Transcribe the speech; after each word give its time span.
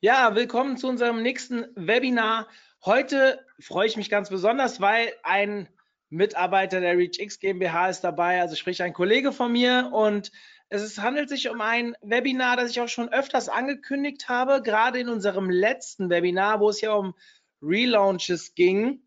Ja, 0.00 0.36
willkommen 0.36 0.76
zu 0.76 0.86
unserem 0.86 1.22
nächsten 1.22 1.66
Webinar. 1.74 2.46
Heute 2.84 3.44
freue 3.58 3.88
ich 3.88 3.96
mich 3.96 4.08
ganz 4.08 4.30
besonders, 4.30 4.80
weil 4.80 5.12
ein 5.24 5.68
Mitarbeiter 6.08 6.80
der 6.80 6.96
ReachX 6.96 7.40
GmbH 7.40 7.88
ist 7.88 8.02
dabei, 8.02 8.40
also 8.40 8.54
sprich 8.54 8.80
ein 8.80 8.92
Kollege 8.92 9.32
von 9.32 9.50
mir. 9.50 9.90
Und 9.92 10.30
es 10.68 10.82
ist, 10.82 11.02
handelt 11.02 11.28
sich 11.28 11.48
um 11.48 11.60
ein 11.60 11.96
Webinar, 12.00 12.56
das 12.56 12.70
ich 12.70 12.80
auch 12.80 12.88
schon 12.88 13.08
öfters 13.08 13.48
angekündigt 13.48 14.28
habe, 14.28 14.62
gerade 14.62 15.00
in 15.00 15.08
unserem 15.08 15.50
letzten 15.50 16.10
Webinar, 16.10 16.60
wo 16.60 16.68
es 16.68 16.80
ja 16.80 16.92
um 16.92 17.16
Relaunches 17.60 18.54
ging. 18.54 19.02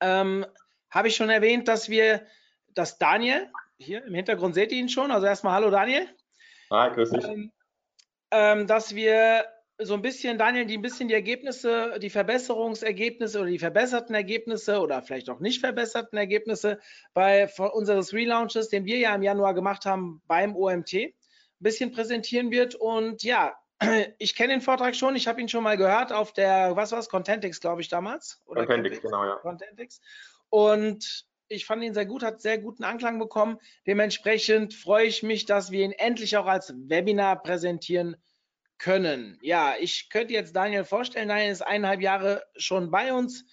Ähm, 0.00 0.44
habe 0.90 1.08
ich 1.08 1.16
schon 1.16 1.30
erwähnt, 1.30 1.66
dass 1.66 1.88
wir, 1.88 2.26
dass 2.74 2.98
Daniel, 2.98 3.50
hier 3.78 4.04
im 4.04 4.12
Hintergrund 4.12 4.54
seht 4.54 4.70
ihr 4.70 4.80
ihn 4.80 4.90
schon, 4.90 5.10
also 5.10 5.26
erstmal 5.26 5.54
Hallo 5.54 5.70
Daniel. 5.70 6.06
Hi, 6.70 6.92
grüß 6.92 7.08
dich. 7.08 7.24
Ähm, 7.24 7.52
ähm, 8.30 8.66
dass 8.66 8.94
wir 8.94 9.46
so 9.78 9.94
ein 9.94 10.02
bisschen, 10.02 10.38
Daniel, 10.38 10.66
die 10.66 10.78
ein 10.78 10.82
bisschen 10.82 11.08
die 11.08 11.14
Ergebnisse, 11.14 11.98
die 12.00 12.10
Verbesserungsergebnisse 12.10 13.40
oder 13.40 13.50
die 13.50 13.58
verbesserten 13.58 14.14
Ergebnisse 14.14 14.80
oder 14.80 15.02
vielleicht 15.02 15.28
auch 15.30 15.40
nicht 15.40 15.60
verbesserten 15.60 16.16
Ergebnisse 16.16 16.78
bei 17.12 17.48
unseres 17.48 18.12
Relaunches, 18.12 18.68
den 18.68 18.84
wir 18.84 18.98
ja 18.98 19.14
im 19.14 19.22
Januar 19.22 19.54
gemacht 19.54 19.84
haben 19.84 20.22
beim 20.26 20.54
OMT, 20.54 20.94
ein 20.94 21.12
bisschen 21.58 21.90
präsentieren 21.90 22.52
wird. 22.52 22.76
Und 22.76 23.24
ja, 23.24 23.56
ich 24.18 24.36
kenne 24.36 24.52
den 24.52 24.60
Vortrag 24.60 24.94
schon, 24.94 25.16
ich 25.16 25.26
habe 25.26 25.40
ihn 25.40 25.48
schon 25.48 25.64
mal 25.64 25.76
gehört 25.76 26.12
auf 26.12 26.32
der, 26.32 26.76
was 26.76 26.92
war 26.92 27.00
es, 27.00 27.08
Contentix, 27.08 27.60
glaube 27.60 27.80
ich, 27.80 27.88
damals. 27.88 28.40
Oder 28.46 28.66
Contentix, 28.66 29.02
genau, 29.02 29.24
ja. 29.24 29.36
Contentix. 29.36 30.00
Und 30.50 31.26
ich 31.48 31.66
fand 31.66 31.82
ihn 31.82 31.94
sehr 31.94 32.06
gut, 32.06 32.22
hat 32.22 32.40
sehr 32.40 32.58
guten 32.58 32.84
Anklang 32.84 33.18
bekommen. 33.18 33.58
Dementsprechend 33.88 34.72
freue 34.72 35.06
ich 35.06 35.24
mich, 35.24 35.46
dass 35.46 35.72
wir 35.72 35.84
ihn 35.84 35.92
endlich 35.92 36.36
auch 36.36 36.46
als 36.46 36.72
Webinar 36.76 37.42
präsentieren 37.42 38.12
können. 38.12 38.24
Ja, 39.40 39.74
ich 39.78 40.10
könnte 40.10 40.34
jetzt 40.34 40.54
Daniel 40.54 40.84
vorstellen. 40.84 41.28
Daniel 41.28 41.52
ist 41.52 41.62
eineinhalb 41.62 42.00
Jahre 42.00 42.44
schon 42.56 42.90
bei 42.90 43.12
uns 43.12 43.44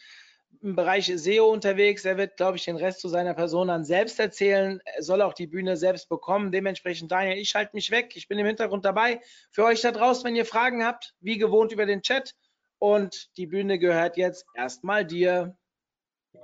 im 0.61 0.75
Bereich 0.75 1.11
SEO 1.15 1.51
unterwegs. 1.51 2.05
Er 2.05 2.17
wird, 2.17 2.37
glaube 2.37 2.57
ich, 2.57 2.65
den 2.65 2.75
Rest 2.75 2.99
zu 2.99 3.07
seiner 3.07 3.33
Person 3.33 3.69
dann 3.69 3.83
selbst 3.83 4.19
erzählen. 4.19 4.79
Er 4.85 5.01
soll 5.01 5.21
auch 5.21 5.33
die 5.33 5.47
Bühne 5.47 5.75
selbst 5.77 6.09
bekommen. 6.09 6.51
Dementsprechend, 6.51 7.11
Daniel, 7.11 7.37
ich 7.37 7.49
schalte 7.49 7.75
mich 7.75 7.89
weg. 7.91 8.13
Ich 8.15 8.27
bin 8.27 8.37
im 8.37 8.45
Hintergrund 8.45 8.85
dabei. 8.85 9.21
Für 9.49 9.65
euch 9.65 9.81
da 9.81 9.91
draußen, 9.91 10.23
wenn 10.23 10.35
ihr 10.35 10.45
Fragen 10.45 10.85
habt, 10.85 11.15
wie 11.19 11.37
gewohnt 11.37 11.71
über 11.71 11.85
den 11.85 12.01
Chat. 12.01 12.35
Und 12.77 13.35
die 13.37 13.47
Bühne 13.47 13.79
gehört 13.79 14.17
jetzt 14.17 14.45
erstmal 14.53 15.05
dir. 15.05 15.55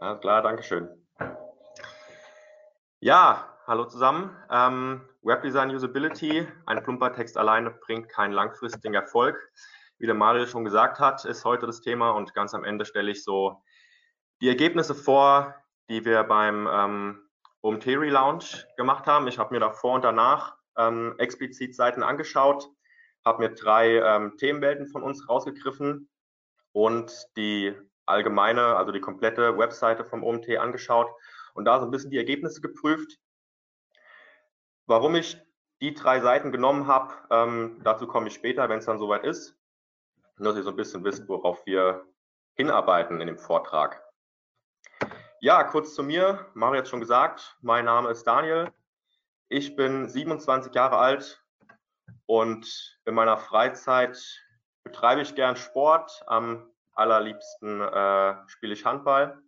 Ja, 0.01 0.15
klar, 0.15 0.41
Dankeschön. 0.41 0.89
Ja, 2.99 3.55
hallo 3.67 3.85
zusammen. 3.85 4.35
Ähm, 4.51 5.01
Webdesign 5.27 5.75
Usability, 5.75 6.47
ein 6.67 6.81
plumper 6.83 7.11
Text 7.11 7.37
alleine 7.37 7.71
bringt 7.71 8.07
keinen 8.07 8.31
langfristigen 8.31 8.93
Erfolg. 8.93 9.51
Wie 9.97 10.05
der 10.05 10.15
Mario 10.15 10.45
schon 10.45 10.63
gesagt 10.63 11.01
hat, 11.01 11.25
ist 11.25 11.43
heute 11.43 11.65
das 11.65 11.81
Thema 11.81 12.11
und 12.11 12.33
ganz 12.33 12.53
am 12.53 12.63
Ende 12.63 12.85
stelle 12.85 13.11
ich 13.11 13.25
so 13.25 13.61
die 14.39 14.47
Ergebnisse 14.47 14.95
vor, 14.95 15.53
die 15.89 16.05
wir 16.05 16.23
beim 16.23 16.69
ähm, 16.71 17.29
OMT 17.61 17.87
Relaunch 17.87 18.65
gemacht 18.77 19.05
haben. 19.05 19.27
Ich 19.27 19.37
habe 19.37 19.53
mir 19.53 19.59
davor 19.59 19.95
und 19.95 20.05
danach 20.05 20.55
ähm, 20.77 21.13
explizit 21.17 21.75
Seiten 21.75 22.03
angeschaut, 22.03 22.69
habe 23.25 23.43
mir 23.43 23.53
drei 23.53 23.97
ähm, 23.97 24.37
Themenwelten 24.37 24.87
von 24.87 25.03
uns 25.03 25.27
rausgegriffen 25.27 26.07
und 26.71 27.11
die 27.35 27.73
allgemeine, 28.05 28.77
also 28.77 28.93
die 28.93 29.01
komplette 29.01 29.57
Webseite 29.57 30.05
vom 30.05 30.23
OMT 30.23 30.57
angeschaut 30.57 31.09
und 31.53 31.65
da 31.65 31.81
so 31.81 31.85
ein 31.85 31.91
bisschen 31.91 32.11
die 32.11 32.17
Ergebnisse 32.17 32.61
geprüft. 32.61 33.19
Warum 34.87 35.15
ich 35.15 35.37
die 35.81 35.93
drei 35.93 36.21
Seiten 36.21 36.53
genommen 36.53 36.87
habe, 36.87 37.13
ähm, 37.29 37.81
dazu 37.83 38.07
komme 38.07 38.29
ich 38.29 38.33
später, 38.33 38.69
wenn 38.69 38.79
es 38.79 38.85
dann 38.85 38.99
soweit 38.99 39.25
ist. 39.25 39.55
Nur, 40.37 40.49
dass 40.49 40.57
ihr 40.57 40.63
so 40.63 40.69
ein 40.69 40.77
bisschen 40.77 41.03
wisst, 41.03 41.27
worauf 41.27 41.65
wir 41.65 42.05
hinarbeiten 42.53 43.19
in 43.19 43.27
dem 43.27 43.37
Vortrag. 43.37 44.01
Ja, 45.41 45.63
kurz 45.65 45.93
zu 45.93 46.03
mir. 46.03 46.47
Mario 46.53 46.79
hat 46.79 46.87
schon 46.87 47.01
gesagt, 47.01 47.57
mein 47.61 47.83
Name 47.83 48.09
ist 48.09 48.25
Daniel. 48.25 48.71
Ich 49.49 49.75
bin 49.75 50.07
27 50.07 50.73
Jahre 50.73 50.97
alt 50.97 51.43
und 52.25 52.97
in 53.05 53.13
meiner 53.13 53.37
Freizeit 53.37 54.17
betreibe 54.83 55.21
ich 55.21 55.35
gern 55.35 55.57
Sport. 55.57 56.23
Am 56.27 56.71
allerliebsten 56.93 57.81
äh, 57.81 58.35
spiele 58.47 58.73
ich 58.73 58.85
Handball. 58.85 59.41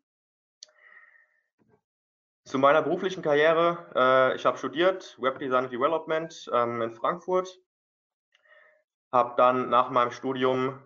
Zu 2.49 2.57
meiner 2.57 2.81
beruflichen 2.81 3.21
Karriere. 3.21 3.77
Äh, 3.93 4.35
ich 4.35 4.43
habe 4.43 4.57
studiert 4.57 5.15
Webdesign 5.21 5.65
und 5.65 5.71
Development 5.71 6.49
ähm, 6.51 6.81
in 6.81 6.91
Frankfurt. 6.95 7.59
Habe 9.11 9.35
dann 9.37 9.69
nach 9.69 9.91
meinem 9.91 10.09
Studium 10.09 10.81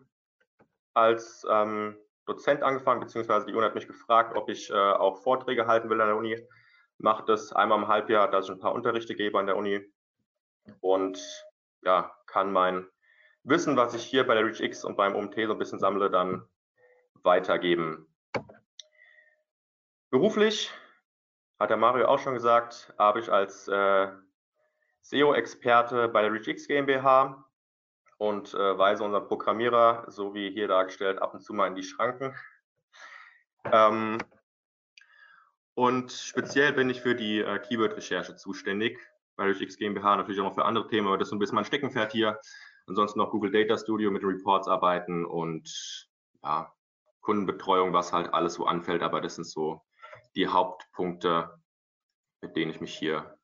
als 0.94 1.48
ähm, 1.50 1.98
Dozent 2.26 2.64
angefangen, 2.64 3.00
beziehungsweise 3.00 3.46
die 3.46 3.54
Uni 3.54 3.64
hat 3.64 3.76
mich 3.76 3.88
gefragt, 3.88 4.36
ob 4.36 4.50
ich 4.50 4.72
äh, 4.72 4.74
auch 4.74 5.24
Vorträge 5.24 5.66
halten 5.66 5.90
will 5.90 6.02
an 6.02 6.10
der 6.10 6.18
Uni. 6.18 6.38
Mache 6.98 7.24
das 7.28 7.54
einmal 7.54 7.78
im 7.78 7.88
Halbjahr, 7.88 8.30
dass 8.30 8.48
ich 8.48 8.52
ein 8.52 8.60
paar 8.60 8.74
Unterrichte 8.74 9.16
gebe 9.16 9.40
an 9.40 9.46
der 9.46 9.56
Uni 9.56 9.90
und 10.82 11.18
ja, 11.84 12.14
kann 12.26 12.52
mein 12.52 12.86
Wissen, 13.44 13.78
was 13.78 13.94
ich 13.94 14.04
hier 14.04 14.28
bei 14.28 14.36
der 14.36 14.44
ReachX 14.44 14.84
und 14.84 14.98
beim 14.98 15.16
OMT 15.16 15.36
so 15.36 15.54
ein 15.54 15.60
bisschen 15.60 15.80
sammle, 15.80 16.12
dann 16.12 16.46
weitergeben. 17.24 18.14
Beruflich, 20.10 20.70
hat 21.64 21.70
der 21.70 21.78
Mario 21.78 22.08
auch 22.08 22.20
schon 22.20 22.34
gesagt, 22.34 22.94
habe 22.98 23.22
ich 23.22 23.32
als 23.32 23.70
äh, 23.70 24.10
SEO-Experte 25.02 26.10
bei 26.10 26.22
der 26.22 26.34
ReachX 26.34 26.68
GmbH 26.68 27.46
und 28.18 28.54
äh, 28.54 28.78
weise 28.78 29.06
unseren 29.06 29.26
Programmierer, 29.26 30.04
so 30.10 30.34
wie 30.34 30.52
hier 30.52 30.68
dargestellt, 30.68 31.22
ab 31.22 31.34
und 31.34 31.40
zu 31.40 31.54
mal 31.54 31.68
in 31.68 31.76
die 31.76 31.84
Schranken. 31.84 32.36
Ähm, 33.72 34.18
und 35.74 36.12
speziell 36.12 36.74
bin 36.74 36.90
ich 36.90 37.02
für 37.02 37.16
die 37.16 37.40
äh, 37.40 37.60
Keyword-Recherche 37.60 38.36
zuständig 38.36 39.00
bei 39.38 39.46
ReachX 39.46 39.78
GmbH, 39.78 40.18
natürlich 40.18 40.42
auch 40.42 40.46
noch 40.46 40.56
für 40.56 40.66
andere 40.66 40.88
Themen, 40.88 41.08
aber 41.08 41.18
das 41.18 41.28
ist 41.28 41.30
so 41.30 41.38
ein 41.38 41.40
bisschen 41.40 41.56
mein 41.56 41.66
Steckenpferd 41.66 42.12
hier. 42.12 42.42
Ansonsten 42.88 43.20
noch 43.20 43.32
Google 43.32 43.52
Data 43.52 43.78
Studio 43.78 44.12
mit 44.12 44.22
Reports 44.22 44.68
arbeiten 44.68 45.26
und 45.26 46.10
ja, 46.44 46.74
Kundenbetreuung, 47.22 47.94
was 47.94 48.12
halt 48.12 48.34
alles 48.34 48.56
so 48.56 48.66
anfällt, 48.66 49.02
aber 49.02 49.22
das 49.22 49.36
sind 49.36 49.46
so 49.46 49.82
die 50.36 50.48
Hauptpunkte, 50.48 51.62
mit 52.42 52.56
denen 52.56 52.72
ich 52.72 52.82
mich 52.82 52.98
hier 52.98 53.38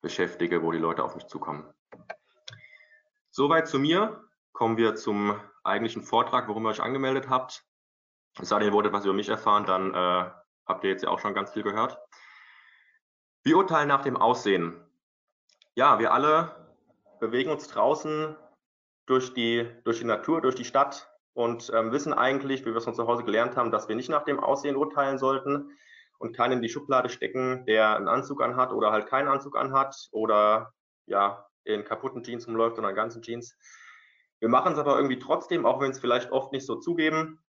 beschäftige, 0.00 0.62
wo 0.62 0.72
die 0.72 0.78
Leute 0.78 1.04
auf 1.04 1.14
mich 1.14 1.26
zukommen. 1.26 1.72
Soweit 3.30 3.68
zu 3.68 3.78
mir. 3.78 4.24
Kommen 4.52 4.76
wir 4.76 4.96
zum 4.96 5.40
eigentlichen 5.62 6.02
Vortrag, 6.02 6.48
worum 6.48 6.66
ihr 6.66 6.70
euch 6.70 6.82
angemeldet 6.82 7.30
habt. 7.30 7.64
Es 8.38 8.48
sei 8.48 8.58
denn, 8.58 8.68
ihr 8.68 8.74
wolltet 8.74 8.92
was 8.92 9.04
über 9.04 9.14
mich 9.14 9.28
erfahren, 9.28 9.64
dann 9.64 9.94
äh, 9.94 10.30
habt 10.66 10.84
ihr 10.84 10.90
jetzt 10.90 11.02
ja 11.02 11.08
auch 11.08 11.20
schon 11.20 11.34
ganz 11.34 11.52
viel 11.52 11.62
gehört. 11.62 11.98
Wir 13.42 13.56
urteilen 13.56 13.88
nach 13.88 14.02
dem 14.02 14.16
Aussehen. 14.16 14.84
Ja, 15.74 15.98
wir 15.98 16.12
alle 16.12 16.68
bewegen 17.20 17.50
uns 17.50 17.68
draußen 17.68 18.36
durch 19.06 19.32
die, 19.32 19.70
durch 19.84 20.00
die 20.00 20.04
Natur, 20.04 20.40
durch 20.40 20.56
die 20.56 20.64
Stadt, 20.64 21.10
und 21.32 21.70
ähm, 21.74 21.92
wissen 21.92 22.12
eigentlich, 22.12 22.62
wie 22.62 22.70
wir 22.70 22.76
es 22.76 22.84
von 22.84 22.94
zu 22.94 23.06
Hause 23.06 23.24
gelernt 23.24 23.56
haben, 23.56 23.70
dass 23.70 23.88
wir 23.88 23.96
nicht 23.96 24.10
nach 24.10 24.24
dem 24.24 24.40
Aussehen 24.40 24.76
urteilen 24.76 25.18
sollten 25.18 25.70
und 26.20 26.36
keinen 26.36 26.52
in 26.52 26.62
die 26.62 26.68
Schublade 26.68 27.08
stecken, 27.08 27.64
der 27.64 27.96
einen 27.96 28.06
Anzug 28.06 28.42
anhat 28.42 28.72
oder 28.72 28.92
halt 28.92 29.06
keinen 29.06 29.28
Anzug 29.28 29.56
anhat 29.56 29.96
oder 30.12 30.72
ja, 31.06 31.46
in 31.64 31.82
kaputten 31.82 32.22
Jeans 32.22 32.46
rumläuft 32.46 32.78
oder 32.78 32.90
in 32.90 32.94
ganzen 32.94 33.22
Jeans. 33.22 33.56
Wir 34.38 34.50
machen 34.50 34.74
es 34.74 34.78
aber 34.78 34.96
irgendwie 34.96 35.18
trotzdem, 35.18 35.64
auch 35.64 35.80
wenn 35.80 35.90
es 35.90 35.98
vielleicht 35.98 36.30
oft 36.30 36.52
nicht 36.52 36.66
so 36.66 36.76
zugeben. 36.76 37.40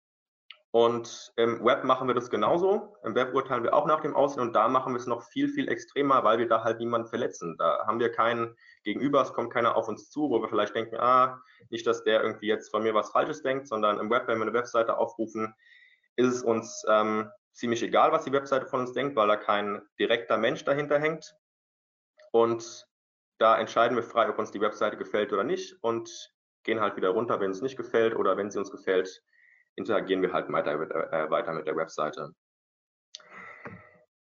Und 0.73 1.33
im 1.35 1.65
Web 1.65 1.83
machen 1.83 2.07
wir 2.07 2.15
das 2.15 2.29
genauso. 2.29 2.95
Im 3.03 3.13
Web 3.13 3.33
urteilen 3.33 3.63
wir 3.63 3.73
auch 3.73 3.85
nach 3.85 3.99
dem 3.99 4.15
Aussehen 4.15 4.41
und 4.41 4.53
da 4.53 4.69
machen 4.69 4.93
wir 4.93 4.99
es 4.99 5.05
noch 5.05 5.23
viel, 5.23 5.49
viel 5.49 5.67
extremer, 5.67 6.23
weil 6.23 6.39
wir 6.39 6.47
da 6.47 6.63
halt 6.63 6.79
niemanden 6.79 7.09
verletzen. 7.09 7.57
Da 7.57 7.85
haben 7.85 7.99
wir 7.99 8.09
keinen 8.09 8.55
Gegenüber, 8.85 9.21
es 9.21 9.33
kommt 9.33 9.51
keiner 9.51 9.75
auf 9.75 9.89
uns 9.89 10.09
zu, 10.09 10.29
wo 10.29 10.41
wir 10.41 10.47
vielleicht 10.47 10.73
denken, 10.73 10.95
ah, 10.95 11.41
nicht, 11.69 11.85
dass 11.85 12.05
der 12.05 12.23
irgendwie 12.23 12.47
jetzt 12.47 12.71
von 12.71 12.83
mir 12.83 12.93
was 12.93 13.11
Falsches 13.11 13.43
denkt, 13.43 13.67
sondern 13.67 13.99
im 13.99 14.09
Web, 14.09 14.29
wenn 14.29 14.37
wir 14.37 14.43
eine 14.43 14.53
Webseite 14.53 14.97
aufrufen, 14.97 15.53
ist 16.15 16.35
es 16.35 16.41
uns 16.41 16.85
ähm, 16.87 17.29
ziemlich 17.53 17.83
egal, 17.83 18.11
was 18.11 18.23
die 18.23 18.31
Webseite 18.31 18.65
von 18.65 18.81
uns 18.81 18.93
denkt, 18.93 19.15
weil 19.15 19.27
da 19.27 19.35
kein 19.35 19.81
direkter 19.99 20.37
Mensch 20.37 20.63
dahinter 20.63 20.99
hängt. 20.99 21.35
Und 22.31 22.87
da 23.37 23.59
entscheiden 23.59 23.95
wir 23.95 24.03
frei, 24.03 24.29
ob 24.29 24.39
uns 24.39 24.51
die 24.51 24.61
Webseite 24.61 24.97
gefällt 24.97 25.33
oder 25.33 25.43
nicht 25.43 25.75
und 25.81 26.33
gehen 26.63 26.79
halt 26.79 26.95
wieder 26.95 27.09
runter, 27.09 27.39
wenn 27.39 27.51
es 27.51 27.61
nicht 27.61 27.75
gefällt 27.75 28.15
oder 28.15 28.37
wenn 28.37 28.51
sie 28.51 28.59
uns 28.59 28.71
gefällt, 28.71 29.23
interagieren 29.75 30.21
wir 30.21 30.31
halt 30.31 30.51
weiter, 30.51 30.73
äh, 31.11 31.29
weiter 31.29 31.53
mit 31.53 31.67
der 31.67 31.75
Webseite. 31.75 32.33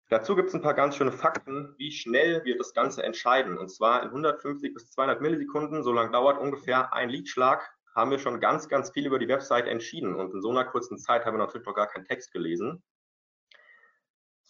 Dazu 0.08 0.34
gibt 0.34 0.48
es 0.48 0.54
ein 0.54 0.62
paar 0.62 0.74
ganz 0.74 0.96
schöne 0.96 1.12
Fakten, 1.12 1.74
wie 1.76 1.92
schnell 1.92 2.44
wir 2.44 2.58
das 2.58 2.74
Ganze 2.74 3.04
entscheiden. 3.04 3.58
Und 3.58 3.68
zwar 3.68 4.02
in 4.02 4.08
150 4.08 4.74
bis 4.74 4.90
200 4.90 5.20
Millisekunden, 5.20 5.84
so 5.84 5.92
lange 5.92 6.10
dauert 6.10 6.40
ungefähr 6.40 6.92
ein 6.92 7.10
Liedschlag, 7.10 7.70
haben 7.94 8.10
wir 8.10 8.18
schon 8.18 8.40
ganz, 8.40 8.68
ganz 8.68 8.90
viel 8.90 9.06
über 9.06 9.20
die 9.20 9.28
Website 9.28 9.68
entschieden. 9.68 10.16
Und 10.16 10.34
in 10.34 10.40
so 10.40 10.50
einer 10.50 10.64
kurzen 10.64 10.98
Zeit 10.98 11.24
haben 11.24 11.34
wir 11.34 11.44
natürlich 11.44 11.66
noch 11.66 11.74
gar 11.74 11.86
keinen 11.86 12.06
Text 12.06 12.32
gelesen, 12.32 12.82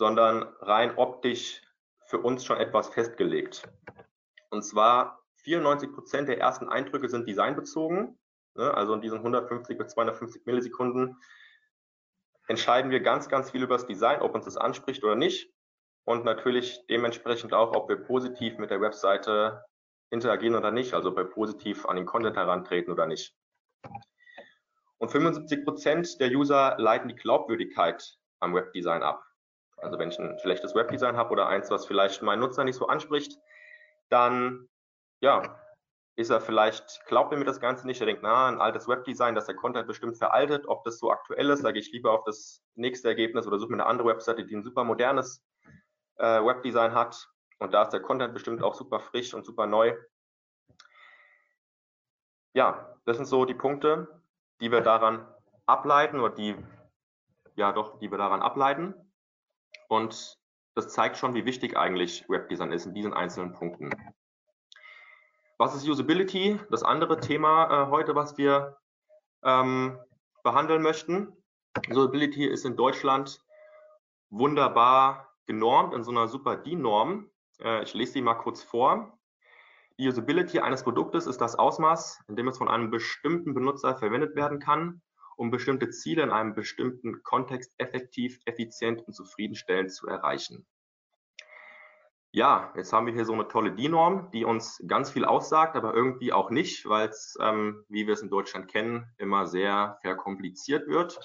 sondern 0.01 0.45
rein 0.61 0.97
optisch 0.97 1.61
für 2.07 2.21
uns 2.21 2.43
schon 2.43 2.57
etwas 2.57 2.89
festgelegt. 2.89 3.69
Und 4.49 4.63
zwar 4.63 5.21
94 5.43 5.93
Prozent 5.93 6.27
der 6.27 6.39
ersten 6.39 6.71
Eindrücke 6.71 7.11
sind 7.11 7.29
designbezogen. 7.29 8.19
Ne? 8.55 8.73
Also 8.73 8.95
in 8.95 9.03
diesen 9.03 9.19
150 9.19 9.77
bis 9.77 9.89
250 9.89 10.47
Millisekunden 10.47 11.19
entscheiden 12.49 12.91
wir 12.91 13.01
ganz, 13.01 13.29
ganz 13.29 13.51
viel 13.51 13.63
über 13.63 13.75
das 13.75 13.87
Design, 13.87 14.23
ob 14.23 14.35
uns 14.35 14.47
das 14.47 14.57
anspricht 14.57 15.05
oder 15.05 15.17
nicht. 15.17 15.53
Und 16.05 16.25
natürlich 16.25 16.81
dementsprechend 16.89 17.53
auch, 17.53 17.77
ob 17.77 17.91
wir 17.91 17.97
positiv 17.97 18.57
mit 18.57 18.71
der 18.71 18.81
Webseite 18.81 19.67
interagieren 20.09 20.57
oder 20.57 20.71
nicht, 20.71 20.95
also 20.95 21.11
ob 21.11 21.19
wir 21.19 21.25
positiv 21.25 21.85
an 21.85 21.97
den 21.97 22.07
Content 22.07 22.39
herantreten 22.39 22.91
oder 22.91 23.05
nicht. 23.05 23.35
Und 24.97 25.11
75 25.11 25.63
Prozent 25.63 26.21
der 26.21 26.31
User 26.31 26.77
leiten 26.79 27.09
die 27.09 27.17
Glaubwürdigkeit 27.17 28.17
am 28.39 28.55
Webdesign 28.55 29.03
ab. 29.03 29.27
Also 29.83 29.99
wenn 29.99 30.11
ich 30.11 30.19
ein 30.19 30.39
schlechtes 30.39 30.75
Webdesign 30.75 31.17
habe 31.17 31.31
oder 31.31 31.49
eins, 31.49 31.71
was 31.71 31.87
vielleicht 31.87 32.23
meinen 32.23 32.41
Nutzer 32.41 32.65
nicht 32.65 32.77
so 32.77 32.87
anspricht, 32.87 33.39
dann 34.09 34.69
ja, 35.21 35.59
ist 36.17 36.31
er 36.31 36.41
vielleicht, 36.41 37.05
glaubt 37.07 37.33
er 37.33 37.39
mir 37.39 37.45
das 37.45 37.61
Ganze 37.61 37.87
nicht, 37.87 38.01
er 38.01 38.07
denkt, 38.07 38.23
na, 38.23 38.49
ein 38.49 38.61
altes 38.61 38.89
Webdesign, 38.89 39.35
dass 39.35 39.47
der 39.47 39.57
Content 39.57 39.87
bestimmt 39.87 40.19
veraltet, 40.19 40.67
ob 40.67 40.85
das 40.85 40.99
so 40.99 41.11
aktuell 41.11 41.51
ist, 41.51 41.63
sage 41.63 41.79
ich 41.79 41.93
lieber 41.93 42.13
auf 42.13 42.25
das 42.25 42.63
nächste 42.75 43.09
Ergebnis 43.09 43.47
oder 43.47 43.59
suche 43.59 43.71
mir 43.71 43.77
eine 43.77 43.87
andere 43.87 44.09
Webseite, 44.09 44.45
die 44.45 44.55
ein 44.55 44.63
super 44.63 44.85
modernes 44.85 45.45
äh, 46.17 46.45
Webdesign 46.45 46.95
hat 46.95 47.29
und 47.59 47.73
da 47.73 47.83
ist 47.83 47.91
der 47.91 48.01
Content 48.01 48.35
bestimmt 48.35 48.63
auch 48.63 48.75
super 48.75 49.01
frisch 49.01 49.35
und 49.35 49.45
super 49.45 49.67
neu. 49.67 49.95
Ja, 52.55 52.97
das 53.05 53.17
sind 53.17 53.27
so 53.27 53.45
die 53.45 53.55
Punkte, 53.55 54.23
die 54.61 54.73
wir 54.73 54.81
daran 54.81 55.27
ableiten 55.67 56.19
oder 56.21 56.35
die, 56.35 56.57
ja 57.55 57.73
doch, 57.73 57.99
die 57.99 58.11
wir 58.11 58.19
daran 58.19 58.43
ableiten 58.43 58.95
und 59.91 60.39
das 60.77 60.89
zeigt 60.89 61.17
schon, 61.17 61.35
wie 61.35 61.45
wichtig 61.45 61.77
eigentlich 61.77 62.25
Webdesign 62.29 62.73
ist 62.73 62.87
in 62.87 62.95
diesen 62.95 63.13
einzelnen 63.13 63.53
Punkten. 63.53 63.91
Was 65.59 65.75
ist 65.75 65.87
Usability? 65.87 66.59
Das 66.71 66.85
andere 66.85 67.19
Thema 67.19 67.87
äh, 67.87 67.91
heute, 67.91 68.15
was 68.15 68.39
wir 68.39 68.79
ähm, 69.43 69.99
behandeln 70.45 70.81
möchten. 70.81 71.37
Usability 71.91 72.47
ist 72.47 72.65
in 72.65 72.77
Deutschland 72.77 73.45
wunderbar 74.31 75.35
genormt 75.47 75.93
in 75.93 76.05
so 76.05 76.13
einer 76.13 76.29
super 76.29 76.57
DIN-Norm. 76.57 77.29
Äh, 77.61 77.83
ich 77.83 77.93
lese 77.93 78.13
sie 78.13 78.23
mal 78.23 78.35
kurz 78.35 78.63
vor. 78.63 79.19
Die 79.99 80.09
Usability 80.09 80.61
eines 80.61 80.85
Produktes 80.85 81.27
ist 81.27 81.41
das 81.41 81.57
Ausmaß, 81.57 82.25
in 82.29 82.37
dem 82.37 82.49
es 82.49 82.59
von 82.59 82.69
einem 82.69 82.91
bestimmten 82.91 83.55
Benutzer 83.55 83.97
verwendet 83.97 84.37
werden 84.37 84.61
kann, 84.61 85.03
um 85.41 85.51
bestimmte 85.51 85.89
Ziele 85.89 86.23
in 86.23 86.31
einem 86.31 86.55
bestimmten 86.55 87.23
Kontext 87.23 87.73
effektiv, 87.79 88.41
effizient 88.45 89.01
und 89.07 89.15
zufriedenstellend 89.15 89.91
zu 89.91 90.07
erreichen. 90.07 90.67
Ja, 92.31 92.71
jetzt 92.77 92.93
haben 92.93 93.07
wir 93.07 93.15
hier 93.15 93.25
so 93.25 93.33
eine 93.33 93.49
tolle 93.49 93.73
DIN-Norm, 93.73 94.31
die 94.33 94.45
uns 94.45 94.85
ganz 94.87 95.11
viel 95.11 95.25
aussagt, 95.25 95.77
aber 95.77 95.95
irgendwie 95.95 96.35
auch 96.35 96.51
nicht, 96.51 96.87
weil 96.87 97.09
es, 97.09 97.39
ähm, 97.41 97.87
wie 97.89 98.07
wir 98.07 98.13
es 98.13 98.21
in 98.21 98.29
Deutschland 98.29 98.69
kennen, 98.69 99.11
immer 99.17 99.47
sehr 99.47 99.97
verkompliziert 100.03 100.87
wird. 100.89 101.19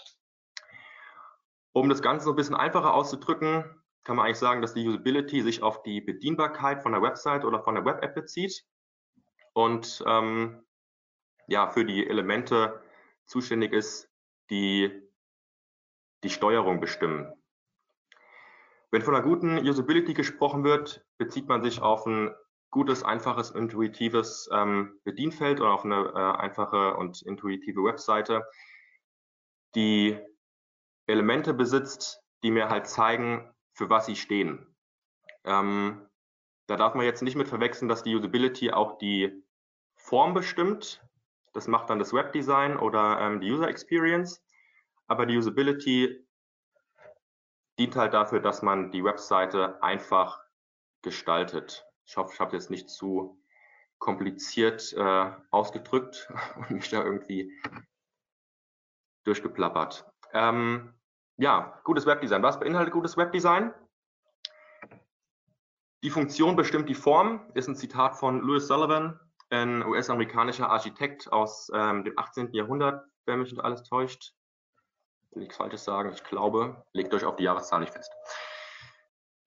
Um 1.74 1.90
das 1.90 2.02
Ganze 2.02 2.24
so 2.24 2.32
ein 2.32 2.38
bisschen 2.38 2.56
einfacher 2.56 2.94
auszudrücken, 2.94 3.66
kann 4.06 4.16
man 4.16 4.28
eigentlich 4.28 4.38
sagen, 4.38 4.62
dass 4.62 4.74
die 4.74 4.88
Usability 4.88 5.42
sich 5.42 5.62
auf 5.62 5.84
die 5.84 6.00
Bedienbarkeit 6.00 6.82
von 6.82 6.94
der 6.94 7.02
Website 7.02 7.44
oder 7.44 7.62
von 7.62 7.76
der 7.76 7.84
Web-App 7.84 8.16
bezieht 8.16 8.64
und 9.52 10.02
ähm, 10.08 10.64
ja, 11.48 11.68
für 11.68 11.84
die 11.84 12.08
Elemente 12.08 12.82
zuständig 13.25 13.74
ist, 13.74 14.10
die 14.50 15.01
die 16.24 16.30
Steuerung 16.30 16.80
bestimmen. 16.80 17.31
Wenn 18.92 19.01
von 19.01 19.16
einer 19.16 19.24
guten 19.24 19.57
Usability 19.57 20.13
gesprochen 20.13 20.63
wird, 20.63 21.06
bezieht 21.18 21.48
man 21.48 21.62
sich 21.63 21.81
auf 21.81 22.06
ein 22.06 22.33
gutes, 22.72 23.04
einfaches, 23.04 23.51
intuitives 23.51 24.50
ähm, 24.51 25.00
Bedienfeld 25.04 25.62
oder 25.62 25.72
auf 25.72 25.86
eine 25.86 26.12
äh, 26.13 26.42
einfache 26.42 26.95
und 26.95 27.22
intuitive 27.22 27.83
Webseite, 27.83 28.44
die 29.75 30.18
Elemente 31.07 31.54
besitzt, 31.54 32.21
die 32.44 32.51
mir 32.51 32.69
halt 32.69 32.88
zeigen, 32.88 33.54
für 33.74 33.89
was 33.89 34.06
sie 34.07 34.16
stehen. 34.16 34.75
Ähm, 35.44 36.07
da 36.68 36.75
darf 36.75 36.95
man 36.95 37.06
jetzt 37.06 37.21
nicht 37.21 37.36
mit 37.36 37.48
verwechseln, 37.48 37.88
dass 37.88 38.04
die 38.04 38.16
Usability 38.16 38.71
auch 38.71 38.98
die 38.98 39.44
Form 39.95 40.33
bestimmt. 40.33 41.01
Das 41.56 41.68
macht 41.68 41.90
dann 41.90 42.00
das 42.00 42.12
Webdesign 42.12 42.75
oder 42.75 43.22
ähm, 43.22 43.40
die 43.40 43.50
User 43.50 43.69
Experience. 43.69 44.44
Aber 45.07 45.25
die 45.25 45.38
Usability 45.38 46.28
dient 47.80 47.96
halt 47.96 48.13
dafür, 48.13 48.42
dass 48.42 48.62
man 48.62 48.92
die 48.92 49.06
Webseite 49.06 49.81
einfach 49.81 50.44
gestaltet. 51.02 51.88
Ich 52.06 52.18
hoffe, 52.18 52.34
ich 52.34 52.42
habe 52.42 52.57
jetzt 52.57 52.69
nicht 52.69 52.90
zu 52.90 53.42
kompliziert 54.00 54.92
äh, 54.98 55.31
ausgedrückt 55.50 56.30
und 56.57 56.72
mich 56.72 56.90
da 56.90 57.02
irgendwie 57.02 57.50
durchgeplappert. 59.24 60.12
Ähm, 60.34 60.94
ja, 61.38 61.80
gutes 61.86 62.06
Webdesign. 62.06 62.44
Was 62.44 62.60
beinhaltet 62.60 62.94
gutes 62.94 63.16
Webdesign? 63.16 63.74
Die 66.04 66.10
Funktion 66.10 66.57
bestimmt 66.57 66.90
die 66.90 66.96
Form, 66.96 67.50
ist 67.54 67.69
ein 67.69 67.78
Zitat 67.78 68.18
von 68.18 68.42
Louis 68.42 68.68
Sullivan, 68.68 69.18
ein 69.50 69.86
US-amerikanischer 69.86 70.69
Architekt 70.69 71.31
aus 71.31 71.71
ähm, 71.74 72.03
dem 72.03 72.18
18. 72.18 72.53
Jahrhundert, 72.53 73.06
wer 73.25 73.38
mich 73.38 73.51
nicht 73.51 73.63
alles 73.63 73.83
täuscht 73.83 74.33
nichts 75.36 75.57
Falsches 75.57 75.83
sagen, 75.83 76.12
ich 76.13 76.24
glaube, 76.24 76.83
legt 76.94 77.13
euch 77.13 77.25
auf 77.25 77.36
die 77.36 77.44
Jahreszahl 77.44 77.80
nicht 77.80 77.94
fest. 77.94 78.12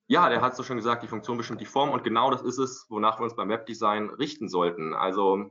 Ja, 0.06 0.28
der 0.28 0.40
hat 0.40 0.56
so 0.56 0.62
schon 0.62 0.76
gesagt, 0.76 1.02
die 1.02 1.08
Funktion 1.08 1.36
bestimmt 1.36 1.60
die 1.60 1.66
Form 1.66 1.90
und 1.90 2.02
genau 2.02 2.30
das 2.30 2.42
ist 2.42 2.58
es, 2.58 2.86
wonach 2.88 3.18
wir 3.18 3.24
uns 3.24 3.36
beim 3.36 3.50
Webdesign 3.50 4.08
richten 4.08 4.48
sollten. 4.48 4.94
Also 4.94 5.50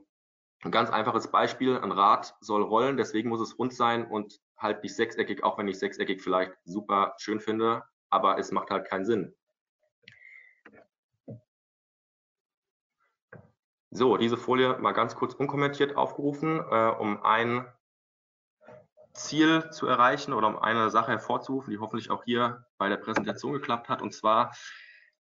ein 0.64 0.70
ganz 0.72 0.90
einfaches 0.90 1.28
Beispiel, 1.30 1.78
ein 1.78 1.92
Rad 1.92 2.34
soll 2.40 2.62
rollen, 2.62 2.96
deswegen 2.96 3.28
muss 3.28 3.40
es 3.40 3.58
rund 3.58 3.72
sein 3.72 4.06
und 4.06 4.40
halt 4.56 4.82
nicht 4.82 4.96
sechseckig, 4.96 5.44
auch 5.44 5.58
wenn 5.58 5.68
ich 5.68 5.78
sechseckig 5.78 6.22
vielleicht 6.22 6.52
super 6.64 7.14
schön 7.18 7.40
finde, 7.40 7.84
aber 8.10 8.38
es 8.38 8.50
macht 8.50 8.70
halt 8.70 8.88
keinen 8.88 9.04
Sinn. 9.04 9.34
So, 13.90 14.18
diese 14.18 14.36
Folie 14.36 14.76
mal 14.78 14.92
ganz 14.92 15.16
kurz 15.16 15.34
unkommentiert 15.34 15.96
aufgerufen, 15.96 16.58
äh, 16.58 16.90
um 16.98 17.22
ein 17.22 17.66
Ziel 19.14 19.70
zu 19.70 19.86
erreichen 19.86 20.32
oder 20.34 20.46
um 20.46 20.58
eine 20.58 20.90
Sache 20.90 21.12
hervorzurufen, 21.12 21.70
die 21.70 21.78
hoffentlich 21.78 22.10
auch 22.10 22.24
hier 22.24 22.66
bei 22.76 22.88
der 22.88 22.98
Präsentation 22.98 23.54
geklappt 23.54 23.88
hat, 23.88 24.02
und 24.02 24.12
zwar, 24.12 24.54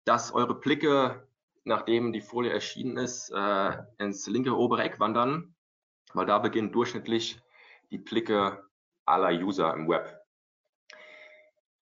dass 0.06 0.34
eure 0.34 0.56
Blicke, 0.56 1.28
nachdem 1.66 2.14
die 2.14 2.22
Folie 2.22 2.52
erschienen 2.52 2.98
ist, 2.98 3.30
äh, 3.32 3.78
ins 3.98 4.28
linke 4.28 4.58
obere 4.58 4.84
Eck 4.84 5.00
wandern, 5.00 5.56
weil 6.14 6.26
da 6.26 6.40
beginnen 6.40 6.72
durchschnittlich 6.72 7.42
die 7.92 7.98
Blicke 7.98 8.64
aller 9.06 9.32
User 9.32 9.74
im 9.74 9.90
Web. 9.90 10.22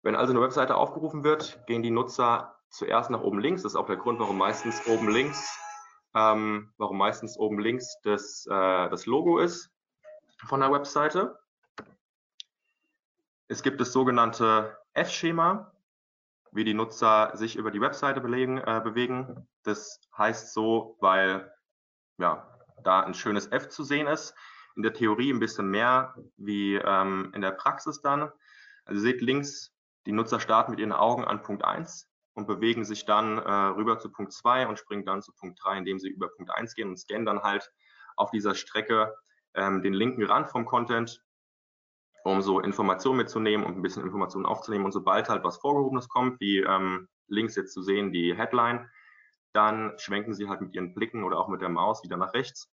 Wenn 0.02 0.16
also 0.16 0.32
eine 0.32 0.42
Webseite 0.42 0.76
aufgerufen 0.76 1.24
wird, 1.24 1.66
gehen 1.68 1.84
die 1.84 1.92
Nutzer 1.92 2.58
zuerst 2.70 3.10
nach 3.10 3.22
oben 3.22 3.40
links. 3.40 3.64
Das 3.64 3.74
ist 3.74 3.78
auch 3.78 3.86
der 3.86 3.98
Grund, 3.98 4.20
warum 4.20 4.38
meistens 4.38 4.86
oben 4.88 5.10
links, 5.10 5.58
ähm, 6.14 6.72
warum 6.78 6.98
meistens 6.98 7.38
oben 7.38 7.60
links 7.60 7.98
das, 8.04 8.46
äh, 8.48 8.90
das 8.90 9.06
Logo 9.06 9.40
ist 9.40 9.70
von 10.46 10.60
der 10.60 10.72
Webseite. 10.72 11.40
Es 13.48 13.64
gibt 13.64 13.82
das 13.82 13.92
sogenannte 13.92 14.78
F-Schema, 14.94 15.72
wie 16.52 16.64
die 16.64 16.74
Nutzer 16.74 17.32
sich 17.36 17.56
über 17.56 17.72
die 17.72 17.82
Webseite 17.82 18.22
belegen, 18.22 18.58
äh, 18.60 18.82
bewegen. 18.84 19.48
Das 19.64 20.00
heißt 20.18 20.54
so, 20.54 20.98
weil 21.00 21.52
ja, 22.18 22.48
da 22.84 23.02
ein 23.02 23.14
schönes 23.14 23.52
F 23.52 23.70
zu 23.70 23.84
sehen 23.84 24.08
ist. 24.08 24.36
In 24.76 24.84
der 24.84 24.94
Theorie 24.94 25.32
ein 25.32 25.40
bisschen 25.40 25.70
mehr 25.70 26.16
wie 26.38 26.76
ähm, 26.76 27.32
in 27.36 27.42
der 27.42 27.52
Praxis 27.52 28.02
dann. 28.02 28.32
Also 28.86 29.00
ihr 29.00 29.12
seht 29.12 29.22
links, 29.22 29.72
die 30.06 30.12
Nutzer 30.12 30.40
starten 30.40 30.72
mit 30.72 30.80
ihren 30.80 30.92
Augen 30.92 31.26
an 31.26 31.42
Punkt 31.42 31.64
1 31.64 32.10
und 32.34 32.48
bewegen 32.48 32.86
sich 32.86 33.06
dann 33.06 33.38
äh, 33.38 33.52
rüber 33.52 34.00
zu 34.00 34.12
Punkt 34.12 34.34
2 34.34 34.68
und 34.68 34.80
springen 34.80 35.06
dann 35.06 35.22
zu 35.22 35.34
Punkt 35.34 35.60
3, 35.64 35.78
indem 35.80 36.00
sie 36.00 36.10
über 36.10 36.30
Punkt 36.30 36.52
1 36.52 36.76
gehen 36.76 36.90
und 36.90 36.98
scannen 36.98 37.26
dann 37.26 37.44
halt 37.44 37.72
auf 38.16 38.32
dieser 38.32 38.56
Strecke 38.56 39.16
ähm, 39.54 39.82
den 39.84 39.94
linken 39.94 40.24
Rand 40.24 40.48
vom 40.50 40.66
Content 40.66 41.24
um 42.24 42.42
so 42.42 42.60
Informationen 42.60 43.18
mitzunehmen 43.18 43.66
und 43.66 43.76
ein 43.76 43.82
bisschen 43.82 44.04
Informationen 44.04 44.46
aufzunehmen. 44.46 44.86
Und 44.86 44.94
sobald 44.94 45.30
halt 45.30 45.44
was 45.44 45.58
Vorgehobenes 45.58 46.08
kommt, 46.08 46.40
wie 46.40 46.60
ähm, 46.60 47.10
links 47.28 47.56
jetzt 47.56 47.74
zu 47.74 47.82
sehen 47.82 48.12
die 48.12 48.36
Headline, 48.36 48.90
dann 49.52 49.98
schwenken 50.00 50.34
sie 50.34 50.48
halt 50.48 50.62
mit 50.62 50.74
ihren 50.74 50.94
Blicken 50.94 51.24
oder 51.24 51.38
auch 51.38 51.48
mit 51.48 51.62
der 51.62 51.70
Maus 51.70 52.04
wieder 52.04 52.18
nach 52.18 52.34
rechts. 52.34 52.70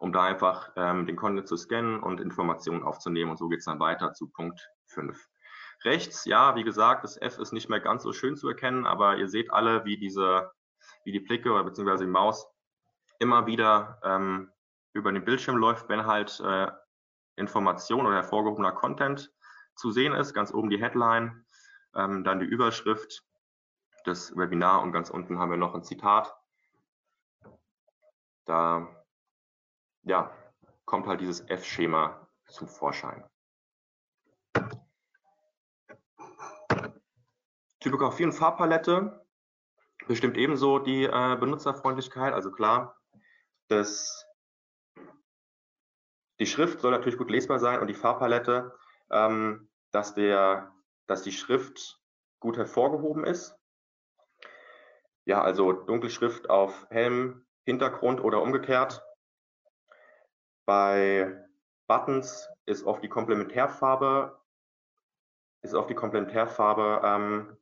um 0.00 0.12
da 0.12 0.22
einfach 0.22 0.70
ähm, 0.76 1.06
den 1.06 1.16
Content 1.16 1.48
zu 1.48 1.56
scannen 1.56 2.00
und 2.00 2.20
Informationen 2.20 2.84
aufzunehmen. 2.84 3.32
Und 3.32 3.38
so 3.38 3.48
geht 3.48 3.60
es 3.60 3.64
dann 3.64 3.80
weiter 3.80 4.12
zu 4.12 4.28
Punkt 4.28 4.60
5. 4.86 5.26
Rechts, 5.84 6.24
ja, 6.24 6.56
wie 6.56 6.64
gesagt, 6.64 7.04
das 7.04 7.20
F 7.20 7.38
ist 7.38 7.52
nicht 7.52 7.68
mehr 7.68 7.80
ganz 7.80 8.02
so 8.02 8.12
schön 8.12 8.36
zu 8.36 8.48
erkennen, 8.48 8.86
aber 8.86 9.16
ihr 9.16 9.28
seht 9.28 9.52
alle, 9.52 9.84
wie 9.84 9.96
diese, 9.96 10.50
wie 11.04 11.12
die 11.12 11.20
Blicke 11.20 11.52
oder 11.52 11.64
beziehungsweise 11.64 12.04
die 12.04 12.10
Maus 12.10 12.46
immer 13.20 13.46
wieder 13.46 14.00
ähm, 14.02 14.50
über 14.92 15.12
den 15.12 15.24
Bildschirm 15.24 15.56
läuft, 15.56 15.88
wenn 15.88 16.06
halt 16.06 16.40
äh, 16.40 16.68
Information 17.36 18.06
oder 18.06 18.16
hervorgehobener 18.16 18.72
Content 18.72 19.32
zu 19.76 19.90
sehen 19.92 20.14
ist. 20.14 20.34
Ganz 20.34 20.52
oben 20.52 20.70
die 20.70 20.80
Headline, 20.80 21.46
ähm, 21.94 22.24
dann 22.24 22.40
die 22.40 22.46
Überschrift, 22.46 23.22
das 24.04 24.36
Webinar 24.36 24.82
und 24.82 24.92
ganz 24.92 25.10
unten 25.10 25.38
haben 25.38 25.50
wir 25.50 25.58
noch 25.58 25.74
ein 25.74 25.84
Zitat. 25.84 26.34
Da 28.46 28.88
ja, 30.02 30.32
kommt 30.84 31.06
halt 31.06 31.20
dieses 31.20 31.40
F-Schema 31.48 32.26
zum 32.48 32.66
Vorschein. 32.66 33.24
Typografie 37.80 38.24
und 38.24 38.32
Farbpalette 38.32 39.24
bestimmt 40.06 40.36
ebenso 40.36 40.78
die 40.78 41.04
äh, 41.04 41.36
Benutzerfreundlichkeit. 41.38 42.32
Also 42.32 42.50
klar, 42.50 42.96
das, 43.68 44.26
die 46.40 46.46
Schrift 46.46 46.80
soll 46.80 46.90
natürlich 46.90 47.18
gut 47.18 47.30
lesbar 47.30 47.58
sein 47.58 47.80
und 47.80 47.88
die 47.88 47.94
Farbpalette, 47.94 48.76
ähm, 49.10 49.68
dass, 49.90 50.14
der, 50.14 50.72
dass 51.06 51.22
die 51.22 51.32
Schrift 51.32 52.00
gut 52.40 52.56
hervorgehoben 52.56 53.24
ist. 53.24 53.56
Ja, 55.24 55.42
also 55.42 55.72
Dunkelschrift 55.72 56.48
auf 56.48 56.86
hellem 56.90 57.46
Hintergrund 57.64 58.22
oder 58.22 58.40
umgekehrt. 58.40 59.04
Bei 60.64 61.44
Buttons 61.86 62.48
ist 62.66 62.84
oft 62.84 63.02
die 63.02 63.08
Komplementärfarbe 63.08 64.38
ist 65.62 65.74
oft 65.74 65.90
die 65.90 65.94
Komplementärfarbe 65.94 67.00
ähm, 67.04 67.56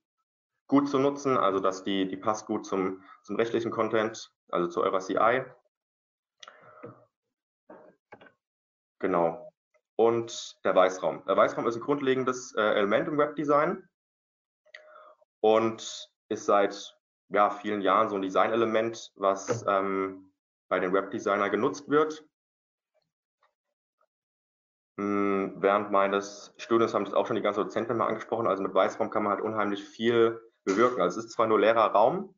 gut 0.67 0.89
zu 0.89 0.99
nutzen, 0.99 1.37
also 1.37 1.61
dass 1.61 1.85
die, 1.85 2.09
die 2.09 2.17
passt 2.17 2.47
gut 2.47 2.67
zum, 2.67 3.03
zum 3.23 3.37
rechtlichen 3.37 3.71
Content, 3.71 4.33
also 4.51 4.69
zu 4.69 4.83
eurer 4.83 5.01
CI. 5.01 5.45
Genau. 8.99 9.53
Und 9.97 10.59
der 10.65 10.75
Weißraum. 10.75 11.25
Der 11.27 11.37
Weißraum 11.37 11.67
ist 11.67 11.77
ein 11.77 11.81
grundlegendes 11.81 12.55
äh, 12.55 12.61
Element 12.61 13.09
im 13.09 13.19
Webdesign 13.19 13.89
und 15.41 16.11
ist 16.29 16.47
seit 16.47 16.97
ja, 17.29 17.51
vielen 17.51 17.81
Jahren 17.81 18.09
so 18.09 18.17
ein 18.17 18.23
Designelement, 18.23 19.13
was 19.17 19.65
ähm, 19.69 20.33
bei 20.69 20.81
den 20.81 20.93
Webdesigner 20.93 21.51
genutzt 21.51 21.89
wird. 21.89 22.27
Hm, 24.99 25.55
während 25.59 25.91
meines 25.91 26.55
Studiums 26.57 26.95
haben 26.95 27.05
das 27.05 27.15
auch 27.15 27.27
schon 27.27 27.37
die 27.37 27.43
ganzen 27.43 27.65
Dozenten 27.65 27.97
mal 27.97 28.09
angesprochen. 28.09 28.47
Also 28.47 28.63
mit 28.63 28.75
Weißraum 28.75 29.11
kann 29.11 29.23
man 29.23 29.33
halt 29.33 29.43
unheimlich 29.43 29.85
viel 29.85 30.41
bewirken. 30.67 31.01
Also 31.01 31.21
es 31.21 31.27
ist 31.27 31.33
zwar 31.33 31.47
nur 31.47 31.59
leerer 31.59 31.93
Raum, 31.93 32.35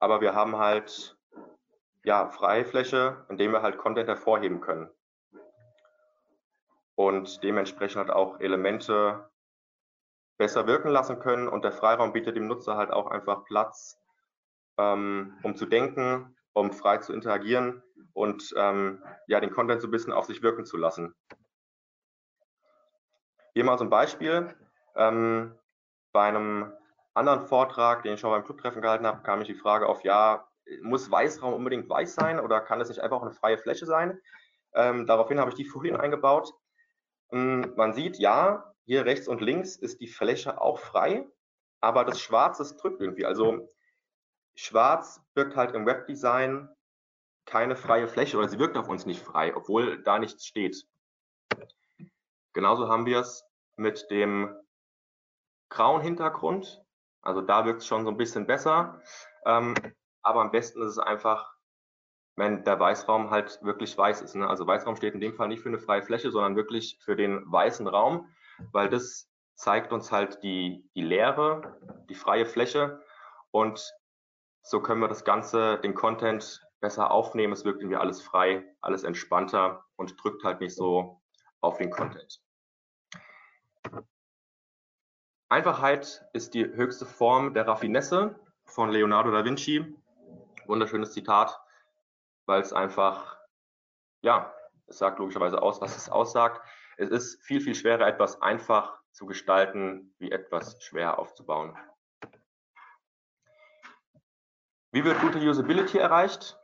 aber 0.00 0.20
wir 0.20 0.34
haben 0.34 0.58
halt 0.58 1.16
ja 2.02 2.28
freie 2.28 2.66
Fläche, 2.66 3.24
in 3.30 3.38
dem 3.38 3.52
wir 3.52 3.62
halt 3.62 3.78
Content 3.78 4.08
hervorheben 4.08 4.60
können. 4.60 4.90
Und 6.96 7.42
dementsprechend 7.42 7.96
halt 7.96 8.10
auch 8.10 8.38
Elemente 8.40 9.30
besser 10.36 10.66
wirken 10.66 10.90
lassen 10.90 11.18
können. 11.18 11.48
Und 11.48 11.64
der 11.64 11.72
Freiraum 11.72 12.12
bietet 12.12 12.36
dem 12.36 12.46
Nutzer 12.46 12.76
halt 12.76 12.90
auch 12.90 13.06
einfach 13.06 13.44
Platz, 13.44 13.98
ähm, 14.76 15.38
um 15.42 15.56
zu 15.56 15.66
denken, 15.66 16.36
um 16.52 16.72
frei 16.72 16.98
zu 16.98 17.12
interagieren 17.12 17.82
und 18.12 18.54
ähm, 18.56 19.02
ja, 19.26 19.40
den 19.40 19.50
Content 19.50 19.80
so 19.80 19.88
ein 19.88 19.90
bisschen 19.90 20.12
auf 20.12 20.26
sich 20.26 20.42
wirken 20.42 20.64
zu 20.64 20.76
lassen. 20.76 21.14
Hier 23.54 23.64
mal 23.64 23.78
so 23.78 23.84
ein 23.84 23.90
Beispiel. 23.90 24.54
Ähm, 24.96 25.58
bei 26.12 26.28
einem 26.28 26.72
anderen 27.14 27.46
Vortrag, 27.46 28.02
den 28.02 28.14
ich 28.14 28.20
schon 28.20 28.30
beim 28.30 28.44
Clubtreffen 28.44 28.82
gehalten 28.82 29.06
habe, 29.06 29.22
kam 29.22 29.40
ich 29.40 29.46
die 29.46 29.54
Frage 29.54 29.88
auf, 29.88 30.04
ja, 30.04 30.48
muss 30.82 31.10
Weißraum 31.10 31.54
unbedingt 31.54 31.88
weiß 31.88 32.14
sein 32.14 32.40
oder 32.40 32.60
kann 32.60 32.80
es 32.80 32.88
nicht 32.88 33.00
einfach 33.00 33.22
eine 33.22 33.32
freie 33.32 33.58
Fläche 33.58 33.86
sein? 33.86 34.20
Ähm, 34.74 35.06
daraufhin 35.06 35.38
habe 35.38 35.50
ich 35.50 35.56
die 35.56 35.64
Folien 35.64 35.96
eingebaut. 35.96 36.52
Ähm, 37.30 37.72
man 37.76 37.92
sieht, 37.92 38.18
ja, 38.18 38.74
hier 38.86 39.04
rechts 39.04 39.28
und 39.28 39.40
links 39.40 39.76
ist 39.76 40.00
die 40.00 40.08
Fläche 40.08 40.60
auch 40.60 40.78
frei, 40.78 41.26
aber 41.80 42.04
das 42.04 42.20
Schwarz, 42.20 42.58
das 42.58 42.76
drückt 42.76 43.00
irgendwie. 43.00 43.24
Also 43.24 43.72
Schwarz 44.54 45.20
wirkt 45.34 45.56
halt 45.56 45.74
im 45.74 45.86
Webdesign 45.86 46.68
keine 47.46 47.76
freie 47.76 48.08
Fläche 48.08 48.38
oder 48.38 48.48
sie 48.48 48.58
wirkt 48.58 48.76
auf 48.76 48.88
uns 48.88 49.06
nicht 49.06 49.22
frei, 49.22 49.54
obwohl 49.54 50.02
da 50.02 50.18
nichts 50.18 50.46
steht. 50.46 50.86
Genauso 52.52 52.88
haben 52.88 53.06
wir 53.06 53.20
es 53.20 53.44
mit 53.76 54.10
dem 54.10 54.56
grauen 55.68 56.00
Hintergrund. 56.00 56.83
Also 57.24 57.40
da 57.40 57.64
wirkt 57.64 57.80
es 57.80 57.86
schon 57.86 58.04
so 58.04 58.10
ein 58.10 58.16
bisschen 58.16 58.46
besser. 58.46 59.00
Ähm, 59.46 59.74
aber 60.22 60.40
am 60.40 60.50
besten 60.50 60.82
ist 60.82 60.92
es 60.92 60.98
einfach, 60.98 61.54
wenn 62.36 62.64
der 62.64 62.78
Weißraum 62.78 63.30
halt 63.30 63.60
wirklich 63.62 63.96
weiß 63.96 64.22
ist. 64.22 64.34
Ne? 64.34 64.48
Also 64.48 64.66
Weißraum 64.66 64.96
steht 64.96 65.14
in 65.14 65.20
dem 65.20 65.34
Fall 65.34 65.48
nicht 65.48 65.62
für 65.62 65.68
eine 65.68 65.78
freie 65.78 66.02
Fläche, 66.02 66.30
sondern 66.30 66.56
wirklich 66.56 66.98
für 67.02 67.16
den 67.16 67.42
weißen 67.50 67.86
Raum, 67.86 68.28
weil 68.72 68.88
das 68.88 69.30
zeigt 69.54 69.92
uns 69.92 70.10
halt 70.10 70.42
die, 70.42 70.88
die 70.94 71.02
Leere, 71.02 71.80
die 72.08 72.14
freie 72.14 72.46
Fläche 72.46 73.00
und 73.50 73.94
so 74.62 74.80
können 74.80 75.00
wir 75.00 75.08
das 75.08 75.24
Ganze, 75.24 75.78
den 75.78 75.94
Content 75.94 76.66
besser 76.80 77.10
aufnehmen. 77.10 77.52
Es 77.52 77.64
wirkt 77.64 77.80
irgendwie 77.80 77.98
alles 77.98 78.22
frei, 78.22 78.64
alles 78.80 79.04
entspannter 79.04 79.84
und 79.96 80.22
drückt 80.22 80.42
halt 80.42 80.60
nicht 80.60 80.74
so 80.74 81.20
auf 81.60 81.76
den 81.78 81.90
Content. 81.90 82.40
Einfachheit 85.48 86.24
ist 86.32 86.54
die 86.54 86.64
höchste 86.64 87.06
Form 87.06 87.54
der 87.54 87.66
Raffinesse 87.66 88.38
von 88.64 88.90
Leonardo 88.90 89.30
da 89.30 89.44
Vinci. 89.44 89.94
Wunderschönes 90.66 91.12
Zitat, 91.12 91.60
weil 92.46 92.62
es 92.62 92.72
einfach, 92.72 93.38
ja, 94.22 94.54
es 94.86 94.98
sagt 94.98 95.18
logischerweise 95.18 95.60
aus, 95.60 95.80
was 95.80 95.96
es 95.96 96.08
aussagt. 96.08 96.66
Es 96.96 97.10
ist 97.10 97.42
viel, 97.42 97.60
viel 97.60 97.74
schwerer, 97.74 98.06
etwas 98.06 98.40
einfach 98.40 98.98
zu 99.12 99.26
gestalten, 99.26 100.14
wie 100.18 100.30
etwas 100.30 100.82
schwer 100.82 101.18
aufzubauen. 101.18 101.76
Wie 104.92 105.04
wird 105.04 105.20
gute 105.20 105.38
Usability 105.38 105.98
erreicht? 105.98 106.58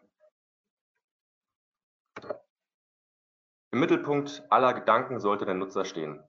Im 3.73 3.81
Mittelpunkt 3.81 4.45
aller 4.51 4.73
Gedanken 4.73 5.21
sollte 5.21 5.45
der 5.45 5.55
Nutzer 5.55 5.85
stehen. 5.85 6.23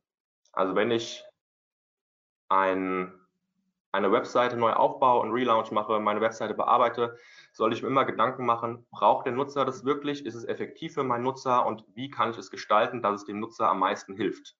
Also 0.51 0.75
wenn 0.75 0.91
ich 0.91 1.23
ein, 2.51 3.13
eine 3.91 4.11
Webseite 4.11 4.57
neu 4.57 4.73
aufbaue 4.73 5.21
und 5.21 5.31
Relaunch 5.31 5.71
mache, 5.71 5.99
meine 5.99 6.21
Webseite 6.21 6.53
bearbeite, 6.53 7.17
soll 7.53 7.73
ich 7.73 7.81
mir 7.81 7.87
immer 7.87 8.05
Gedanken 8.05 8.45
machen, 8.45 8.85
braucht 8.91 9.25
der 9.25 9.33
Nutzer 9.33 9.65
das 9.65 9.85
wirklich? 9.85 10.25
Ist 10.25 10.35
es 10.35 10.45
effektiv 10.45 10.93
für 10.93 11.03
meinen 11.03 11.23
Nutzer 11.23 11.65
und 11.65 11.85
wie 11.95 12.09
kann 12.09 12.31
ich 12.31 12.37
es 12.37 12.51
gestalten, 12.51 13.01
dass 13.01 13.21
es 13.21 13.25
dem 13.25 13.39
Nutzer 13.39 13.69
am 13.69 13.79
meisten 13.79 14.15
hilft? 14.15 14.55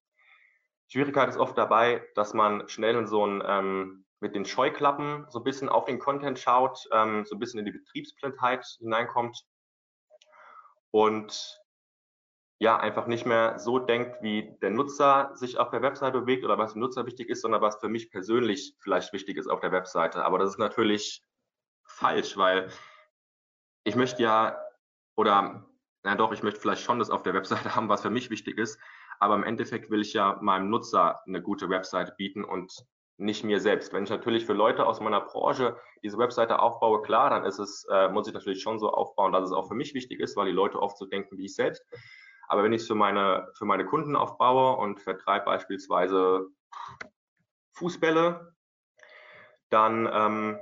Schwierigkeit 0.88 1.30
ist 1.30 1.38
oft 1.38 1.58
dabei, 1.58 2.04
dass 2.16 2.34
man 2.34 2.68
schnell 2.68 2.96
in 2.96 3.08
so 3.08 3.26
ein 3.26 3.44
ähm, 3.46 4.06
mit 4.20 4.36
den 4.36 4.46
Scheuklappen 4.46 5.26
so 5.30 5.40
ein 5.40 5.44
bisschen 5.44 5.68
auf 5.68 5.86
den 5.86 6.00
Content 6.00 6.38
schaut, 6.38 6.88
ähm, 6.92 7.26
so 7.26 7.36
ein 7.36 7.40
bisschen 7.40 7.60
in 7.60 7.66
die 7.66 7.72
Betriebsblindheit 7.72 8.66
hineinkommt 8.80 9.46
und 10.92 11.61
ja, 12.62 12.78
einfach 12.78 13.08
nicht 13.08 13.26
mehr 13.26 13.58
so 13.58 13.80
denkt, 13.80 14.22
wie 14.22 14.56
der 14.62 14.70
Nutzer 14.70 15.32
sich 15.34 15.58
auf 15.58 15.72
der 15.72 15.82
Webseite 15.82 16.20
bewegt 16.20 16.46
oder 16.46 16.60
was 16.60 16.74
dem 16.74 16.82
Nutzer 16.82 17.08
wichtig 17.08 17.28
ist, 17.28 17.42
sondern 17.42 17.60
was 17.60 17.80
für 17.80 17.90
mich 17.90 18.12
persönlich 18.12 18.76
vielleicht 18.78 19.14
wichtig 19.14 19.38
ist 19.38 19.48
auf 19.48 19.62
der 19.62 19.72
Webseite. 19.72 20.24
Aber 20.24 20.38
das 20.38 20.52
ist 20.52 20.60
natürlich 20.60 21.24
falsch, 21.88 22.38
weil 22.38 22.70
ich 23.84 23.96
möchte 23.96 24.22
ja, 24.22 24.62
oder 25.16 25.66
na 26.04 26.14
doch, 26.14 26.32
ich 26.34 26.44
möchte 26.44 26.60
vielleicht 26.60 26.84
schon 26.84 27.00
das 27.00 27.10
auf 27.10 27.24
der 27.24 27.34
Webseite 27.34 27.76
haben, 27.76 27.90
was 27.90 28.04
für 28.04 28.12
mich 28.12 28.30
wichtig 28.30 28.60
ist, 28.60 28.80
aber 29.20 29.34
im 29.34 29.44
Endeffekt 29.44 29.90
will 29.90 30.02
ich 30.02 30.14
ja 30.14 30.38
meinem 30.40 30.70
Nutzer 30.70 31.20
eine 31.26 31.42
gute 31.42 31.68
Webseite 31.68 32.14
bieten 32.16 32.44
und 32.44 32.86
nicht 33.18 33.44
mir 33.44 33.60
selbst. 33.60 33.92
Wenn 33.92 34.04
ich 34.04 34.12
natürlich 34.12 34.46
für 34.46 34.54
Leute 34.54 34.86
aus 34.86 35.00
meiner 35.00 35.22
Branche 35.22 35.78
diese 36.04 36.20
Webseite 36.20 36.60
aufbaue, 36.60 37.02
klar, 37.02 37.32
dann 37.32 37.44
ist 37.44 37.58
es, 37.58 37.88
äh, 37.92 38.08
muss 38.10 38.28
ich 38.28 38.36
natürlich 38.36 38.62
schon 38.62 38.78
so 38.78 38.92
aufbauen, 38.92 39.32
dass 39.32 39.46
es 39.46 39.52
auch 39.52 39.68
für 39.68 39.74
mich 39.74 39.96
wichtig 39.96 40.20
ist, 40.20 40.38
weil 40.38 40.46
die 40.46 40.52
Leute 40.52 40.80
oft 40.80 41.00
so 41.00 41.08
denken 41.08 41.40
wie 41.40 41.46
ich 41.46 41.56
selbst. 41.56 41.84
Aber 42.52 42.66
wenn 42.66 42.74
ich 42.74 42.82
es 42.82 42.88
für 42.88 42.96
meine, 42.96 43.50
für 43.54 43.64
meine 43.64 43.86
Kunden 43.86 44.18
aufbaue 44.18 44.76
und 44.76 45.00
vertreibe 45.00 45.46
beispielsweise 45.46 46.48
Fußbälle, 47.72 48.54
dann 49.70 50.10
ähm, 50.12 50.60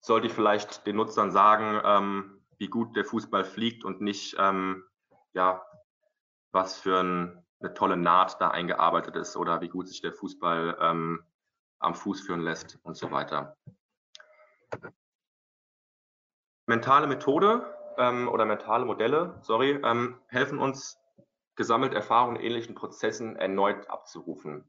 sollte 0.00 0.26
ich 0.26 0.32
vielleicht 0.32 0.88
den 0.88 0.96
Nutzern 0.96 1.30
sagen, 1.30 1.80
ähm, 1.84 2.44
wie 2.58 2.66
gut 2.66 2.96
der 2.96 3.04
Fußball 3.04 3.44
fliegt 3.44 3.84
und 3.84 4.00
nicht, 4.00 4.34
ähm, 4.40 4.82
ja, 5.34 5.64
was 6.50 6.80
für 6.80 6.98
ein, 6.98 7.46
eine 7.60 7.74
tolle 7.74 7.96
Naht 7.96 8.40
da 8.40 8.48
eingearbeitet 8.48 9.14
ist 9.14 9.36
oder 9.36 9.60
wie 9.60 9.68
gut 9.68 9.86
sich 9.86 10.00
der 10.00 10.12
Fußball 10.12 10.76
ähm, 10.80 11.22
am 11.78 11.94
Fuß 11.94 12.22
führen 12.22 12.40
lässt 12.40 12.80
und 12.82 12.96
so 12.96 13.12
weiter. 13.12 13.56
Mentale 16.66 17.06
Methode 17.06 17.72
ähm, 17.98 18.26
oder 18.28 18.46
mentale 18.46 18.84
Modelle, 18.84 19.38
sorry, 19.42 19.80
ähm, 19.84 20.20
helfen 20.26 20.58
uns, 20.58 20.98
gesammelte 21.56 21.96
Erfahrungen 21.96 22.36
in 22.36 22.42
ähnlichen 22.42 22.74
Prozessen 22.74 23.36
erneut 23.36 23.88
abzurufen. 23.88 24.68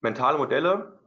Mentale 0.00 0.38
Modelle, 0.38 1.00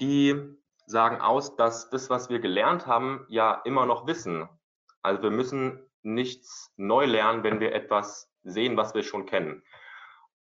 die 0.00 0.56
sagen 0.86 1.20
aus, 1.20 1.56
dass 1.56 1.90
das, 1.90 2.10
was 2.10 2.28
wir 2.28 2.40
gelernt 2.40 2.86
haben, 2.86 3.24
ja 3.28 3.60
immer 3.64 3.86
noch 3.86 4.06
wissen. 4.06 4.48
Also 5.02 5.22
wir 5.22 5.30
müssen 5.30 5.86
nichts 6.02 6.72
neu 6.76 7.04
lernen, 7.06 7.44
wenn 7.44 7.60
wir 7.60 7.72
etwas 7.74 8.32
sehen, 8.42 8.76
was 8.76 8.94
wir 8.94 9.02
schon 9.02 9.26
kennen. 9.26 9.62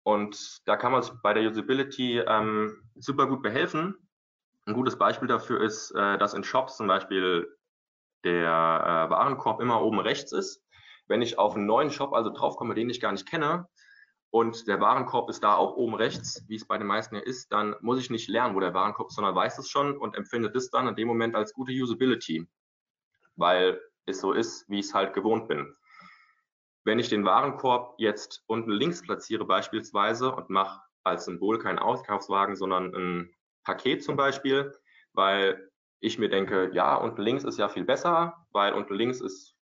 Und 0.02 0.60
da 0.66 0.76
kann 0.76 0.92
man 0.92 1.02
sich 1.02 1.14
bei 1.22 1.32
der 1.32 1.48
Usability 1.48 2.18
ähm, 2.18 2.82
super 2.94 3.26
gut 3.26 3.42
behelfen. 3.42 3.96
Ein 4.66 4.74
gutes 4.74 4.98
Beispiel 4.98 5.28
dafür 5.28 5.60
ist, 5.62 5.92
äh, 5.92 6.18
dass 6.18 6.34
in 6.34 6.44
Shops 6.44 6.76
zum 6.76 6.86
Beispiel 6.86 7.48
der 8.24 8.42
äh, 8.42 9.10
Warenkorb 9.10 9.60
immer 9.60 9.82
oben 9.82 10.00
rechts 10.00 10.32
ist. 10.32 10.63
Wenn 11.06 11.22
ich 11.22 11.38
auf 11.38 11.54
einen 11.54 11.66
neuen 11.66 11.90
Shop 11.90 12.12
also 12.12 12.30
draufkomme, 12.30 12.74
den 12.74 12.90
ich 12.90 13.00
gar 13.00 13.12
nicht 13.12 13.28
kenne, 13.28 13.68
und 14.34 14.66
der 14.66 14.80
Warenkorb 14.80 15.30
ist 15.30 15.44
da 15.44 15.54
auch 15.54 15.76
oben 15.76 15.94
rechts, 15.94 16.44
wie 16.48 16.56
es 16.56 16.66
bei 16.66 16.76
den 16.76 16.88
meisten 16.88 17.14
ja 17.14 17.20
ist, 17.20 17.52
dann 17.52 17.76
muss 17.82 18.00
ich 18.00 18.10
nicht 18.10 18.28
lernen, 18.28 18.56
wo 18.56 18.60
der 18.60 18.74
Warenkorb 18.74 19.10
ist, 19.10 19.14
sondern 19.14 19.36
weiß 19.36 19.58
es 19.58 19.70
schon 19.70 19.96
und 19.96 20.16
empfinde 20.16 20.50
das 20.50 20.70
dann 20.70 20.88
in 20.88 20.96
dem 20.96 21.06
Moment 21.06 21.36
als 21.36 21.52
gute 21.52 21.70
Usability, 21.70 22.44
weil 23.36 23.80
es 24.06 24.20
so 24.20 24.32
ist, 24.32 24.68
wie 24.68 24.80
ich 24.80 24.86
es 24.86 24.94
halt 24.94 25.14
gewohnt 25.14 25.46
bin. 25.46 25.72
Wenn 26.82 26.98
ich 26.98 27.10
den 27.10 27.24
Warenkorb 27.24 27.94
jetzt 27.98 28.42
unten 28.48 28.72
links 28.72 29.02
platziere 29.02 29.44
beispielsweise 29.44 30.34
und 30.34 30.50
mache 30.50 30.80
als 31.04 31.26
Symbol 31.26 31.60
keinen 31.60 31.78
Auskaufswagen, 31.78 32.56
sondern 32.56 32.92
ein 32.92 33.34
Paket 33.62 34.02
zum 34.02 34.16
Beispiel, 34.16 34.76
weil 35.12 35.70
ich 36.00 36.18
mir 36.18 36.28
denke, 36.28 36.72
ja, 36.74 36.96
unten 36.96 37.22
links 37.22 37.44
ist 37.44 37.60
ja 37.60 37.68
viel 37.68 37.84
besser, 37.84 38.34
weil 38.50 38.72
unten 38.72 38.94
links 38.94 39.20
ist 39.20 39.54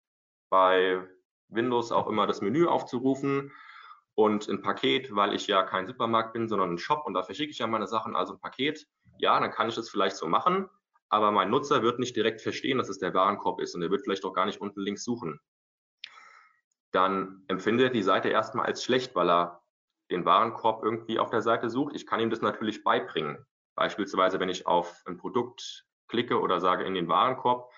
bei 0.48 1.04
Windows 1.50 1.92
auch 1.92 2.06
immer 2.06 2.26
das 2.26 2.40
Menü 2.40 2.66
aufzurufen 2.66 3.52
und 4.14 4.48
ein 4.48 4.62
Paket, 4.62 5.14
weil 5.14 5.34
ich 5.34 5.46
ja 5.46 5.62
kein 5.62 5.86
Supermarkt 5.86 6.32
bin, 6.32 6.48
sondern 6.48 6.72
ein 6.72 6.78
Shop 6.78 7.06
und 7.06 7.14
da 7.14 7.22
verschicke 7.22 7.50
ich 7.50 7.58
ja 7.58 7.66
meine 7.66 7.86
Sachen, 7.86 8.16
also 8.16 8.34
ein 8.34 8.40
Paket. 8.40 8.86
Ja, 9.18 9.38
dann 9.38 9.50
kann 9.50 9.68
ich 9.68 9.74
das 9.74 9.90
vielleicht 9.90 10.16
so 10.16 10.26
machen, 10.26 10.68
aber 11.08 11.30
mein 11.30 11.50
Nutzer 11.50 11.82
wird 11.82 11.98
nicht 11.98 12.16
direkt 12.16 12.40
verstehen, 12.40 12.78
dass 12.78 12.88
es 12.88 12.98
der 12.98 13.14
Warenkorb 13.14 13.60
ist 13.60 13.74
und 13.74 13.82
er 13.82 13.90
wird 13.90 14.02
vielleicht 14.02 14.24
auch 14.24 14.32
gar 14.32 14.46
nicht 14.46 14.60
unten 14.60 14.80
links 14.80 15.04
suchen 15.04 15.40
dann 16.92 17.44
empfindet 17.48 17.94
die 17.94 18.02
Seite 18.02 18.28
erstmal 18.28 18.66
als 18.66 18.84
schlecht, 18.84 19.14
weil 19.14 19.30
er 19.30 19.62
den 20.10 20.24
Warenkorb 20.24 20.82
irgendwie 20.82 21.18
auf 21.18 21.30
der 21.30 21.42
Seite 21.42 21.70
sucht. 21.70 21.94
Ich 21.94 22.06
kann 22.06 22.20
ihm 22.20 22.30
das 22.30 22.40
natürlich 22.40 22.82
beibringen. 22.82 23.46
Beispielsweise, 23.76 24.40
wenn 24.40 24.48
ich 24.48 24.66
auf 24.66 25.02
ein 25.06 25.16
Produkt 25.16 25.86
klicke 26.08 26.40
oder 26.40 26.60
sage 26.60 26.84
in 26.84 26.94
den 26.94 27.08
Warenkorb, 27.08 27.70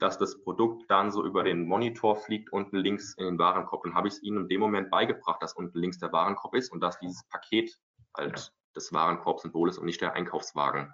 dass 0.00 0.18
das 0.18 0.40
Produkt 0.42 0.90
dann 0.90 1.10
so 1.10 1.24
über 1.24 1.42
den 1.42 1.66
Monitor 1.66 2.16
fliegt 2.16 2.52
unten 2.52 2.76
links 2.76 3.14
in 3.14 3.24
den 3.24 3.38
Warenkorb. 3.38 3.84
Dann 3.84 3.94
habe 3.94 4.08
ich 4.08 4.14
es 4.14 4.22
ihm 4.22 4.38
in 4.38 4.48
dem 4.48 4.60
Moment 4.60 4.90
beigebracht, 4.90 5.42
dass 5.42 5.54
unten 5.54 5.78
links 5.78 5.98
der 5.98 6.12
Warenkorb 6.12 6.54
ist 6.54 6.72
und 6.72 6.80
dass 6.80 6.98
dieses 6.98 7.24
Paket 7.28 7.78
halt 8.16 8.52
das 8.74 8.92
Warenkorbsymbol 8.92 9.68
ist 9.68 9.78
und 9.78 9.86
nicht 9.86 10.00
der 10.00 10.14
Einkaufswagen. 10.14 10.92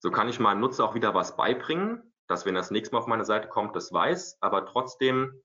So 0.00 0.10
kann 0.10 0.28
ich 0.28 0.40
meinem 0.40 0.60
Nutzer 0.60 0.84
auch 0.84 0.94
wieder 0.94 1.14
was 1.14 1.36
beibringen, 1.36 2.12
dass 2.26 2.46
wenn 2.46 2.54
das 2.54 2.70
nächste 2.70 2.94
Mal 2.94 3.00
auf 3.00 3.06
meine 3.06 3.24
Seite 3.24 3.48
kommt, 3.48 3.76
das 3.76 3.92
weiß, 3.92 4.38
aber 4.40 4.66
trotzdem 4.66 5.42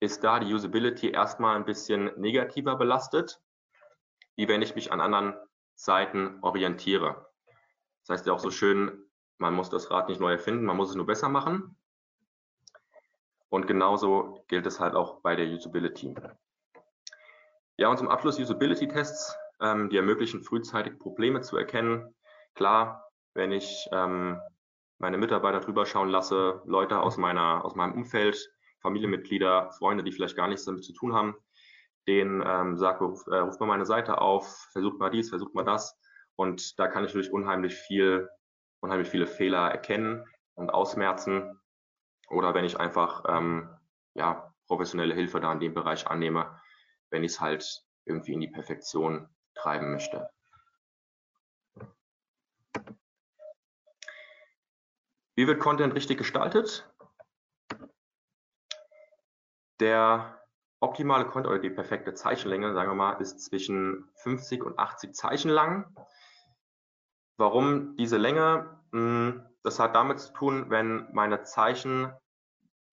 ist 0.00 0.22
da 0.24 0.38
die 0.40 0.52
Usability 0.52 1.10
erstmal 1.10 1.56
ein 1.56 1.64
bisschen 1.64 2.10
negativer 2.16 2.76
belastet, 2.76 3.40
wie 4.36 4.48
wenn 4.48 4.62
ich 4.62 4.74
mich 4.74 4.92
an 4.92 5.00
anderen 5.00 5.34
Seiten 5.74 6.38
orientiere. 6.42 7.26
Das 8.06 8.18
heißt 8.18 8.26
ja 8.26 8.32
auch 8.32 8.38
so 8.38 8.50
schön, 8.50 9.05
man 9.38 9.54
muss 9.54 9.70
das 9.70 9.90
Rad 9.90 10.08
nicht 10.08 10.20
neu 10.20 10.32
erfinden, 10.32 10.64
man 10.64 10.76
muss 10.76 10.90
es 10.90 10.96
nur 10.96 11.06
besser 11.06 11.28
machen. 11.28 11.76
Und 13.48 13.66
genauso 13.66 14.44
gilt 14.48 14.66
es 14.66 14.80
halt 14.80 14.94
auch 14.94 15.20
bei 15.20 15.36
der 15.36 15.46
Usability. 15.46 16.14
Ja, 17.76 17.88
und 17.88 17.98
zum 17.98 18.08
Abschluss 18.08 18.38
Usability-Tests, 18.38 19.36
ähm, 19.60 19.90
die 19.90 19.96
ermöglichen 19.96 20.42
frühzeitig 20.42 20.98
Probleme 20.98 21.42
zu 21.42 21.56
erkennen. 21.56 22.14
Klar, 22.54 23.10
wenn 23.34 23.52
ich 23.52 23.86
ähm, 23.92 24.40
meine 24.98 25.18
Mitarbeiter 25.18 25.60
drüber 25.60 25.86
schauen 25.86 26.08
lasse, 26.08 26.62
Leute 26.64 27.00
aus 27.00 27.18
meiner 27.18 27.64
aus 27.64 27.74
meinem 27.74 27.92
Umfeld, 27.92 28.50
Familienmitglieder, 28.80 29.70
Freunde, 29.72 30.04
die 30.04 30.12
vielleicht 30.12 30.36
gar 30.36 30.48
nichts 30.48 30.64
damit 30.64 30.84
zu 30.84 30.92
tun 30.92 31.12
haben, 31.12 31.36
denen 32.06 32.42
ähm, 32.46 32.76
sagt, 32.76 33.00
ruf, 33.00 33.26
äh, 33.26 33.38
ruft 33.38 33.60
mal 33.60 33.66
meine 33.66 33.86
Seite 33.86 34.20
auf, 34.20 34.68
versucht 34.72 34.98
mal 34.98 35.10
dies, 35.10 35.28
versucht 35.28 35.54
mal 35.54 35.64
das. 35.64 35.98
Und 36.36 36.78
da 36.78 36.88
kann 36.88 37.04
ich 37.04 37.10
natürlich 37.10 37.32
unheimlich 37.32 37.74
viel, 37.74 38.28
unheimlich 38.80 39.08
viele 39.08 39.26
Fehler 39.26 39.70
erkennen 39.70 40.24
und 40.54 40.70
ausmerzen. 40.70 41.60
Oder 42.28 42.54
wenn 42.54 42.64
ich 42.64 42.78
einfach 42.78 43.24
ähm, 43.28 43.68
ja, 44.14 44.52
professionelle 44.66 45.14
Hilfe 45.14 45.40
da 45.40 45.52
in 45.52 45.60
dem 45.60 45.74
Bereich 45.74 46.06
annehme, 46.06 46.60
wenn 47.10 47.24
ich 47.24 47.32
es 47.32 47.40
halt 47.40 47.84
irgendwie 48.04 48.32
in 48.32 48.40
die 48.40 48.48
Perfektion 48.48 49.28
treiben 49.54 49.92
möchte. 49.92 50.28
Wie 55.34 55.46
wird 55.46 55.60
Content 55.60 55.94
richtig 55.94 56.18
gestaltet? 56.18 56.90
Der 59.80 60.40
optimale 60.80 61.24
Content 61.24 61.48
oder 61.48 61.58
die 61.58 61.70
perfekte 61.70 62.14
Zeichenlänge, 62.14 62.72
sagen 62.72 62.90
wir 62.90 62.94
mal, 62.94 63.20
ist 63.20 63.44
zwischen 63.44 64.08
50 64.22 64.64
und 64.64 64.78
80 64.78 65.14
Zeichen 65.14 65.50
lang. 65.50 65.94
Warum 67.36 67.96
diese 67.96 68.16
Länge? 68.16 68.80
Hm, 68.92 69.44
das 69.62 69.78
hat 69.78 69.94
damit 69.94 70.20
zu 70.20 70.32
tun, 70.32 70.70
wenn 70.70 71.08
meine 71.12 71.42
Zeichen 71.42 72.12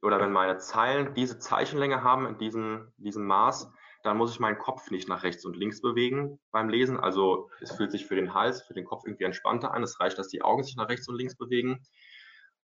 oder 0.02 0.20
wenn 0.20 0.34
meine 0.34 0.58
Zeilen 0.58 1.14
diese 1.14 1.40
Zeichenlänge 1.40 2.04
haben 2.04 2.26
in 2.26 2.38
diesem, 2.38 2.92
diesem 2.98 3.26
Maß, 3.26 3.72
dann 4.04 4.18
muss 4.18 4.34
ich 4.34 4.40
meinen 4.40 4.58
Kopf 4.58 4.92
nicht 4.92 5.08
nach 5.08 5.24
rechts 5.24 5.46
und 5.46 5.56
links 5.56 5.82
bewegen 5.82 6.40
beim 6.52 6.68
Lesen. 6.68 7.00
Also 7.00 7.50
es 7.62 7.72
fühlt 7.72 7.92
sich 7.92 8.06
für 8.06 8.16
den 8.16 8.34
Hals, 8.34 8.64
für 8.64 8.74
den 8.74 8.86
Kopf 8.86 9.04
irgendwie 9.06 9.24
entspannter 9.24 9.74
an. 9.74 9.82
Es 9.82 10.00
reicht, 10.02 10.18
dass 10.18 10.28
die 10.28 10.42
Augen 10.42 10.64
sich 10.64 10.76
nach 10.76 10.90
rechts 10.90 11.08
und 11.08 11.16
links 11.16 11.38
bewegen. 11.38 11.82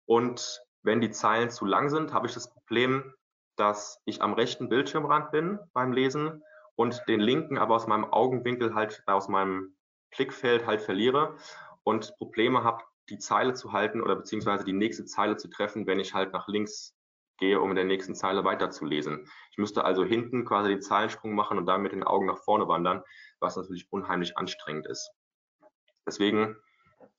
Und 0.04 0.60
wenn 0.82 1.00
die 1.00 1.10
Zeilen 1.10 1.48
zu 1.48 1.64
lang 1.64 1.88
sind, 1.88 2.12
habe 2.12 2.26
ich 2.26 2.34
das 2.34 2.52
Problem, 2.52 3.14
dass 3.56 4.02
ich 4.04 4.20
am 4.20 4.34
rechten 4.34 4.68
Bildschirmrand 4.68 5.30
bin 5.30 5.58
beim 5.72 5.92
Lesen 5.92 6.42
und 6.74 7.02
den 7.08 7.20
linken 7.20 7.56
aber 7.56 7.76
aus 7.76 7.86
meinem 7.86 8.04
Augenwinkel 8.04 8.74
halt, 8.74 9.02
aus 9.06 9.28
meinem 9.28 9.74
Blickfeld 10.16 10.66
halt 10.66 10.82
verliere 10.82 11.36
und 11.84 12.14
Probleme 12.18 12.64
habe, 12.64 12.82
die 13.08 13.18
Zeile 13.18 13.54
zu 13.54 13.72
halten 13.72 14.00
oder 14.00 14.16
beziehungsweise 14.16 14.64
die 14.64 14.72
nächste 14.72 15.04
Zeile 15.04 15.36
zu 15.36 15.48
treffen, 15.48 15.86
wenn 15.86 16.00
ich 16.00 16.14
halt 16.14 16.32
nach 16.32 16.48
links 16.48 16.94
gehe, 17.38 17.60
um 17.60 17.70
in 17.70 17.76
der 17.76 17.84
nächsten 17.84 18.14
Zeile 18.14 18.44
weiterzulesen. 18.44 19.28
Ich 19.50 19.58
müsste 19.58 19.84
also 19.84 20.04
hinten 20.04 20.44
quasi 20.44 20.68
den 20.68 20.80
Zeilensprung 20.80 21.34
machen 21.34 21.58
und 21.58 21.66
dann 21.66 21.82
mit 21.82 21.92
den 21.92 22.04
Augen 22.04 22.26
nach 22.26 22.38
vorne 22.38 22.68
wandern, 22.68 23.02
was 23.40 23.56
natürlich 23.56 23.90
unheimlich 23.90 24.38
anstrengend 24.38 24.86
ist. 24.86 25.10
Deswegen 26.06 26.56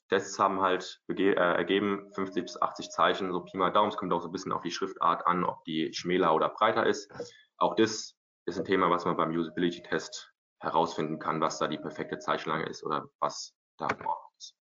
Tests 0.10 0.38
haben 0.40 0.62
halt 0.62 1.02
äh, 1.10 1.34
ergeben 1.34 2.12
50 2.14 2.44
bis 2.44 2.62
80 2.62 2.90
Zeichen, 2.90 3.32
so 3.32 3.42
Pi 3.42 3.58
mal 3.58 3.72
Daumen. 3.72 3.90
Es 3.90 3.98
kommt 3.98 4.14
auch 4.14 4.22
so 4.22 4.30
ein 4.30 4.32
bisschen 4.32 4.52
auf 4.52 4.62
die 4.62 4.72
Schriftart 4.72 5.26
an, 5.26 5.44
ob 5.44 5.64
die 5.66 5.94
schmäler 5.94 6.34
oder 6.36 6.50
breiter 6.50 6.86
ist. 6.86 7.12
Auch 7.58 7.76
das 7.76 8.16
ist 8.46 8.58
ein 8.58 8.66
Thema, 8.66 8.90
was 8.90 9.06
man 9.06 9.18
beim 9.18 9.32
Usability-Test 9.32 10.33
herausfinden 10.64 11.20
kann, 11.20 11.42
was 11.42 11.60
da 11.60 11.68
die 11.68 11.78
perfekte 11.78 12.20
Zeichenlänge 12.20 12.66
ist 12.66 12.84
oder 12.84 13.10
was 13.20 13.54
da 13.78 13.88
in 13.88 14.06
Ordnung 14.06 14.32
ist. 14.38 14.56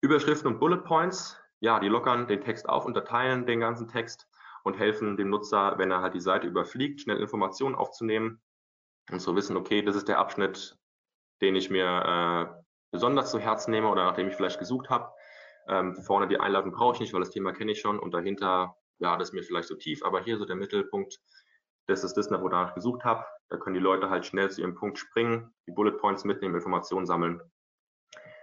Überschriften 0.00 0.52
und 0.52 0.58
Bullet 0.58 0.78
Points, 0.78 1.38
ja, 1.60 1.78
die 1.78 1.88
lockern 1.88 2.26
den 2.26 2.40
Text 2.40 2.68
auf, 2.68 2.86
unterteilen 2.86 3.46
den 3.46 3.60
ganzen 3.60 3.86
Text 3.88 4.26
und 4.64 4.78
helfen 4.78 5.16
dem 5.16 5.30
Nutzer, 5.30 5.78
wenn 5.78 5.90
er 5.90 6.00
halt 6.00 6.14
die 6.14 6.20
Seite 6.20 6.46
überfliegt, 6.46 7.02
schnell 7.02 7.18
Informationen 7.18 7.74
aufzunehmen 7.74 8.42
und 9.10 9.20
zu 9.20 9.36
wissen, 9.36 9.56
okay, 9.56 9.82
das 9.82 9.96
ist 9.96 10.08
der 10.08 10.18
Abschnitt, 10.18 10.78
den 11.40 11.54
ich 11.54 11.70
mir 11.70 12.54
äh, 12.56 12.62
besonders 12.90 13.30
zu 13.30 13.38
Herzen 13.38 13.70
nehme 13.70 13.88
oder 13.88 14.04
nachdem 14.04 14.28
ich 14.28 14.34
vielleicht 14.34 14.58
gesucht 14.58 14.90
habe. 14.90 15.12
Ähm, 15.68 15.94
vorne 15.96 16.28
die 16.28 16.40
Einladung 16.40 16.72
brauche 16.72 16.94
ich 16.94 17.00
nicht, 17.00 17.12
weil 17.12 17.20
das 17.20 17.30
Thema 17.30 17.52
kenne 17.52 17.72
ich 17.72 17.80
schon 17.80 17.98
und 17.98 18.12
dahinter, 18.12 18.76
ja, 18.98 19.16
das 19.16 19.28
ist 19.28 19.34
mir 19.34 19.42
vielleicht 19.42 19.68
so 19.68 19.76
tief, 19.76 20.02
aber 20.02 20.22
hier 20.22 20.38
so 20.38 20.44
der 20.44 20.56
Mittelpunkt, 20.56 21.20
das 21.90 22.04
ist 22.04 22.16
das, 22.16 22.30
wo 22.30 22.34
ich 22.34 22.50
danach 22.50 22.74
gesucht 22.74 23.04
habe. 23.04 23.24
Da 23.48 23.56
können 23.56 23.74
die 23.74 23.80
Leute 23.80 24.10
halt 24.10 24.24
schnell 24.24 24.50
zu 24.50 24.60
ihrem 24.60 24.74
Punkt 24.74 24.98
springen, 24.98 25.52
die 25.66 25.72
Bullet 25.72 25.98
Points 25.98 26.24
mitnehmen, 26.24 26.54
Informationen 26.54 27.06
sammeln, 27.06 27.40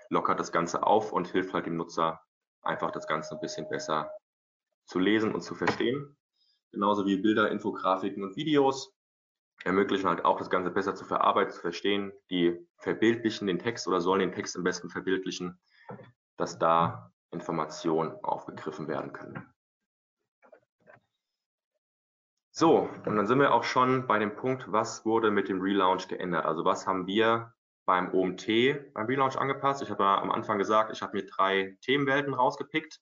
lockert 0.10 0.40
das 0.40 0.52
Ganze 0.52 0.84
auf 0.84 1.14
und 1.14 1.28
hilft 1.28 1.54
halt 1.54 1.66
dem 1.66 1.78
Nutzer 1.78 2.22
einfach 2.62 2.92
das 2.92 3.08
Ganze 3.08 3.36
ein 3.36 3.40
bisschen 3.40 3.70
besser 3.70 4.12
zu 4.86 5.00
lesen 5.00 5.34
und 5.34 5.42
zu 5.42 5.56
verstehen. 5.56 6.18
Genauso 6.72 7.06
wie 7.06 7.18
Bilder, 7.18 7.50
Infografiken 7.50 8.24
und 8.24 8.36
Videos 8.36 8.94
ermöglichen 9.64 10.08
halt 10.08 10.26
auch 10.26 10.38
das 10.38 10.50
Ganze 10.50 10.70
besser 10.70 10.96
zu 10.96 11.06
verarbeiten, 11.06 11.54
zu 11.54 11.62
verstehen. 11.62 12.12
Die 12.30 12.68
verbildlichen 12.78 13.48
den 13.48 13.60
Text 13.60 13.88
oder 13.88 14.02
sollen 14.02 14.20
den 14.20 14.34
Text 14.34 14.56
am 14.56 14.64
besten 14.64 14.90
verbildlichen, 14.90 15.60
dass 16.38 16.60
da 16.60 17.12
Informationen 17.32 18.12
aufgegriffen 18.24 18.88
werden 18.88 19.14
können. 19.14 19.54
So, 22.60 22.90
und 23.06 23.16
dann 23.16 23.28
sind 23.28 23.40
wir 23.40 23.54
auch 23.54 23.64
schon 23.64 24.08
bei 24.08 24.18
dem 24.18 24.36
Punkt, 24.36 24.72
was 24.72 25.06
wurde 25.06 25.30
mit 25.30 25.48
dem 25.48 25.62
Relaunch 25.62 26.08
geändert? 26.08 26.46
Also 26.46 26.66
was 26.66 26.88
haben 26.88 27.06
wir 27.06 27.54
beim 27.86 28.12
OMT, 28.12 28.48
beim 28.96 29.06
Relaunch 29.06 29.38
angepasst? 29.38 29.84
Ich 29.84 29.92
habe 29.92 30.02
ja 30.02 30.20
am 30.20 30.32
Anfang 30.32 30.58
gesagt, 30.58 30.92
ich 30.92 31.04
habe 31.04 31.16
mir 31.16 31.28
drei 31.28 31.78
Themenwelten 31.82 32.34
rausgepickt 32.34 33.00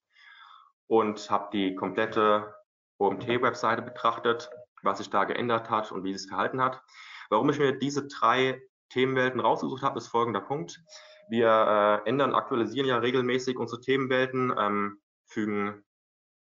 und 0.88 1.32
habe 1.32 1.52
die 1.54 1.74
komplette 1.74 2.54
OMT-Webseite 2.98 3.82
betrachtet, 3.82 4.50
was 4.84 4.98
sich 4.98 5.10
da 5.10 5.24
geändert 5.24 5.70
hat 5.70 5.90
und 5.90 6.04
wie 6.04 6.12
es 6.12 6.26
verhalten 6.26 6.62
hat. 6.62 6.82
Warum 7.30 7.50
ich 7.50 7.58
mir 7.58 7.80
diese 7.80 8.08
drei 8.08 8.62
Themenwelten 8.90 9.40
rausgesucht 9.40 9.84
habe, 9.84 10.00
ist 10.00 10.10
folgender 10.10 10.42
Punkt. 10.42 10.84
Wir 11.30 12.02
äh, 12.06 12.10
ändern, 12.10 12.36
aktualisieren 12.36 12.90
ja 12.90 12.98
regelmäßig 12.98 13.58
unsere 13.58 13.80
Themenwelten, 13.80 14.54
ähm, 14.60 15.00
fügen 15.28 15.86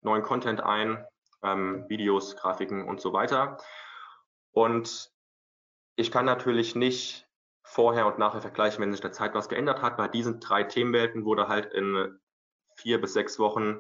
neuen 0.02 0.24
Content 0.24 0.62
ein, 0.62 1.06
ähm, 1.46 1.86
Videos, 1.88 2.36
Grafiken 2.36 2.88
und 2.88 3.00
so 3.00 3.14
weiter. 3.14 3.58
Und 4.52 5.12
ich 5.96 6.12
kann 6.12 6.26
natürlich 6.26 6.76
nicht 6.76 7.28
vorher 7.64 8.08
und 8.08 8.20
nachher 8.20 8.42
vergleichen, 8.42 8.82
wenn 8.82 8.92
sich 8.92 9.02
der 9.02 9.12
Zeit 9.12 9.34
was 9.34 9.50
geändert 9.50 9.82
hat. 9.82 9.98
Bei 9.98 10.08
diesen 10.08 10.40
drei 10.40 10.64
Themenwelten 10.64 11.26
wurde 11.26 11.48
halt 11.48 11.74
in 11.74 12.20
vier 12.76 13.02
bis 13.02 13.14
sechs 13.14 13.40
Wochen 13.40 13.78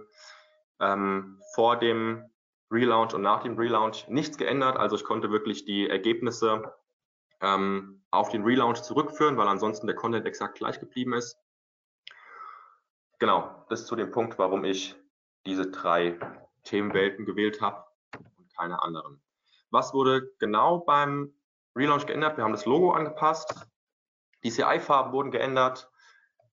ähm, 0.80 1.42
vor 1.54 1.78
dem 1.78 2.30
Relaunch 2.72 3.14
und 3.14 3.22
nach 3.22 3.44
dem 3.44 3.58
Relaunch 3.58 4.08
nichts 4.08 4.38
geändert. 4.38 4.78
Also 4.78 4.96
ich 4.96 5.04
konnte 5.04 5.32
wirklich 5.32 5.66
die 5.66 5.90
Ergebnisse 5.90 6.74
ähm, 7.42 8.04
auf 8.12 8.30
den 8.30 8.44
Relaunch 8.44 8.82
zurückführen, 8.82 9.38
weil 9.38 9.48
ansonsten 9.48 9.88
der 9.88 9.96
Content 9.96 10.26
exakt 10.26 10.58
gleich 10.58 10.80
geblieben 10.80 11.14
ist. 11.14 11.38
Genau, 13.20 13.66
das 13.70 13.86
zu 13.86 13.96
dem 13.96 14.12
Punkt, 14.12 14.38
warum 14.40 14.66
ich 14.66 14.96
diese 15.46 15.70
drei 15.70 16.20
Themenwelten 16.66 17.26
gewählt 17.26 17.62
habe 17.62 17.86
und 18.38 18.54
keine 18.56 18.82
anderen. 18.82 19.24
Was 19.72 19.94
wurde 19.94 20.30
genau 20.40 20.80
beim 20.80 21.34
Relaunch 21.76 22.06
geändert? 22.06 22.38
Wir 22.38 22.44
haben 22.44 22.52
das 22.52 22.66
Logo 22.66 22.92
angepasst, 22.92 23.68
die 24.44 24.52
CI-Farben 24.52 25.12
wurden 25.14 25.32
geändert, 25.32 25.90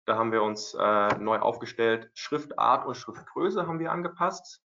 da 0.06 0.16
haben 0.16 0.30
wir 0.30 0.42
uns 0.42 0.72
äh, 0.74 1.18
neu 1.18 1.40
aufgestellt. 1.40 2.10
Schriftart 2.14 2.86
und 2.86 2.96
Schriftgröße 2.96 3.66
haben 3.66 3.80
wir 3.80 3.90
angepasst. 3.90 4.62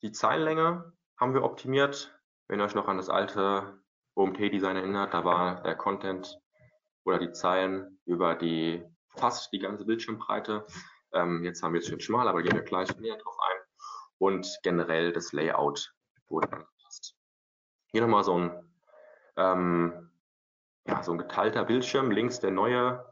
Die 0.00 0.12
Zeilenlänge 0.12 0.92
haben 1.18 1.34
wir 1.34 1.44
optimiert. 1.44 2.18
Wenn 2.48 2.58
ihr 2.58 2.64
euch 2.64 2.74
noch 2.74 2.88
an 2.88 2.96
das 2.96 3.10
alte 3.10 3.78
OMT-Design 4.14 4.76
erinnert, 4.76 5.12
da 5.12 5.24
war 5.24 5.62
der 5.62 5.76
Content 5.76 6.40
oder 7.04 7.18
die 7.18 7.32
Zeilen 7.32 8.00
über 8.06 8.34
die 8.34 8.82
fast 9.08 9.52
die 9.52 9.58
ganze 9.58 9.84
Bildschirmbreite. 9.84 10.66
Ähm, 11.12 11.44
jetzt 11.44 11.62
haben 11.62 11.72
wir 11.74 11.80
es 11.80 11.86
schön 11.86 12.00
schmal, 12.00 12.28
aber 12.28 12.42
gehen 12.42 12.54
wir 12.54 12.62
gleich 12.62 12.96
näher 12.98 13.16
drauf 13.16 13.36
ein. 13.38 13.60
Und 14.18 14.58
generell 14.62 15.12
das 15.12 15.32
Layout 15.32 15.94
wurde 16.28 16.52
angepasst. 16.52 17.16
Hier 17.86 18.02
nochmal 18.02 18.24
so 18.24 18.38
ein 18.38 18.72
ähm, 19.36 20.10
ja, 20.86 21.02
so 21.02 21.12
ein 21.12 21.18
geteilter 21.18 21.64
Bildschirm, 21.64 22.10
links 22.10 22.40
der 22.40 22.50
neue, 22.50 23.04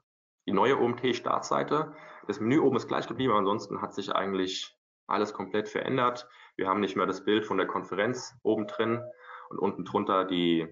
die 0.46 0.52
neue 0.52 0.78
OMT-Startseite. 0.78 1.94
Das 2.26 2.40
Menü 2.40 2.58
oben 2.58 2.76
ist 2.76 2.88
gleich 2.88 3.06
geblieben, 3.06 3.32
ansonsten 3.32 3.80
hat 3.80 3.94
sich 3.94 4.12
eigentlich 4.12 4.76
alles 5.06 5.32
komplett 5.32 5.68
verändert. 5.68 6.28
Wir 6.56 6.68
haben 6.68 6.80
nicht 6.80 6.96
mehr 6.96 7.06
das 7.06 7.24
Bild 7.24 7.44
von 7.44 7.58
der 7.58 7.66
Konferenz 7.66 8.34
oben 8.42 8.66
drin 8.66 9.02
und 9.50 9.58
unten 9.58 9.84
drunter 9.84 10.24
die, 10.24 10.68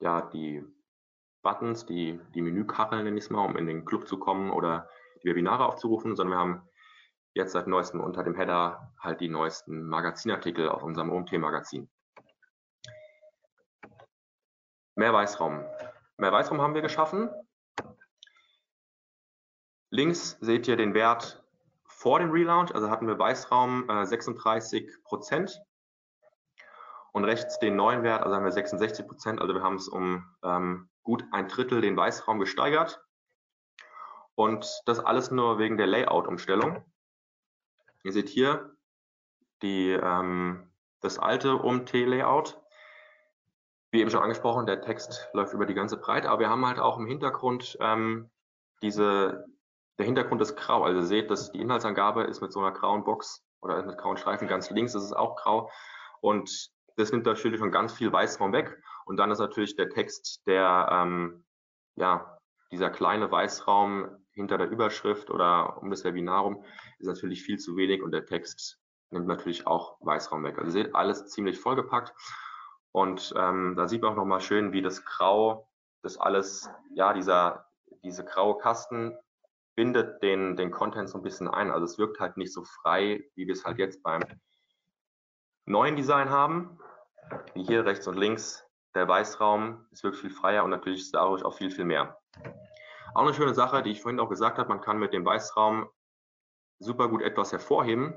ja, 0.00 0.22
die 0.22 0.64
Buttons, 1.42 1.86
die, 1.86 2.20
die 2.34 2.42
Menükacheln 2.42 3.04
nenne 3.04 3.18
ich 3.18 3.24
es 3.24 3.30
mal, 3.30 3.44
um 3.44 3.56
in 3.56 3.66
den 3.66 3.84
Club 3.84 4.06
zu 4.06 4.18
kommen 4.18 4.50
oder 4.50 4.88
die 5.22 5.28
Webinare 5.28 5.66
aufzurufen, 5.66 6.16
sondern 6.16 6.36
wir 6.36 6.40
haben 6.40 6.68
jetzt 7.34 7.52
seit 7.52 7.66
neuestem 7.66 8.00
unter 8.00 8.22
dem 8.22 8.34
Header 8.34 8.92
halt 8.98 9.20
die 9.20 9.28
neuesten 9.28 9.84
Magazinartikel 9.84 10.68
auf 10.68 10.82
unserem 10.82 11.10
OMT-Magazin. 11.10 11.90
Mehr 14.94 15.12
Weißraum. 15.12 15.64
Mehr 16.18 16.32
Weißraum 16.32 16.60
haben 16.60 16.74
wir 16.74 16.82
geschaffen. 16.82 17.30
Links 19.90 20.38
seht 20.40 20.68
ihr 20.68 20.76
den 20.76 20.94
Wert 20.94 21.42
vor 21.86 22.18
dem 22.18 22.30
Relaunch, 22.30 22.74
also 22.74 22.90
hatten 22.90 23.06
wir 23.06 23.18
Weißraum 23.18 23.88
äh, 23.88 24.06
36 24.06 24.90
Prozent 25.04 25.60
und 27.12 27.24
rechts 27.24 27.58
den 27.58 27.76
neuen 27.76 28.02
Wert, 28.02 28.22
also 28.22 28.34
haben 28.34 28.44
wir 28.44 28.52
66 28.52 29.06
Prozent, 29.06 29.40
also 29.40 29.54
wir 29.54 29.62
haben 29.62 29.76
es 29.76 29.88
um 29.88 30.24
ähm, 30.42 30.88
gut 31.02 31.24
ein 31.32 31.48
Drittel 31.48 31.80
den 31.80 31.96
Weißraum 31.96 32.38
gesteigert 32.38 33.02
und 34.34 34.66
das 34.86 34.98
alles 34.98 35.30
nur 35.30 35.58
wegen 35.58 35.76
der 35.76 35.86
Layout-Umstellung. 35.86 36.84
Ihr 38.04 38.12
seht 38.12 38.28
hier 38.28 38.74
die, 39.62 39.90
ähm, 39.90 40.70
das 41.00 41.18
alte 41.18 41.62
OMT-Layout 41.62 42.62
wie 43.92 44.00
eben 44.00 44.10
schon 44.10 44.22
angesprochen, 44.22 44.64
der 44.66 44.80
Text 44.80 45.28
läuft 45.34 45.52
über 45.52 45.66
die 45.66 45.74
ganze 45.74 45.98
Breite, 45.98 46.30
aber 46.30 46.40
wir 46.40 46.48
haben 46.48 46.66
halt 46.66 46.80
auch 46.80 46.98
im 46.98 47.06
Hintergrund 47.06 47.76
ähm, 47.80 48.30
diese, 48.80 49.44
der 49.98 50.06
Hintergrund 50.06 50.40
ist 50.40 50.56
grau. 50.56 50.82
Also 50.82 51.00
ihr 51.00 51.06
seht, 51.06 51.30
dass 51.30 51.52
die 51.52 51.60
Inhaltsangabe 51.60 52.24
ist 52.24 52.40
mit 52.40 52.52
so 52.52 52.60
einer 52.60 52.72
grauen 52.72 53.04
Box 53.04 53.44
oder 53.60 53.82
mit 53.84 53.98
grauen 53.98 54.16
Streifen 54.16 54.48
ganz 54.48 54.70
links, 54.70 54.94
ist 54.94 55.04
es 55.04 55.12
auch 55.12 55.36
grau. 55.36 55.70
Und 56.22 56.70
das 56.96 57.12
nimmt 57.12 57.26
natürlich 57.26 57.60
schon 57.60 57.70
ganz 57.70 57.92
viel 57.92 58.10
Weißraum 58.10 58.52
weg. 58.52 58.82
Und 59.04 59.18
dann 59.18 59.30
ist 59.30 59.38
natürlich 59.38 59.76
der 59.76 59.90
Text, 59.90 60.40
der, 60.46 60.88
ähm, 60.90 61.44
ja, 61.96 62.38
dieser 62.70 62.88
kleine 62.88 63.30
Weißraum 63.30 64.21
hinter 64.34 64.58
der 64.58 64.68
Überschrift 64.68 65.30
oder 65.30 65.80
um 65.82 65.90
das 65.90 66.04
Webinar 66.04 66.42
rum, 66.42 66.64
ist 66.98 67.06
natürlich 67.06 67.42
viel 67.42 67.58
zu 67.58 67.76
wenig 67.76 68.02
und 68.02 68.12
der 68.12 68.26
Text 68.26 68.78
nimmt 69.10 69.26
natürlich 69.26 69.66
auch 69.66 69.96
Weißraum 70.00 70.42
weg. 70.44 70.58
Also 70.58 70.78
ihr 70.78 70.84
seht, 70.84 70.94
alles 70.94 71.26
ziemlich 71.28 71.58
vollgepackt. 71.58 72.12
Und 72.92 73.32
ähm, 73.36 73.74
da 73.76 73.88
sieht 73.88 74.02
man 74.02 74.12
auch 74.12 74.16
nochmal 74.16 74.40
schön, 74.40 74.72
wie 74.72 74.82
das 74.82 75.04
Grau, 75.04 75.68
das 76.02 76.18
alles, 76.18 76.68
ja, 76.94 77.12
dieser, 77.12 77.66
diese 78.02 78.24
graue 78.24 78.58
Kasten 78.58 79.16
bindet 79.74 80.22
den, 80.22 80.56
den 80.56 80.70
Content 80.70 81.08
so 81.08 81.18
ein 81.18 81.22
bisschen 81.22 81.48
ein. 81.48 81.70
Also 81.70 81.84
es 81.84 81.98
wirkt 81.98 82.20
halt 82.20 82.36
nicht 82.36 82.52
so 82.52 82.64
frei, 82.64 83.24
wie 83.34 83.46
wir 83.46 83.54
es 83.54 83.64
halt 83.64 83.78
jetzt 83.78 84.02
beim 84.02 84.22
neuen 85.64 85.96
Design 85.96 86.28
haben. 86.28 86.78
Wie 87.54 87.62
hier 87.62 87.86
rechts 87.86 88.06
und 88.06 88.18
links 88.18 88.66
der 88.94 89.08
Weißraum 89.08 89.86
ist 89.90 90.04
wirklich 90.04 90.20
viel 90.20 90.30
freier 90.30 90.64
und 90.64 90.70
natürlich 90.70 91.00
ist 91.00 91.14
dadurch 91.14 91.44
auch 91.44 91.54
viel, 91.54 91.70
viel 91.70 91.86
mehr. 91.86 92.18
Auch 93.14 93.22
eine 93.22 93.34
schöne 93.34 93.54
Sache, 93.54 93.82
die 93.82 93.90
ich 93.90 94.00
vorhin 94.00 94.20
auch 94.20 94.30
gesagt 94.30 94.58
habe, 94.58 94.70
man 94.70 94.80
kann 94.80 94.98
mit 94.98 95.12
dem 95.12 95.24
Weißraum 95.24 95.88
super 96.78 97.08
gut 97.08 97.20
etwas 97.20 97.52
hervorheben. 97.52 98.14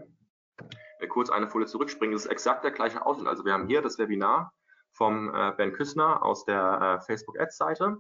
Wir 1.00 1.10
kurz 1.10 1.30
eine 1.30 1.50
Folie 1.50 1.68
zurückspringen, 1.68 2.14
das 2.14 2.26
ist 2.26 2.32
exakt 2.32 2.64
der 2.64 2.72
gleiche 2.72 3.06
Ausschnitt. 3.06 3.28
Also 3.28 3.44
wir 3.44 3.52
haben 3.52 3.68
hier 3.68 3.82
das 3.82 4.00
Webinar 4.00 4.54
vom 4.94 5.34
äh, 5.36 5.52
Ben 5.58 5.74
Küssner 5.74 6.24
aus 6.24 6.46
der 6.46 7.00
äh, 7.02 7.06
Facebook 7.06 7.38
Ads 7.40 7.58
Seite 7.58 7.98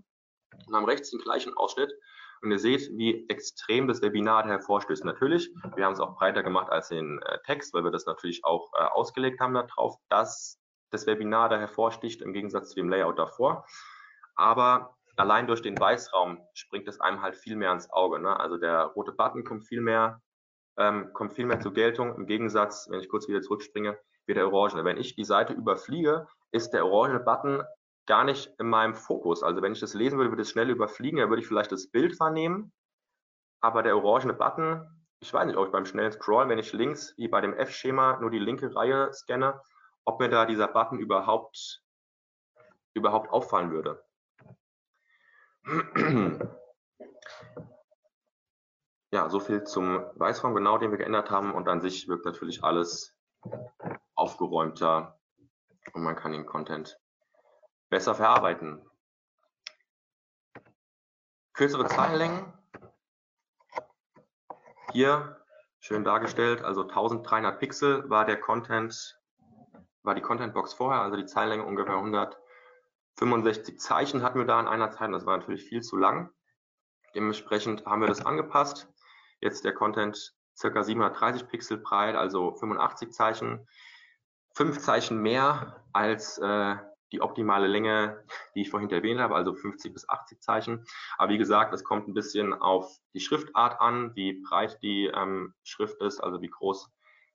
und 0.68 0.74
haben 0.74 0.86
rechts 0.86 1.12
den 1.12 1.20
gleichen 1.20 1.54
Ausschnitt 1.56 1.92
und 2.42 2.52
ihr 2.52 2.60
seht, 2.60 2.90
wie 2.96 3.28
extrem 3.28 3.90
das 3.90 4.02
Webinar 4.02 4.46
hervorstößt. 4.46 5.04
Natürlich, 5.04 5.54
wir 5.76 5.86
haben 5.86 5.94
es 5.94 6.00
auch 6.00 6.16
breiter 6.16 6.44
gemacht 6.44 6.72
als 6.72 6.88
den 6.88 7.22
äh, 7.24 7.40
Text, 7.46 7.74
weil 7.74 7.84
wir 7.84 7.92
das 7.92 8.06
natürlich 8.06 8.46
auch 8.46 8.72
äh, 8.74 8.84
ausgelegt 8.84 9.42
haben 9.42 9.54
darauf, 9.54 9.98
dass 10.08 10.62
das 10.92 11.08
Webinar 11.08 11.50
da 11.50 11.58
hervorsticht 11.58 12.22
im 12.22 12.32
Gegensatz 12.32 12.70
zu 12.70 12.76
dem 12.76 12.88
Layout 12.88 13.20
davor. 13.20 13.66
Aber 14.36 14.96
allein 15.16 15.48
durch 15.48 15.62
den 15.62 15.80
Weißraum 15.80 16.40
springt 16.54 16.88
es 16.88 17.00
einem 17.00 17.22
halt 17.22 17.36
viel 17.36 17.56
mehr 17.56 17.70
ans 17.70 17.90
Auge. 17.92 18.20
Ne? 18.20 18.40
Also 18.40 18.58
der 18.58 18.84
rote 18.84 19.12
Button 19.12 19.44
kommt 19.44 19.66
viel 19.66 19.82
mehr, 19.82 20.22
ähm, 20.78 21.12
kommt 21.14 21.34
viel 21.34 21.46
mehr 21.46 21.60
zur 21.60 21.74
Geltung. 21.74 22.16
Im 22.16 22.26
Gegensatz, 22.26 22.88
wenn 22.90 23.00
ich 23.00 23.10
kurz 23.10 23.28
wieder 23.28 23.42
zurückspringe, 23.42 23.98
wird 24.26 24.38
der 24.38 24.52
Orange. 24.52 24.84
Wenn 24.84 24.98
ich 24.98 25.16
die 25.16 25.26
Seite 25.26 25.54
überfliege, 25.54 26.28
ist 26.52 26.72
der 26.72 26.86
orange 26.86 27.20
Button 27.20 27.64
gar 28.08 28.24
nicht 28.24 28.52
in 28.60 28.68
meinem 28.68 28.96
Fokus. 28.96 29.44
Also 29.44 29.62
wenn 29.62 29.72
ich 29.72 29.80
das 29.80 29.94
lesen 29.94 30.18
würde, 30.18 30.32
würde 30.32 30.44
es 30.44 30.52
schnell 30.52 30.70
überfliegen, 30.70 31.20
dann 31.20 31.30
würde 31.30 31.42
ich 31.42 31.48
vielleicht 31.48 31.72
das 31.72 31.88
Bild 31.88 32.20
wahrnehmen. 32.20 32.72
Aber 33.62 33.84
der 33.84 33.98
orange 33.98 34.34
Button, 34.34 34.86
ich 35.20 35.34
weiß 35.34 35.48
nicht, 35.48 35.58
ob 35.58 35.66
ich 35.66 35.72
beim 35.72 35.86
schnellen 35.86 36.12
Scrollen, 36.12 36.50
wenn 36.50 36.60
ich 36.60 36.74
links 36.74 37.16
wie 37.18 37.28
bei 37.28 37.42
dem 37.42 37.54
F-Schema 37.54 38.20
nur 38.20 38.30
die 38.30 38.40
linke 38.40 38.76
Reihe 38.76 39.12
scanne, 39.14 39.60
ob 40.04 40.20
mir 40.20 40.30
da 40.30 40.46
dieser 40.46 40.68
Button 40.68 41.00
überhaupt, 41.00 41.82
überhaupt 42.94 43.30
auffallen 43.32 43.72
würde. 43.72 44.04
Ja, 49.12 49.30
so 49.30 49.40
viel 49.40 49.64
zum 49.64 50.06
Weißraum 50.16 50.54
genau, 50.54 50.78
den 50.78 50.92
wir 50.92 50.98
geändert 50.98 51.32
haben. 51.32 51.54
Und 51.54 51.70
an 51.70 51.82
sich 51.82 52.08
wirkt 52.08 52.26
natürlich 52.26 52.64
alles 52.64 53.18
aufgeräumter 54.14 55.20
und 55.94 56.04
man 56.04 56.16
kann 56.16 56.34
den 56.34 56.46
Content 56.46 57.00
besser 57.90 58.14
verarbeiten. 58.14 58.86
Kürzere 61.54 61.88
Zeilenlängen. 61.88 62.52
Hier 64.92 65.46
schön 65.80 66.04
dargestellt, 66.04 66.64
also 66.64 66.82
1300 66.82 67.60
Pixel 67.60 68.10
war 68.10 68.26
der 68.26 68.40
Content, 68.40 69.20
war 70.04 70.16
die 70.16 70.22
Contentbox 70.22 70.74
vorher, 70.74 71.02
also 71.02 71.16
die 71.16 71.26
Zeilenlänge 71.26 71.66
ungefähr 71.66 71.98
165 73.20 73.80
Zeichen 73.80 74.24
hatten 74.24 74.40
wir 74.40 74.46
da 74.46 74.60
in 74.60 74.68
einer 74.68 74.92
Zeit, 74.92 75.12
das 75.14 75.26
war 75.26 75.38
natürlich 75.38 75.64
viel 75.64 75.82
zu 75.82 75.98
lang. 75.98 76.30
Dementsprechend 77.14 77.86
haben 77.86 78.02
wir 78.02 78.08
das 78.08 78.26
angepasst. 78.26 78.90
Jetzt 79.40 79.64
der 79.64 79.74
Content 79.74 80.36
circa 80.56 80.84
730 80.84 81.48
Pixel 81.48 81.78
breit, 81.78 82.16
also 82.16 82.54
85 82.54 83.12
Zeichen 83.12 83.68
fünf 84.56 84.80
Zeichen 84.80 85.22
mehr 85.22 85.84
als 85.92 86.38
äh, 86.38 86.76
die 87.12 87.22
optimale 87.22 87.68
Länge, 87.68 88.24
die 88.56 88.62
ich 88.62 88.70
vorhin 88.70 88.90
erwähnt 88.90 89.20
habe, 89.20 89.36
also 89.36 89.54
50 89.54 89.94
bis 89.94 90.10
80 90.10 90.42
Zeichen. 90.42 90.86
Aber 91.18 91.32
wie 91.32 91.38
gesagt, 91.38 91.74
es 91.74 91.84
kommt 91.84 92.08
ein 92.08 92.14
bisschen 92.14 92.54
auf 92.54 92.98
die 93.14 93.20
Schriftart 93.20 93.80
an, 93.80 94.16
wie 94.16 94.42
breit 94.42 94.82
die 94.82 95.06
ähm, 95.06 95.54
Schrift 95.64 96.02
ist, 96.02 96.20
also 96.22 96.42
wie 96.42 96.50
groß 96.50 96.90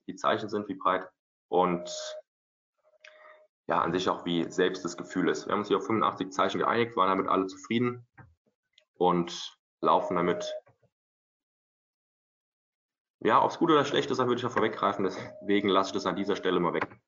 die 0.07 0.17
Zeichen 0.17 0.49
sind, 0.49 0.67
wie 0.69 0.75
breit 0.75 1.09
und 1.49 1.89
ja, 3.71 3.81
an 3.81 3.93
sich 3.93 4.09
auch 4.09 4.25
wie 4.25 4.51
selbst 4.51 4.85
das 4.85 4.97
Gefühl 4.97 5.29
ist. 5.29 5.47
Wir 5.47 5.53
haben 5.53 5.61
uns 5.61 5.69
hier 5.69 5.77
auf 5.77 5.87
85 5.87 6.33
Zeichen 6.33 6.59
geeinigt, 6.59 6.97
waren 6.97 7.09
damit 7.09 7.29
alle 7.29 7.47
zufrieden 7.47 8.05
und 8.95 9.57
laufen 9.81 10.17
damit. 10.17 10.53
Ja, 13.21 13.45
ob 13.45 13.53
es 13.53 13.59
gut 13.59 13.71
oder 13.71 13.85
schlecht 13.85 14.11
ist, 14.11 14.19
dann 14.19 14.27
würde 14.27 14.39
ich 14.39 14.43
ja 14.43 14.49
vorweggreifen, 14.49 15.05
deswegen 15.05 15.69
lasse 15.69 15.91
ich 15.91 15.95
das 15.95 16.07
an 16.07 16.17
dieser 16.17 16.35
Stelle 16.35 16.59
mal 16.59 16.75
weg. 16.75 17.01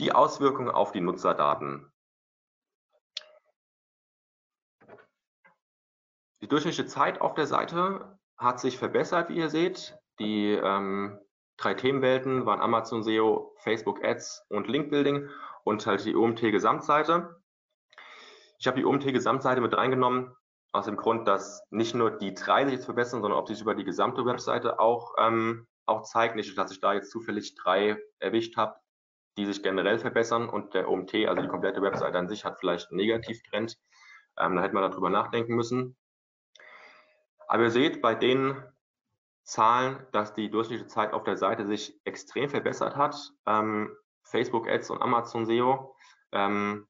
Die 0.00 0.10
Auswirkungen 0.10 0.70
auf 0.70 0.90
die 0.90 1.00
Nutzerdaten. 1.00 1.92
Die 6.42 6.48
durchschnittliche 6.48 6.88
Zeit 6.88 7.20
auf 7.20 7.34
der 7.34 7.46
Seite 7.46 8.18
hat 8.36 8.58
sich 8.58 8.76
verbessert, 8.76 9.28
wie 9.28 9.36
ihr 9.36 9.50
seht. 9.50 9.96
Die 10.18 10.50
ähm, 10.50 11.20
drei 11.60 11.74
Themenwelten 11.74 12.46
waren 12.46 12.60
Amazon 12.60 13.02
SEO, 13.02 13.54
Facebook 13.58 14.02
Ads 14.02 14.46
und 14.48 14.66
Link 14.66 14.90
Building 14.90 15.28
und 15.62 15.86
halt 15.86 16.04
die 16.04 16.16
OMT 16.16 16.40
Gesamtseite. 16.40 17.40
Ich 18.58 18.66
habe 18.66 18.78
die 18.78 18.84
OMT 18.84 19.12
Gesamtseite 19.12 19.60
mit 19.60 19.76
reingenommen, 19.76 20.34
aus 20.72 20.86
dem 20.86 20.96
Grund, 20.96 21.26
dass 21.26 21.62
nicht 21.70 21.94
nur 21.94 22.10
die 22.12 22.34
drei 22.34 22.64
sich 22.64 22.74
jetzt 22.74 22.84
verbessern, 22.84 23.22
sondern 23.22 23.38
ob 23.38 23.48
sich 23.48 23.60
über 23.60 23.74
die 23.74 23.84
gesamte 23.84 24.24
Webseite 24.24 24.78
auch, 24.78 25.14
ähm, 25.18 25.66
auch 25.86 26.02
zeigt. 26.02 26.36
Nicht, 26.36 26.56
dass 26.56 26.70
ich 26.70 26.80
da 26.80 26.94
jetzt 26.94 27.10
zufällig 27.10 27.54
drei 27.56 27.98
erwischt 28.20 28.56
habe, 28.56 28.76
die 29.36 29.46
sich 29.46 29.62
generell 29.62 29.98
verbessern 29.98 30.48
und 30.48 30.74
der 30.74 30.88
OMT, 30.88 31.14
also 31.26 31.42
die 31.42 31.48
komplette 31.48 31.82
Webseite 31.82 32.18
an 32.18 32.28
sich, 32.28 32.44
hat 32.44 32.58
vielleicht 32.60 32.90
einen 32.90 32.98
Negativtrend. 32.98 33.76
Ähm, 34.38 34.56
da 34.56 34.62
hätte 34.62 34.74
man 34.74 34.88
darüber 34.88 35.10
nachdenken 35.10 35.54
müssen. 35.54 35.96
Aber 37.48 37.64
ihr 37.64 37.70
seht 37.70 38.00
bei 38.00 38.14
den 38.14 38.62
Zahlen, 39.50 40.06
dass 40.12 40.32
die 40.32 40.48
durchschnittliche 40.48 40.88
Zeit 40.88 41.12
auf 41.12 41.24
der 41.24 41.36
Seite 41.36 41.66
sich 41.66 42.00
extrem 42.04 42.48
verbessert 42.48 42.94
hat. 42.94 43.16
Ähm, 43.46 43.96
Facebook 44.22 44.68
Ads 44.68 44.90
und 44.90 45.02
Amazon 45.02 45.44
SEO 45.44 45.96
ähm, 46.30 46.86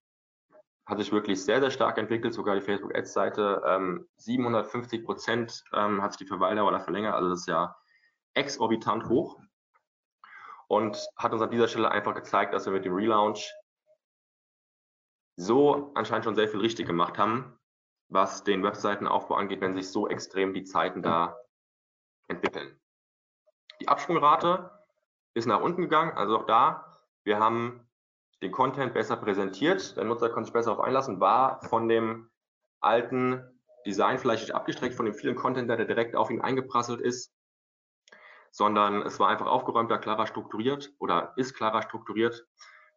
hat 0.84 0.98
sich 0.98 1.10
wirklich 1.10 1.42
sehr, 1.42 1.60
sehr 1.60 1.70
stark 1.70 1.96
entwickelt. 1.96 2.34
Sogar 2.34 2.54
die 2.54 2.60
Facebook 2.60 2.94
Ads 2.94 3.14
Seite 3.14 3.62
ähm, 3.64 4.06
750 4.18 5.06
Prozent 5.06 5.64
ähm, 5.72 6.02
hat 6.02 6.12
sich 6.12 6.18
die 6.18 6.26
Verweildauer 6.26 6.70
da 6.70 6.80
verlängert. 6.80 7.14
Also 7.14 7.30
das 7.30 7.40
ist 7.40 7.48
ja 7.48 7.74
exorbitant 8.34 9.08
hoch 9.08 9.40
und 10.68 11.02
hat 11.16 11.32
uns 11.32 11.40
an 11.40 11.50
dieser 11.50 11.66
Stelle 11.66 11.90
einfach 11.90 12.14
gezeigt, 12.14 12.52
dass 12.52 12.66
wir 12.66 12.74
mit 12.74 12.84
dem 12.84 12.94
Relaunch 12.94 13.50
so 15.36 15.92
anscheinend 15.94 16.26
schon 16.26 16.34
sehr 16.34 16.48
viel 16.48 16.60
richtig 16.60 16.86
gemacht 16.86 17.16
haben, 17.16 17.58
was 18.08 18.44
den 18.44 18.62
Webseitenaufbau 18.62 19.36
angeht, 19.36 19.62
wenn 19.62 19.72
sich 19.72 19.90
so 19.90 20.08
extrem 20.08 20.52
die 20.52 20.64
Zeiten 20.64 21.00
da 21.00 21.38
entwickeln. 22.30 22.78
Die 23.80 23.88
Absprungrate 23.88 24.70
ist 25.34 25.46
nach 25.46 25.60
unten 25.60 25.82
gegangen, 25.82 26.12
also 26.16 26.38
auch 26.38 26.46
da, 26.46 27.00
wir 27.24 27.38
haben 27.38 27.86
den 28.42 28.52
Content 28.52 28.94
besser 28.94 29.16
präsentiert, 29.16 29.96
der 29.96 30.04
Nutzer 30.04 30.30
konnte 30.30 30.46
sich 30.46 30.52
besser 30.52 30.70
darauf 30.70 30.84
einlassen, 30.84 31.20
war 31.20 31.60
von 31.62 31.88
dem 31.88 32.30
alten 32.80 33.44
Design 33.86 34.18
vielleicht 34.18 34.44
nicht 34.44 34.54
abgestreckt, 34.54 34.94
von 34.94 35.06
dem 35.06 35.14
vielen 35.14 35.36
Content, 35.36 35.68
der 35.68 35.84
direkt 35.84 36.16
auf 36.16 36.30
ihn 36.30 36.40
eingeprasselt 36.40 37.00
ist, 37.00 37.34
sondern 38.50 39.02
es 39.02 39.18
war 39.20 39.28
einfach 39.28 39.46
aufgeräumter, 39.46 39.98
klarer 39.98 40.26
strukturiert 40.26 40.92
oder 40.98 41.32
ist 41.36 41.54
klarer 41.54 41.82
strukturiert, 41.82 42.46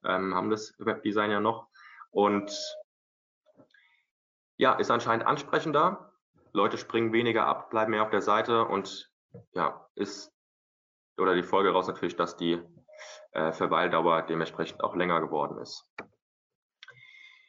ähm, 0.04 0.34
haben 0.34 0.50
das 0.50 0.74
Webdesign 0.80 1.32
ja 1.32 1.40
noch 1.40 1.68
und 2.12 2.52
ja, 4.58 4.74
ist 4.74 4.92
anscheinend 4.92 5.26
ansprechender. 5.26 6.14
Leute 6.54 6.78
springen 6.78 7.12
weniger 7.14 7.48
ab, 7.48 7.70
bleiben 7.70 7.92
mehr 7.92 8.04
auf 8.04 8.12
der 8.12 8.22
Seite 8.22 8.66
und 8.66 9.13
ja, 9.54 9.88
ist 9.96 10.32
oder 11.18 11.36
die 11.36 11.44
Folge 11.44 11.70
daraus 11.70 11.88
natürlich, 11.88 12.16
dass 12.16 12.38
die 12.38 12.62
äh, 13.32 13.52
Verweildauer 13.52 14.24
dementsprechend 14.24 14.84
auch 14.84 14.96
länger 14.96 15.22
geworden 15.22 15.58
ist. 15.60 15.88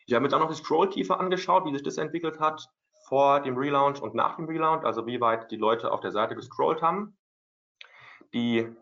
Ich 0.06 0.14
habe 0.14 0.22
mir 0.22 0.28
dann 0.28 0.40
noch 0.40 0.50
die 0.50 0.56
Scrolltiefe 0.56 1.18
angeschaut, 1.18 1.64
wie 1.64 1.72
sich 1.72 1.82
das 1.82 1.96
entwickelt 1.96 2.40
hat 2.40 2.68
vor 3.08 3.40
dem 3.40 3.56
Relaunch 3.56 4.00
und 4.00 4.14
nach 4.14 4.36
dem 4.36 4.46
Relaunch, 4.46 4.84
also 4.84 5.06
wie 5.06 5.20
weit 5.20 5.50
die 5.50 5.56
Leute 5.56 5.92
auf 5.92 6.00
der 6.00 6.12
Seite 6.12 6.34
gescrollt 6.34 6.82
haben. 6.82 7.16
Die 8.32 8.74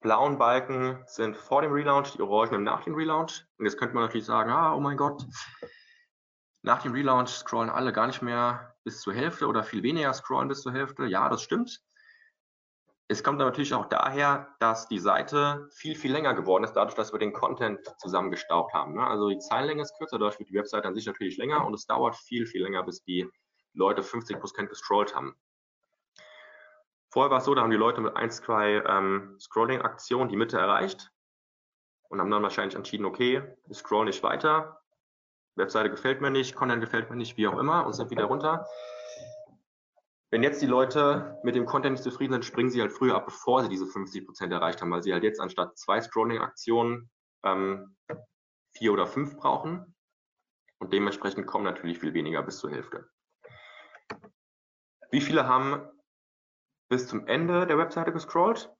blauen 0.00 0.38
Balken 0.38 1.02
sind 1.06 1.36
vor 1.36 1.62
dem 1.62 1.72
Relaunch, 1.72 2.12
die 2.12 2.22
orangen 2.22 2.62
nach 2.62 2.84
dem 2.84 2.94
Relaunch. 2.94 3.46
Und 3.58 3.66
jetzt 3.66 3.78
könnte 3.78 3.94
man 3.94 4.04
natürlich 4.04 4.26
sagen, 4.26 4.50
ah, 4.50 4.74
oh 4.74 4.80
mein 4.80 4.96
Gott, 4.96 5.26
nach 6.62 6.82
dem 6.82 6.92
Relaunch 6.92 7.30
scrollen 7.30 7.70
alle 7.70 7.92
gar 7.92 8.06
nicht 8.06 8.22
mehr 8.22 8.74
bis 8.84 9.00
zur 9.00 9.14
Hälfte 9.14 9.46
oder 9.46 9.62
viel 9.62 9.82
weniger 9.82 10.12
scrollen 10.12 10.48
bis 10.48 10.62
zur 10.62 10.72
Hälfte. 10.72 11.06
Ja, 11.06 11.28
das 11.28 11.42
stimmt. 11.42 11.82
Es 13.10 13.24
kommt 13.24 13.38
natürlich 13.38 13.74
auch 13.74 13.86
daher, 13.86 14.54
dass 14.60 14.86
die 14.86 15.00
Seite 15.00 15.68
viel, 15.72 15.96
viel 15.96 16.12
länger 16.12 16.32
geworden 16.32 16.62
ist, 16.62 16.74
dadurch, 16.74 16.94
dass 16.94 17.12
wir 17.12 17.18
den 17.18 17.32
Content 17.32 17.80
zusammengestaucht 17.98 18.72
haben. 18.72 18.94
Ne? 18.94 19.04
Also 19.04 19.28
die 19.30 19.40
Zeilenlänge 19.40 19.82
ist 19.82 19.98
kürzer, 19.98 20.16
dadurch 20.16 20.38
wird 20.38 20.48
die 20.48 20.54
Webseite 20.54 20.86
an 20.86 20.94
sich 20.94 21.06
natürlich 21.06 21.36
länger 21.36 21.66
und 21.66 21.74
es 21.74 21.86
dauert 21.86 22.14
viel, 22.14 22.46
viel 22.46 22.62
länger, 22.62 22.84
bis 22.84 23.02
die 23.02 23.28
Leute 23.72 24.04
50 24.04 24.38
Prozent 24.38 24.68
gescrollt 24.68 25.16
haben. 25.16 25.34
Vorher 27.08 27.32
war 27.32 27.38
es 27.38 27.46
so, 27.46 27.54
da 27.56 27.62
haben 27.62 27.72
die 27.72 27.76
Leute 27.76 28.00
mit 28.00 28.14
ein, 28.14 28.30
zwei 28.30 28.80
ähm, 28.86 29.36
Scrolling-Aktionen 29.40 30.28
die 30.28 30.36
Mitte 30.36 30.58
erreicht 30.58 31.10
und 32.10 32.20
haben 32.20 32.30
dann 32.30 32.44
wahrscheinlich 32.44 32.76
entschieden, 32.76 33.06
okay, 33.06 33.42
ich 33.68 33.78
scroll 33.78 34.04
nicht 34.04 34.22
weiter, 34.22 34.82
Webseite 35.56 35.90
gefällt 35.90 36.20
mir 36.20 36.30
nicht, 36.30 36.54
Content 36.54 36.80
gefällt 36.80 37.10
mir 37.10 37.16
nicht, 37.16 37.36
wie 37.36 37.48
auch 37.48 37.58
immer, 37.58 37.86
und 37.86 37.92
sind 37.92 38.10
wieder 38.10 38.26
runter. 38.26 38.68
Wenn 40.30 40.44
jetzt 40.44 40.62
die 40.62 40.66
Leute 40.66 41.40
mit 41.42 41.56
dem 41.56 41.66
Content 41.66 41.94
nicht 41.94 42.04
zufrieden 42.04 42.32
sind, 42.32 42.44
springen 42.44 42.70
sie 42.70 42.80
halt 42.80 42.92
früher 42.92 43.16
ab, 43.16 43.26
bevor 43.26 43.62
sie 43.62 43.68
diese 43.68 43.86
50 43.86 44.26
Prozent 44.26 44.52
erreicht 44.52 44.80
haben, 44.80 44.90
weil 44.92 45.02
sie 45.02 45.12
halt 45.12 45.24
jetzt 45.24 45.40
anstatt 45.40 45.76
zwei 45.76 46.00
Scrolling-Aktionen 46.00 47.10
ähm, 47.44 47.96
vier 48.72 48.92
oder 48.92 49.08
fünf 49.08 49.36
brauchen. 49.36 49.96
Und 50.78 50.92
dementsprechend 50.92 51.46
kommen 51.46 51.64
natürlich 51.64 51.98
viel 51.98 52.14
weniger 52.14 52.42
bis 52.42 52.58
zur 52.58 52.70
Hälfte. 52.70 53.10
Wie 55.10 55.20
viele 55.20 55.48
haben 55.48 55.82
bis 56.88 57.08
zum 57.08 57.26
Ende 57.26 57.66
der 57.66 57.78
Webseite 57.78 58.12
gescrollt? 58.12 58.72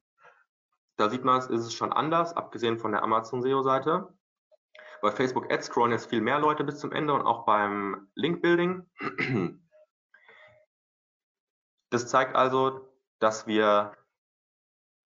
Da 0.96 1.10
sieht 1.10 1.24
man, 1.24 1.40
ist 1.40 1.50
es 1.50 1.74
schon 1.74 1.92
anders, 1.92 2.32
abgesehen 2.32 2.78
von 2.78 2.92
der 2.92 3.02
Amazon 3.02 3.42
SEO-Seite. 3.42 4.14
Bei 5.02 5.10
Facebook 5.10 5.50
Ads 5.50 5.66
scrollen 5.66 5.92
jetzt 5.92 6.10
viel 6.10 6.20
mehr 6.20 6.38
Leute 6.38 6.62
bis 6.62 6.78
zum 6.78 6.92
Ende 6.92 7.12
und 7.12 7.22
auch 7.22 7.44
beim 7.44 8.08
Link 8.14 8.40
Building. 8.40 8.88
Das 11.90 12.08
zeigt 12.08 12.36
also, 12.36 12.88
dass 13.18 13.46
wir 13.46 13.96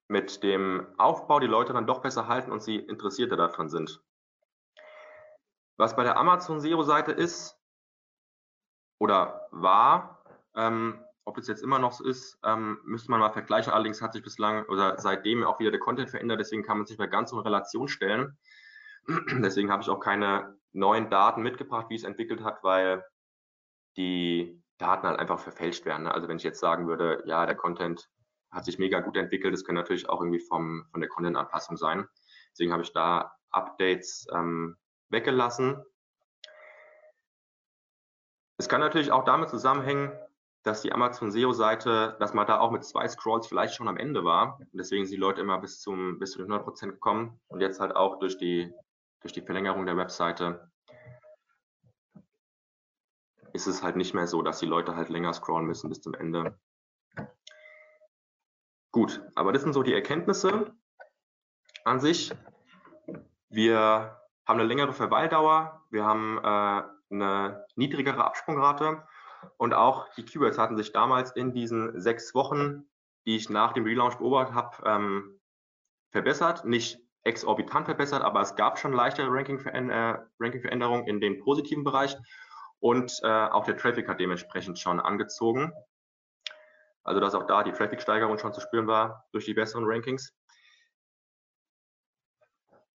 mit 0.09 0.43
dem 0.43 0.87
Aufbau 0.99 1.41
die 1.41 1.47
Leute 1.47 1.73
dann 1.73 1.87
doch 1.87 2.01
besser 2.03 2.29
halten 2.29 2.53
und 2.53 2.63
sie 2.63 2.77
interessierter 2.77 3.37
daran 3.37 3.69
sind. 3.69 4.03
Was 5.77 5.97
bei 5.97 6.05
der 6.05 6.17
Amazon 6.17 6.61
SEO-Seite 6.61 7.13
ist 7.13 7.59
oder 8.99 9.49
war, 9.51 10.23
ähm, 10.55 11.05
ob 11.25 11.39
es 11.39 11.49
jetzt 11.49 11.63
immer 11.63 11.79
noch 11.79 11.93
so 11.93 12.05
ist, 12.05 12.39
ähm, 12.45 12.79
müsste 12.85 13.11
man 13.11 13.19
mal 13.19 13.33
vergleichen. 13.33 13.73
Allerdings 13.73 14.03
hat 14.03 14.13
sich 14.13 14.23
bislang 14.23 14.67
oder 14.67 14.99
seitdem 15.01 15.43
auch 15.43 15.59
wieder 15.59 15.71
der 15.71 15.81
Content 15.81 16.11
verändert, 16.11 16.39
deswegen 16.39 16.63
kann 16.63 16.77
man 16.77 16.87
sich 16.87 16.99
bei 16.99 17.07
ganz 17.07 17.31
so 17.31 17.39
in 17.39 17.43
Relation 17.43 17.89
stellen. 17.89 18.39
deswegen 19.43 19.73
habe 19.73 19.83
ich 19.83 19.89
auch 19.89 20.01
keine 20.01 20.59
neuen 20.73 21.09
Daten 21.09 21.43
mitgebracht, 21.43 21.87
wie 21.89 21.95
es 21.95 22.05
entwickelt 22.05 22.45
hat, 22.45 22.63
weil 22.63 23.05
die 23.97 24.63
Daten 24.79 25.07
halt 25.07 25.19
einfach 25.19 25.39
verfälscht 25.39 25.85
werden. 25.85 26.05
Ne? 26.05 26.15
Also 26.15 26.29
wenn 26.29 26.37
ich 26.37 26.43
jetzt 26.43 26.61
sagen 26.61 26.87
würde, 26.87 27.23
ja, 27.27 27.47
der 27.47 27.55
Content 27.55 28.09
hat 28.51 28.65
sich 28.65 28.79
mega 28.79 29.01
gut 29.01 29.17
entwickelt, 29.17 29.53
das 29.53 29.65
kann 29.65 29.75
natürlich 29.75 30.09
auch 30.09 30.21
irgendwie 30.21 30.41
vom, 30.41 30.87
von 30.91 31.01
der 31.01 31.09
Content-Anpassung 31.09 31.77
sein. 31.77 32.09
Deswegen 32.53 32.73
habe 32.73 32.83
ich 32.83 32.93
da 32.93 33.33
Updates 33.51 34.27
ähm, 34.33 34.77
weggelassen. 35.09 35.83
Es 38.59 38.69
kann 38.69 38.81
natürlich 38.81 39.11
auch 39.11 39.25
damit 39.25 39.51
zusammenhängen, 39.51 40.13
dass 40.63 40.83
die 40.83 40.93
Amazon 40.93 41.31
SEO-Seite, 41.31 42.17
dass 42.19 42.33
man 42.33 42.47
da 42.47 42.59
auch 42.59 42.71
mit 42.71 42.85
zwei 42.85 43.07
Scrolls 43.07 43.47
vielleicht 43.47 43.75
schon 43.75 43.89
am 43.89 43.99
Ende 43.99 44.25
war. 44.25 44.59
Und 44.59 44.69
deswegen 44.73 45.05
sind 45.05 45.15
die 45.15 45.21
Leute 45.21 45.41
immer 45.41 45.59
bis 45.59 45.81
zum 45.81 46.19
bis 46.19 46.33
zu 46.33 46.39
den 46.39 46.47
100 46.47 46.65
Prozent 46.65 46.93
gekommen 46.93 47.41
und 47.49 47.61
jetzt 47.61 47.81
halt 47.81 47.95
auch 47.95 48.19
durch 48.19 48.39
die 48.39 48.73
durch 49.21 49.33
die 49.33 49.43
Verlängerung 49.43 49.87
der 49.87 49.97
Webseite 49.97 50.71
ist 53.55 53.67
es 53.69 53.83
halt 53.83 53.97
nicht 53.97 54.15
mehr 54.15 54.27
so, 54.27 54.43
dass 54.43 54.59
die 54.59 54.67
Leute 54.67 54.97
halt 54.97 55.09
länger 55.09 55.33
scrollen 55.33 55.67
müssen 55.67 55.89
bis 55.89 56.03
zum 56.03 56.13
Ende. 56.15 56.59
Gut, 58.91 59.23
aber 59.35 59.53
das 59.53 59.63
sind 59.63 59.73
so 59.73 59.83
die 59.83 59.95
Erkenntnisse 59.95 60.75
an 61.85 62.01
sich. 62.01 62.33
Wir 63.49 64.21
haben 64.47 64.59
eine 64.59 64.65
längere 64.65 64.93
Verweildauer, 64.93 65.83
wir 65.91 66.05
haben 66.05 66.39
äh, 66.39 67.15
eine 67.15 67.67
niedrigere 67.77 68.25
Absprungrate 68.25 69.07
und 69.57 69.73
auch 69.73 70.13
die 70.15 70.25
Keywords 70.25 70.59
hatten 70.59 70.77
sich 70.77 70.93
damals 70.93 71.31
in 71.33 71.53
diesen 71.53 72.01
sechs 72.01 72.35
Wochen, 72.35 72.85
die 73.27 73.37
ich 73.37 73.51
nach 73.51 73.73
dem 73.73 73.85
Relaunch 73.85 74.17
beobachtet 74.17 74.55
habe, 74.55 74.77
ähm, 74.85 75.41
verbessert. 76.11 76.65
Nicht 76.65 76.99
exorbitant 77.23 77.87
verbessert, 77.87 78.23
aber 78.23 78.41
es 78.41 78.57
gab 78.57 78.79
schon 78.79 78.93
leichte 78.93 79.23
äh, 79.23 79.27
Ranking-Veränderungen 79.27 81.07
in 81.07 81.21
den 81.21 81.39
positiven 81.39 81.85
Bereich 81.85 82.17
und 82.85 83.19
äh, 83.23 83.27
auch 83.29 83.65
der 83.65 83.79
Traffic 83.79 84.07
hat 84.09 84.21
dementsprechend 84.21 84.79
schon 84.79 85.01
angezogen. 85.01 85.73
Also 87.03 87.19
dass 87.19 87.35
auch 87.35 87.47
da 87.47 87.63
die 87.63 87.73
Traffic-Steigerung 87.73 88.37
schon 88.37 88.53
zu 88.53 88.61
spüren 88.61 88.87
war 88.87 89.27
durch 89.33 89.47
die 89.47 89.55
besseren 89.55 89.87
Rankings. 89.87 90.35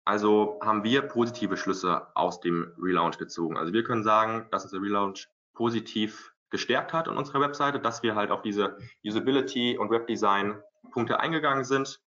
Also 0.06 0.60
haben 0.62 0.84
wir 0.84 1.02
positive 1.02 1.58
Schlüsse 1.58 2.06
aus 2.16 2.40
dem 2.40 2.72
Relaunch 2.78 3.18
gezogen. 3.18 3.58
Also 3.58 3.74
wir 3.74 3.84
können 3.84 4.04
sagen, 4.04 4.48
dass 4.52 4.62
uns 4.62 4.74
der 4.74 4.82
Relaunch 4.82 5.28
positiv 5.56 6.36
gestärkt 6.52 6.94
hat 6.94 7.08
an 7.08 7.18
unserer 7.18 7.42
Webseite, 7.42 7.80
dass 7.80 8.04
wir 8.04 8.14
halt 8.14 8.30
auf 8.30 8.44
diese 8.44 8.78
Usability 9.04 9.76
und 9.76 9.90
Webdesign 9.90 10.62
Punkte 10.92 11.20
eingegangen 11.20 11.64
sind 11.64 12.00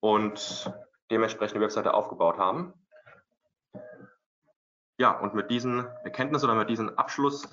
und 0.00 0.72
dementsprechend 1.10 1.56
die 1.56 1.60
Webseite 1.62 1.92
aufgebaut 1.92 2.38
haben. 2.38 2.72
Ja, 4.98 5.18
und 5.18 5.34
mit 5.34 5.50
diesen 5.50 5.86
Erkenntnissen 6.04 6.48
oder 6.48 6.58
mit 6.58 6.70
diesem 6.70 6.96
Abschluss 6.96 7.48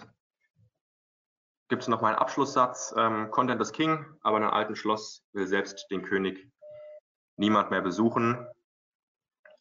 gibt 1.68 1.82
es 1.82 1.88
noch 1.88 2.02
mal 2.02 2.10
einen 2.10 2.20
Abschlusssatz. 2.20 2.94
Ähm, 2.98 3.32
Content 3.32 3.60
is 3.62 3.72
King, 3.72 4.06
aber 4.22 4.38
in 4.38 4.44
einem 4.44 4.54
alten 4.54 4.76
Schloss 4.76 5.26
will 5.34 5.48
selbst 5.48 5.90
den 5.92 6.04
König 6.04 6.48
niemand 7.36 7.72
mehr 7.72 7.82
besuchen. 7.82 8.48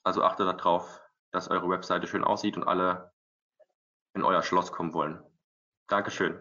Also 0.05 0.23
achtet 0.23 0.47
darauf, 0.47 1.01
dass 1.31 1.49
eure 1.49 1.69
Webseite 1.71 2.07
schön 2.07 2.25
aussieht 2.25 2.57
und 2.57 2.65
alle 2.65 3.13
in 4.15 4.23
euer 4.23 4.43
Schloss 4.43 4.73
kommen 4.73 4.93
wollen. 4.93 5.23
Dankeschön. 5.89 6.41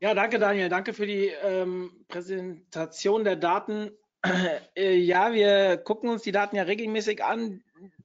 Ja, 0.00 0.14
danke 0.14 0.38
Daniel. 0.38 0.68
Danke 0.68 0.92
für 0.92 1.06
die 1.06 1.28
ähm, 1.28 2.04
Präsentation 2.08 3.24
der 3.24 3.36
Daten. 3.36 3.90
Äh, 4.76 4.96
ja, 4.96 5.32
wir 5.32 5.76
gucken 5.76 6.08
uns 6.08 6.22
die 6.22 6.32
Daten 6.32 6.56
ja 6.56 6.62
regelmäßig 6.62 7.22
an. 7.22 7.62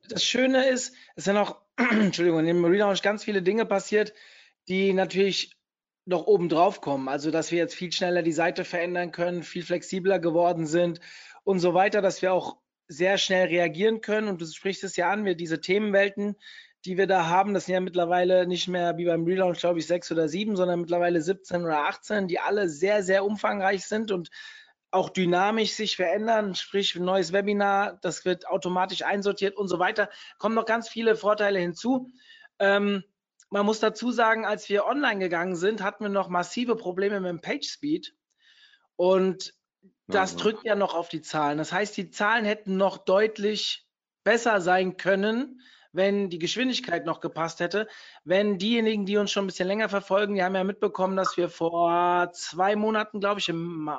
Das 0.08 0.24
Schöne 0.24 0.68
ist, 0.68 0.96
es 1.16 1.26
sind 1.26 1.38
auch, 1.38 1.62
Entschuldigung, 1.78 2.46
im 2.46 2.66
Relaunch 2.66 3.02
ganz 3.02 3.24
viele 3.24 3.42
Dinge 3.42 3.66
passiert, 3.66 4.14
die 4.68 4.94
natürlich 4.94 5.56
noch 6.06 6.26
oben 6.28 6.50
drauf 6.50 6.82
kommen. 6.82 7.08
Also, 7.08 7.32
dass 7.32 7.52
wir 7.52 7.60
jetzt 7.60 7.76
viel 7.76 7.92
schneller 7.92 8.24
die 8.24 8.32
Seite 8.32 8.66
verändern 8.66 9.12
können, 9.12 9.44
viel 9.44 9.64
flexibler 9.64 10.20
geworden 10.20 10.66
sind 10.66 11.00
und 11.44 11.60
so 11.60 11.74
weiter, 11.74 12.02
dass 12.02 12.22
wir 12.22 12.34
auch 12.34 12.58
sehr 12.88 13.18
schnell 13.18 13.48
reagieren 13.48 14.02
können. 14.02 14.28
Und 14.28 14.42
du 14.42 14.46
sprichst 14.46 14.84
es 14.84 14.96
ja 14.96 15.12
an, 15.12 15.26
wir 15.26 15.36
diese 15.36 15.62
Themenwelten, 15.62 16.36
die 16.86 16.98
wir 16.98 17.08
da 17.08 17.28
haben, 17.28 17.54
das 17.54 17.66
sind 17.66 17.74
ja 17.74 17.82
mittlerweile 17.82 18.48
nicht 18.48 18.68
mehr 18.68 18.98
wie 18.98 19.06
beim 19.06 19.26
Relaunch, 19.26 19.60
glaube 19.60 19.80
ich, 19.80 19.88
sechs 19.88 20.12
oder 20.12 20.30
sieben, 20.30 20.56
sondern 20.56 20.80
mittlerweile 20.80 21.22
17 21.22 21.64
oder 21.64 21.86
18, 21.88 22.28
die 22.28 22.40
alle 22.40 22.70
sehr, 22.70 23.04
sehr 23.04 23.26
umfangreich 23.26 23.86
sind 23.86 24.12
und 24.12 24.30
auch 24.92 25.10
dynamisch 25.10 25.74
sich 25.74 25.96
verändern, 25.96 26.56
sprich 26.56 26.96
ein 26.96 27.06
neues 27.06 27.32
Webinar, 27.32 28.00
das 28.02 28.26
wird 28.26 28.48
automatisch 28.48 29.04
einsortiert 29.04 29.56
und 29.56 29.68
so 29.68 29.80
weiter. 29.80 30.10
Kommen 30.38 30.56
noch 30.56 30.66
ganz 30.66 30.90
viele 30.90 31.16
Vorteile 31.16 31.60
hinzu. 31.60 32.10
Ähm, 32.58 33.04
man 33.50 33.66
muss 33.66 33.80
dazu 33.80 34.12
sagen, 34.12 34.46
als 34.46 34.70
wir 34.70 34.86
online 34.86 35.20
gegangen 35.20 35.56
sind, 35.56 35.82
hatten 35.82 36.04
wir 36.04 36.10
noch 36.10 36.30
massive 36.30 36.76
Probleme 36.76 37.20
mit 37.20 37.30
dem 37.30 37.42
Page 37.42 37.68
Speed 37.68 38.16
und 38.96 39.54
das 40.08 40.34
mhm. 40.34 40.38
drückt 40.40 40.66
ja 40.66 40.76
noch 40.76 40.96
auf 40.96 41.10
die 41.10 41.22
Zahlen. 41.22 41.58
Das 41.58 41.72
heißt, 41.72 41.96
die 41.96 42.10
Zahlen 42.10 42.46
hätten 42.46 42.78
noch 42.78 42.98
deutlich 42.98 43.88
besser 44.24 44.60
sein 44.62 44.98
können, 44.98 45.62
wenn 45.92 46.30
die 46.30 46.40
Geschwindigkeit 46.40 47.06
noch 47.06 47.20
gepasst 47.20 47.60
hätte. 47.60 47.88
Wenn 48.24 48.58
diejenigen, 48.58 49.06
die 49.06 49.18
uns 49.18 49.32
schon 49.32 49.46
ein 49.46 49.48
bisschen 49.48 49.68
länger 49.68 49.90
verfolgen, 49.90 50.36
die 50.36 50.44
haben 50.44 50.56
ja 50.56 50.64
mitbekommen, 50.64 51.16
dass 51.16 51.38
wir 51.38 51.50
vor 51.50 52.30
zwei 52.34 52.76
Monaten, 52.76 53.20
glaube 53.20 53.40
ich, 53.40 53.50
im, 53.50 53.90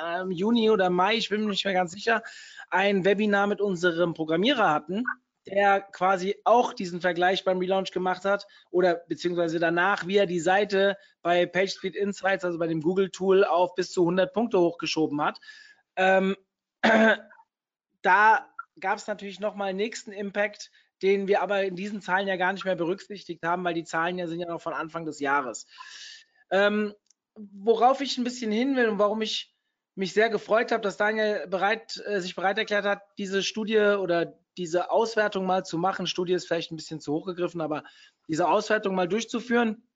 äh, 0.00 0.24
Juni 0.30 0.70
oder 0.70 0.90
Mai, 0.90 1.16
ich 1.16 1.28
bin 1.28 1.42
mir 1.42 1.50
nicht 1.50 1.64
mehr 1.64 1.74
ganz 1.74 1.92
sicher, 1.92 2.22
ein 2.70 3.04
Webinar 3.04 3.46
mit 3.46 3.60
unserem 3.60 4.14
Programmierer 4.14 4.70
hatten, 4.70 5.04
der 5.46 5.80
quasi 5.80 6.36
auch 6.44 6.72
diesen 6.72 7.00
Vergleich 7.00 7.44
beim 7.44 7.58
Relaunch 7.58 7.90
gemacht 7.90 8.24
hat 8.24 8.46
oder 8.70 8.94
beziehungsweise 8.94 9.58
danach, 9.58 10.06
wie 10.06 10.16
er 10.16 10.26
die 10.26 10.40
Seite 10.40 10.96
bei 11.20 11.46
PageSpeed 11.46 11.96
Insights, 11.96 12.44
also 12.44 12.58
bei 12.58 12.68
dem 12.68 12.80
Google-Tool, 12.80 13.44
auf 13.44 13.74
bis 13.74 13.90
zu 13.90 14.02
100 14.02 14.32
Punkte 14.32 14.60
hochgeschoben 14.60 15.20
hat. 15.20 15.40
Ähm, 15.96 16.36
da 18.02 18.48
gab 18.78 18.98
es 18.98 19.06
natürlich 19.06 19.40
nochmal 19.40 19.70
einen 19.70 19.78
nächsten 19.78 20.12
Impact, 20.12 20.70
den 21.02 21.26
wir 21.26 21.42
aber 21.42 21.64
in 21.64 21.74
diesen 21.74 22.00
Zahlen 22.00 22.28
ja 22.28 22.36
gar 22.36 22.52
nicht 22.52 22.64
mehr 22.64 22.76
berücksichtigt 22.76 23.42
haben, 23.44 23.64
weil 23.64 23.74
die 23.74 23.84
Zahlen 23.84 24.18
ja 24.18 24.28
sind 24.28 24.40
ja 24.40 24.48
noch 24.48 24.62
von 24.62 24.72
Anfang 24.72 25.04
des 25.04 25.18
Jahres. 25.18 25.66
Ähm, 26.50 26.94
worauf 27.34 28.00
ich 28.00 28.18
ein 28.18 28.24
bisschen 28.24 28.52
hin 28.52 28.76
will 28.76 28.88
und 28.88 28.98
warum 28.98 29.22
ich 29.22 29.51
mich 29.94 30.12
sehr 30.12 30.30
gefreut 30.30 30.72
habe, 30.72 30.82
dass 30.82 30.96
Daniel 30.96 31.46
bereit, 31.48 32.02
äh, 32.06 32.20
sich 32.20 32.34
bereit 32.34 32.58
erklärt 32.58 32.84
hat, 32.84 33.02
diese 33.18 33.42
Studie 33.42 33.78
oder 33.78 34.38
diese 34.56 34.90
Auswertung 34.90 35.46
mal 35.46 35.64
zu 35.64 35.78
machen. 35.78 36.06
Studie 36.06 36.32
ist 36.34 36.46
vielleicht 36.46 36.72
ein 36.72 36.76
bisschen 36.76 37.00
zu 37.00 37.12
hoch 37.12 37.26
gegriffen, 37.26 37.60
aber 37.60 37.84
diese 38.28 38.48
Auswertung 38.48 38.94
mal 38.94 39.08
durchzuführen, 39.08 39.86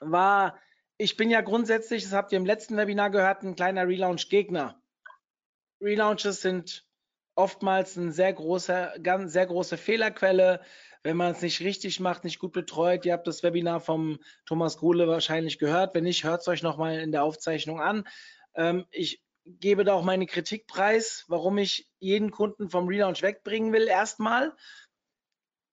war, 0.00 0.58
ich 0.96 1.16
bin 1.16 1.30
ja 1.30 1.40
grundsätzlich, 1.40 2.04
das 2.04 2.12
habt 2.12 2.32
ihr 2.32 2.38
im 2.38 2.46
letzten 2.46 2.76
Webinar 2.76 3.10
gehört, 3.10 3.42
ein 3.42 3.56
kleiner 3.56 3.86
Relaunch-Gegner. 3.86 4.80
Relaunches 5.80 6.40
sind 6.40 6.84
oftmals 7.34 7.96
eine 7.96 8.12
sehr 8.12 8.32
große, 8.32 8.94
ganz, 9.02 9.32
sehr 9.32 9.46
große 9.46 9.76
Fehlerquelle, 9.76 10.60
wenn 11.04 11.16
man 11.16 11.32
es 11.32 11.42
nicht 11.42 11.60
richtig 11.60 12.00
macht, 12.00 12.24
nicht 12.24 12.40
gut 12.40 12.52
betreut. 12.52 13.06
Ihr 13.06 13.12
habt 13.12 13.28
das 13.28 13.44
Webinar 13.44 13.80
vom 13.80 14.18
Thomas 14.44 14.78
Gruhle 14.78 15.06
wahrscheinlich 15.06 15.58
gehört. 15.58 15.94
Wenn 15.94 16.04
nicht, 16.04 16.24
hört 16.24 16.40
es 16.40 16.48
euch 16.48 16.62
nochmal 16.64 16.98
in 16.98 17.12
der 17.12 17.22
Aufzeichnung 17.22 17.80
an. 17.80 18.04
Ähm, 18.54 18.86
ich 18.90 19.22
gebe 19.60 19.84
da 19.84 19.94
auch 19.94 20.04
meine 20.04 20.26
Kritik 20.26 20.66
preis, 20.66 21.24
warum 21.28 21.58
ich 21.58 21.88
jeden 21.98 22.30
Kunden 22.30 22.70
vom 22.70 22.88
Relaunch 22.88 23.22
wegbringen 23.22 23.72
will. 23.72 23.88
Erstmal, 23.88 24.54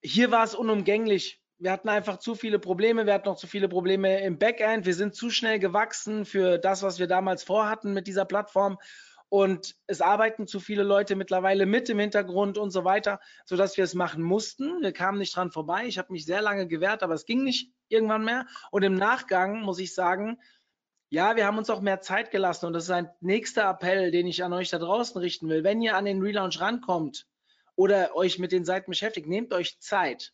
hier 0.02 0.32
war 0.32 0.44
es 0.44 0.56
unumgänglich. 0.56 1.42
Wir 1.58 1.72
hatten 1.72 1.90
einfach 1.90 2.18
zu 2.18 2.36
viele 2.36 2.60
Probleme. 2.60 3.06
Wir 3.06 3.14
hatten 3.14 3.30
noch 3.30 3.38
zu 3.38 3.48
viele 3.48 3.70
Probleme 3.70 4.22
im 4.22 4.38
Backend. 4.38 4.86
Wir 4.86 4.94
sind 4.94 5.16
zu 5.16 5.30
schnell 5.30 5.60
gewachsen 5.60 6.26
für 6.26 6.58
das, 6.58 6.84
was 6.84 7.00
wir 7.00 7.08
damals 7.08 7.44
vorhatten 7.44 7.94
mit 7.94 8.08
dieser 8.08 8.26
Plattform 8.26 8.78
und 9.30 9.76
es 9.88 10.02
arbeiten 10.02 10.48
zu 10.48 10.60
viele 10.60 10.84
Leute 10.84 11.16
mittlerweile 11.16 11.66
mit 11.66 11.90
im 11.90 12.00
Hintergrund 12.00 12.58
und 12.58 12.72
so 12.72 12.86
weiter, 12.86 13.20
sodass 13.46 13.76
wir 13.76 13.84
es 13.84 13.94
machen 13.94 14.24
mussten. 14.24 14.82
Wir 14.82 14.94
kamen 14.94 15.18
nicht 15.18 15.36
dran 15.36 15.52
vorbei. 15.52 15.86
Ich 15.88 15.98
habe 15.98 16.14
mich 16.14 16.26
sehr 16.26 16.42
lange 16.42 16.68
gewehrt, 16.68 17.04
aber 17.04 17.16
es 17.16 17.26
ging 17.26 17.44
nicht 17.44 17.72
irgendwann 17.90 18.24
mehr. 18.24 18.46
Und 18.72 18.84
im 18.84 18.94
Nachgang 18.94 19.62
muss 19.62 19.80
ich 19.80 19.94
sagen, 19.94 20.40
ja, 21.10 21.36
wir 21.36 21.46
haben 21.46 21.58
uns 21.58 21.70
auch 21.70 21.82
mehr 21.82 22.02
Zeit 22.02 22.32
gelassen 22.32 22.66
und 22.66 22.74
das 22.74 22.86
ist 22.86 22.92
ein 22.92 23.10
nächster 23.22 23.70
Appell, 23.70 24.12
den 24.12 24.28
ich 24.28 24.44
an 24.44 24.54
euch 24.54 24.70
da 24.70 24.80
draußen 24.80 25.20
richten 25.20 25.48
will. 25.50 25.64
Wenn 25.64 25.82
ihr 25.82 25.96
an 25.96 26.06
den 26.06 26.22
Relaunch 26.22 26.60
rankommt 26.60 27.28
oder 27.76 28.16
euch 28.16 28.40
mit 28.40 28.52
den 28.52 28.66
Seiten 28.66 28.92
beschäftigt, 28.92 29.28
nehmt 29.28 29.54
euch 29.54 29.80
Zeit. 29.80 30.34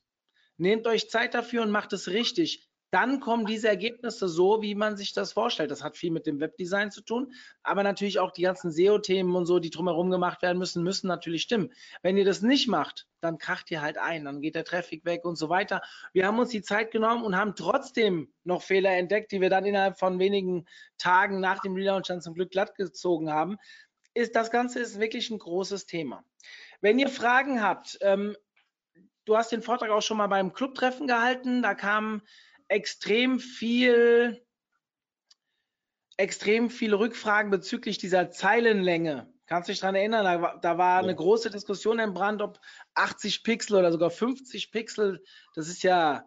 Nehmt 0.58 0.88
euch 0.88 1.10
Zeit 1.10 1.34
dafür 1.34 1.64
und 1.64 1.72
macht 1.72 1.92
es 1.94 2.08
richtig 2.08 2.71
dann 2.92 3.22
kommen 3.22 3.46
diese 3.46 3.70
Ergebnisse 3.70 4.28
so, 4.28 4.62
wie 4.62 4.76
man 4.76 4.98
sich 4.98 5.14
das 5.14 5.32
vorstellt. 5.32 5.72
Das 5.72 5.82
hat 5.82 5.96
viel 5.96 6.12
mit 6.12 6.28
dem 6.28 6.42
Webdesign 6.42 6.92
zu 6.92 7.02
tun, 7.02 7.34
aber 7.64 7.84
natürlich 7.84 8.20
auch 8.20 8.32
die 8.32 8.42
ganzen 8.42 8.70
SEO-Themen 8.70 9.34
und 9.34 9.46
so, 9.46 9.60
die 9.60 9.70
drumherum 9.70 10.12
gemacht 10.12 10.42
werden 10.42 10.58
müssen, 10.58 10.84
müssen 10.84 11.08
natürlich 11.08 11.42
stimmen. 11.44 11.74
Wenn 12.02 12.18
ihr 12.18 12.26
das 12.26 12.42
nicht 12.42 12.68
macht, 12.68 13.08
dann 13.22 13.38
kracht 13.38 13.72
ihr 13.72 13.82
halt 13.82 13.98
ein, 13.98 14.26
dann 14.26 14.42
geht 14.42 14.56
der 14.56 14.66
Traffic 14.66 15.06
weg 15.06 15.24
und 15.24 15.38
so 15.38 15.48
weiter. 15.48 15.82
Wir 16.12 16.28
haben 16.28 16.38
uns 16.38 16.50
die 16.50 16.62
Zeit 16.62 16.92
genommen 16.92 17.24
und 17.24 17.38
haben 17.38 17.56
trotzdem 17.56 18.34
noch 18.44 18.62
Fehler 18.62 18.92
entdeckt, 18.92 19.32
die 19.32 19.40
wir 19.40 19.50
dann 19.50 19.66
innerhalb 19.66 19.98
von 19.98 20.20
wenigen 20.20 20.66
Tagen 20.98 21.40
nach 21.40 21.62
dem 21.62 21.76
Relaunch 21.76 22.08
dann 22.08 22.22
zum 22.22 22.34
Glück 22.34 22.52
glatt 22.52 22.76
gezogen 22.76 23.32
haben. 23.32 23.58
Ist, 24.14 24.36
das 24.36 24.52
Ganze 24.52 24.80
ist 24.80 25.00
wirklich 25.00 25.30
ein 25.30 25.40
großes 25.40 25.86
Thema. 25.86 26.26
Wenn 26.82 27.00
ihr 27.00 27.08
Fragen 27.08 27.64
habt, 27.64 27.98
ähm, 28.02 28.36
du 29.24 29.38
hast 29.38 29.54
den 29.54 29.62
Vortrag 29.62 29.92
auch 29.92 30.02
schon 30.02 30.18
mal 30.18 30.28
beim 30.28 30.52
Clubtreffen 30.52 31.08
gehalten, 31.08 31.62
da 31.62 31.74
kamen 31.74 32.22
extrem 32.72 33.40
viel, 33.40 34.42
extrem 36.16 36.70
viele 36.70 36.98
Rückfragen 36.98 37.52
bezüglich 37.52 37.98
dieser 37.98 38.32
Zeilenlänge. 38.32 39.32
Kannst 39.46 39.68
du 39.68 39.74
dich 39.74 39.82
daran 39.82 39.96
erinnern? 39.96 40.24
Da, 40.24 40.58
da 40.62 40.78
war 40.78 41.02
ja. 41.02 41.04
eine 41.04 41.16
große 41.16 41.50
Diskussion 41.50 41.98
Brand, 42.14 42.42
ob 42.42 42.62
80 42.94 43.44
Pixel 43.44 43.76
oder 43.76 43.92
sogar 43.92 44.10
50 44.10 44.72
Pixel, 44.72 45.22
das 45.54 45.68
ist 45.68 45.84
ja 45.84 46.24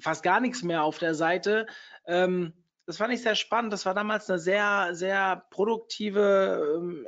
fast 0.00 0.24
gar 0.24 0.40
nichts 0.40 0.64
mehr 0.64 0.82
auf 0.82 0.98
der 0.98 1.14
Seite. 1.14 1.66
Ähm, 2.04 2.52
das 2.86 2.96
fand 2.96 3.14
ich 3.14 3.22
sehr 3.22 3.36
spannend. 3.36 3.72
Das 3.72 3.86
war 3.86 3.94
damals 3.94 4.28
eine 4.28 4.40
sehr, 4.40 4.88
sehr 4.94 5.46
produktive, 5.50 6.78
ähm, 6.78 7.06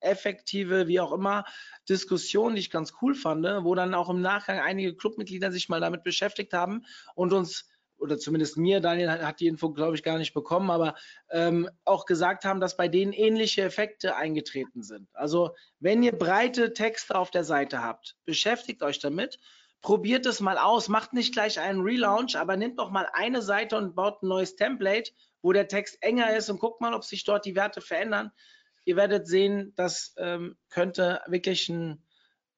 effektive, 0.00 0.88
wie 0.88 0.98
auch 0.98 1.12
immer, 1.12 1.44
Diskussion, 1.88 2.54
die 2.54 2.60
ich 2.60 2.70
ganz 2.70 2.94
cool 3.02 3.14
fand, 3.14 3.44
wo 3.44 3.74
dann 3.74 3.94
auch 3.94 4.08
im 4.08 4.22
Nachgang 4.22 4.60
einige 4.60 4.96
Clubmitglieder 4.96 5.52
sich 5.52 5.68
mal 5.68 5.80
damit 5.80 6.02
beschäftigt 6.02 6.54
haben 6.54 6.86
und 7.14 7.34
uns 7.34 7.68
oder 8.02 8.18
zumindest 8.18 8.56
mir, 8.56 8.80
Daniel 8.80 9.10
hat 9.10 9.38
die 9.38 9.46
Info, 9.46 9.70
glaube 9.70 9.94
ich, 9.94 10.02
gar 10.02 10.18
nicht 10.18 10.34
bekommen, 10.34 10.70
aber 10.70 10.96
ähm, 11.30 11.70
auch 11.84 12.04
gesagt 12.04 12.44
haben, 12.44 12.60
dass 12.60 12.76
bei 12.76 12.88
denen 12.88 13.12
ähnliche 13.12 13.62
Effekte 13.62 14.16
eingetreten 14.16 14.82
sind. 14.82 15.08
Also 15.14 15.54
wenn 15.78 16.02
ihr 16.02 16.12
breite 16.12 16.74
Texte 16.74 17.14
auf 17.14 17.30
der 17.30 17.44
Seite 17.44 17.82
habt, 17.82 18.16
beschäftigt 18.24 18.82
euch 18.82 18.98
damit, 18.98 19.38
probiert 19.82 20.26
es 20.26 20.40
mal 20.40 20.58
aus, 20.58 20.88
macht 20.88 21.12
nicht 21.12 21.32
gleich 21.32 21.60
einen 21.60 21.82
Relaunch, 21.82 22.36
aber 22.36 22.56
nehmt 22.56 22.78
doch 22.78 22.90
mal 22.90 23.08
eine 23.12 23.40
Seite 23.40 23.76
und 23.76 23.94
baut 23.94 24.22
ein 24.22 24.28
neues 24.28 24.56
Template, 24.56 25.12
wo 25.40 25.52
der 25.52 25.68
Text 25.68 25.98
enger 26.02 26.36
ist 26.36 26.50
und 26.50 26.60
guckt 26.60 26.80
mal, 26.80 26.94
ob 26.94 27.04
sich 27.04 27.24
dort 27.24 27.44
die 27.44 27.56
Werte 27.56 27.80
verändern. 27.80 28.32
Ihr 28.84 28.96
werdet 28.96 29.28
sehen, 29.28 29.72
das 29.76 30.14
ähm, 30.18 30.56
könnte 30.70 31.20
wirklich 31.26 31.68
ein, 31.68 32.04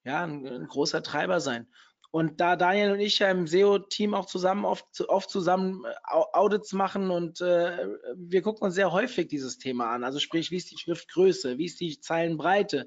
ja, 0.05 0.25
ein, 0.25 0.47
ein 0.47 0.69
großer 0.69 1.03
Treiber 1.03 1.41
sein. 1.41 1.67
Und 2.15 2.41
da 2.41 2.55
Daniel 2.55 2.93
und 2.93 3.01
ich 3.01 3.19
ja 3.19 3.29
im 3.29 3.49
SEO-Team 3.49 4.15
auch 4.15 4.27
zusammen 4.27 4.65
oft, 4.65 5.01
oft 5.09 5.29
zusammen 5.29 5.85
äh, 5.85 5.91
Audits 6.13 6.73
machen 6.73 7.11
und 7.11 7.41
äh, 7.41 7.89
wir 8.15 8.41
gucken 8.41 8.63
uns 8.63 8.77
sehr 8.77 8.93
häufig 8.93 9.27
dieses 9.27 9.59
Thema 9.59 9.91
an. 9.91 10.05
Also 10.05 10.21
sprich, 10.21 10.53
wie 10.53 10.59
ist 10.59 10.71
die 10.71 10.79
Schriftgröße, 10.79 11.59
wie 11.59 11.65
ist 11.65 11.81
die 11.81 11.99
Zeilenbreite, 11.99 12.87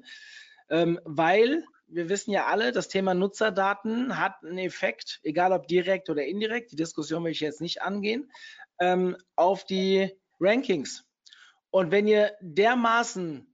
ähm, 0.70 0.98
weil 1.04 1.62
wir 1.88 2.08
wissen 2.08 2.30
ja 2.30 2.46
alle, 2.46 2.72
das 2.72 2.88
Thema 2.88 3.12
Nutzerdaten 3.12 4.18
hat 4.18 4.42
einen 4.42 4.56
Effekt, 4.56 5.20
egal 5.22 5.52
ob 5.52 5.68
direkt 5.68 6.08
oder 6.08 6.24
indirekt, 6.24 6.72
die 6.72 6.76
Diskussion 6.76 7.22
will 7.22 7.32
ich 7.32 7.40
jetzt 7.40 7.60
nicht 7.60 7.82
angehen, 7.82 8.32
ähm, 8.80 9.14
auf 9.36 9.66
die 9.66 10.10
Rankings. 10.40 11.04
Und 11.68 11.90
wenn 11.90 12.08
ihr 12.08 12.32
dermaßen 12.40 13.46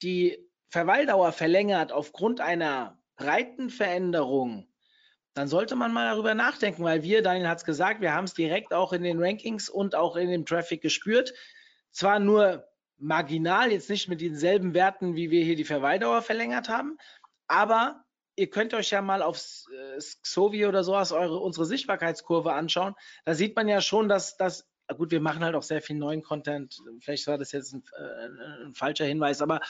die 0.00 0.48
Verweildauer 0.68 1.32
verlängert 1.32 1.90
aufgrund 1.90 2.40
einer 2.40 3.02
breiten 3.16 3.68
Veränderung, 3.68 4.68
dann 5.38 5.46
sollte 5.46 5.76
man 5.76 5.92
mal 5.92 6.10
darüber 6.10 6.34
nachdenken, 6.34 6.82
weil 6.82 7.04
wir, 7.04 7.22
Daniel 7.22 7.46
hat 7.46 7.58
es 7.58 7.64
gesagt, 7.64 8.00
wir 8.00 8.12
haben 8.12 8.24
es 8.24 8.34
direkt 8.34 8.74
auch 8.74 8.92
in 8.92 9.04
den 9.04 9.22
Rankings 9.22 9.68
und 9.68 9.94
auch 9.94 10.16
in 10.16 10.28
dem 10.28 10.44
Traffic 10.44 10.82
gespürt. 10.82 11.32
Zwar 11.92 12.18
nur 12.18 12.66
marginal, 12.96 13.70
jetzt 13.70 13.88
nicht 13.88 14.08
mit 14.08 14.20
denselben 14.20 14.74
Werten, 14.74 15.14
wie 15.14 15.30
wir 15.30 15.44
hier 15.44 15.54
die 15.54 15.64
Verweildauer 15.64 16.22
verlängert 16.22 16.68
haben, 16.68 16.98
aber 17.46 18.02
ihr 18.34 18.50
könnt 18.50 18.74
euch 18.74 18.90
ja 18.90 19.00
mal 19.00 19.22
auf 19.22 19.38
äh, 19.72 20.00
Xovi 20.24 20.66
oder 20.66 20.82
sowas 20.82 21.12
eure, 21.12 21.38
unsere 21.38 21.66
Sichtbarkeitskurve 21.66 22.52
anschauen. 22.52 22.96
Da 23.24 23.34
sieht 23.34 23.54
man 23.54 23.68
ja 23.68 23.80
schon, 23.80 24.08
dass 24.08 24.36
das 24.36 24.68
gut, 24.96 25.12
wir 25.12 25.20
machen 25.20 25.44
halt 25.44 25.54
auch 25.54 25.62
sehr 25.62 25.82
viel 25.82 25.96
neuen 25.96 26.22
Content. 26.22 26.78
Vielleicht 27.00 27.26
war 27.28 27.38
das 27.38 27.52
jetzt 27.52 27.74
ein, 27.74 27.84
äh, 27.96 28.64
ein 28.64 28.74
falscher 28.74 29.04
Hinweis, 29.04 29.40
aber 29.42 29.60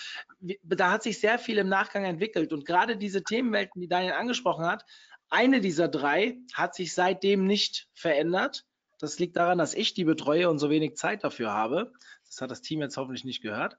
da 0.62 0.92
hat 0.92 1.02
sich 1.02 1.20
sehr 1.20 1.38
viel 1.38 1.58
im 1.58 1.68
Nachgang 1.68 2.04
entwickelt. 2.04 2.52
Und 2.52 2.64
gerade 2.64 2.96
diese 2.96 3.22
Themenwelten, 3.22 3.80
die 3.80 3.88
Daniel 3.88 4.12
angesprochen 4.12 4.64
hat, 4.64 4.84
eine 5.30 5.60
dieser 5.60 5.88
drei 5.88 6.38
hat 6.54 6.74
sich 6.74 6.94
seitdem 6.94 7.46
nicht 7.46 7.88
verändert. 7.94 8.64
Das 8.98 9.18
liegt 9.18 9.36
daran, 9.36 9.58
dass 9.58 9.74
ich 9.74 9.94
die 9.94 10.04
betreue 10.04 10.50
und 10.50 10.58
so 10.58 10.70
wenig 10.70 10.96
Zeit 10.96 11.22
dafür 11.24 11.52
habe. 11.52 11.92
Das 12.26 12.40
hat 12.40 12.50
das 12.50 12.62
Team 12.62 12.80
jetzt 12.80 12.96
hoffentlich 12.96 13.24
nicht 13.24 13.42
gehört. 13.42 13.78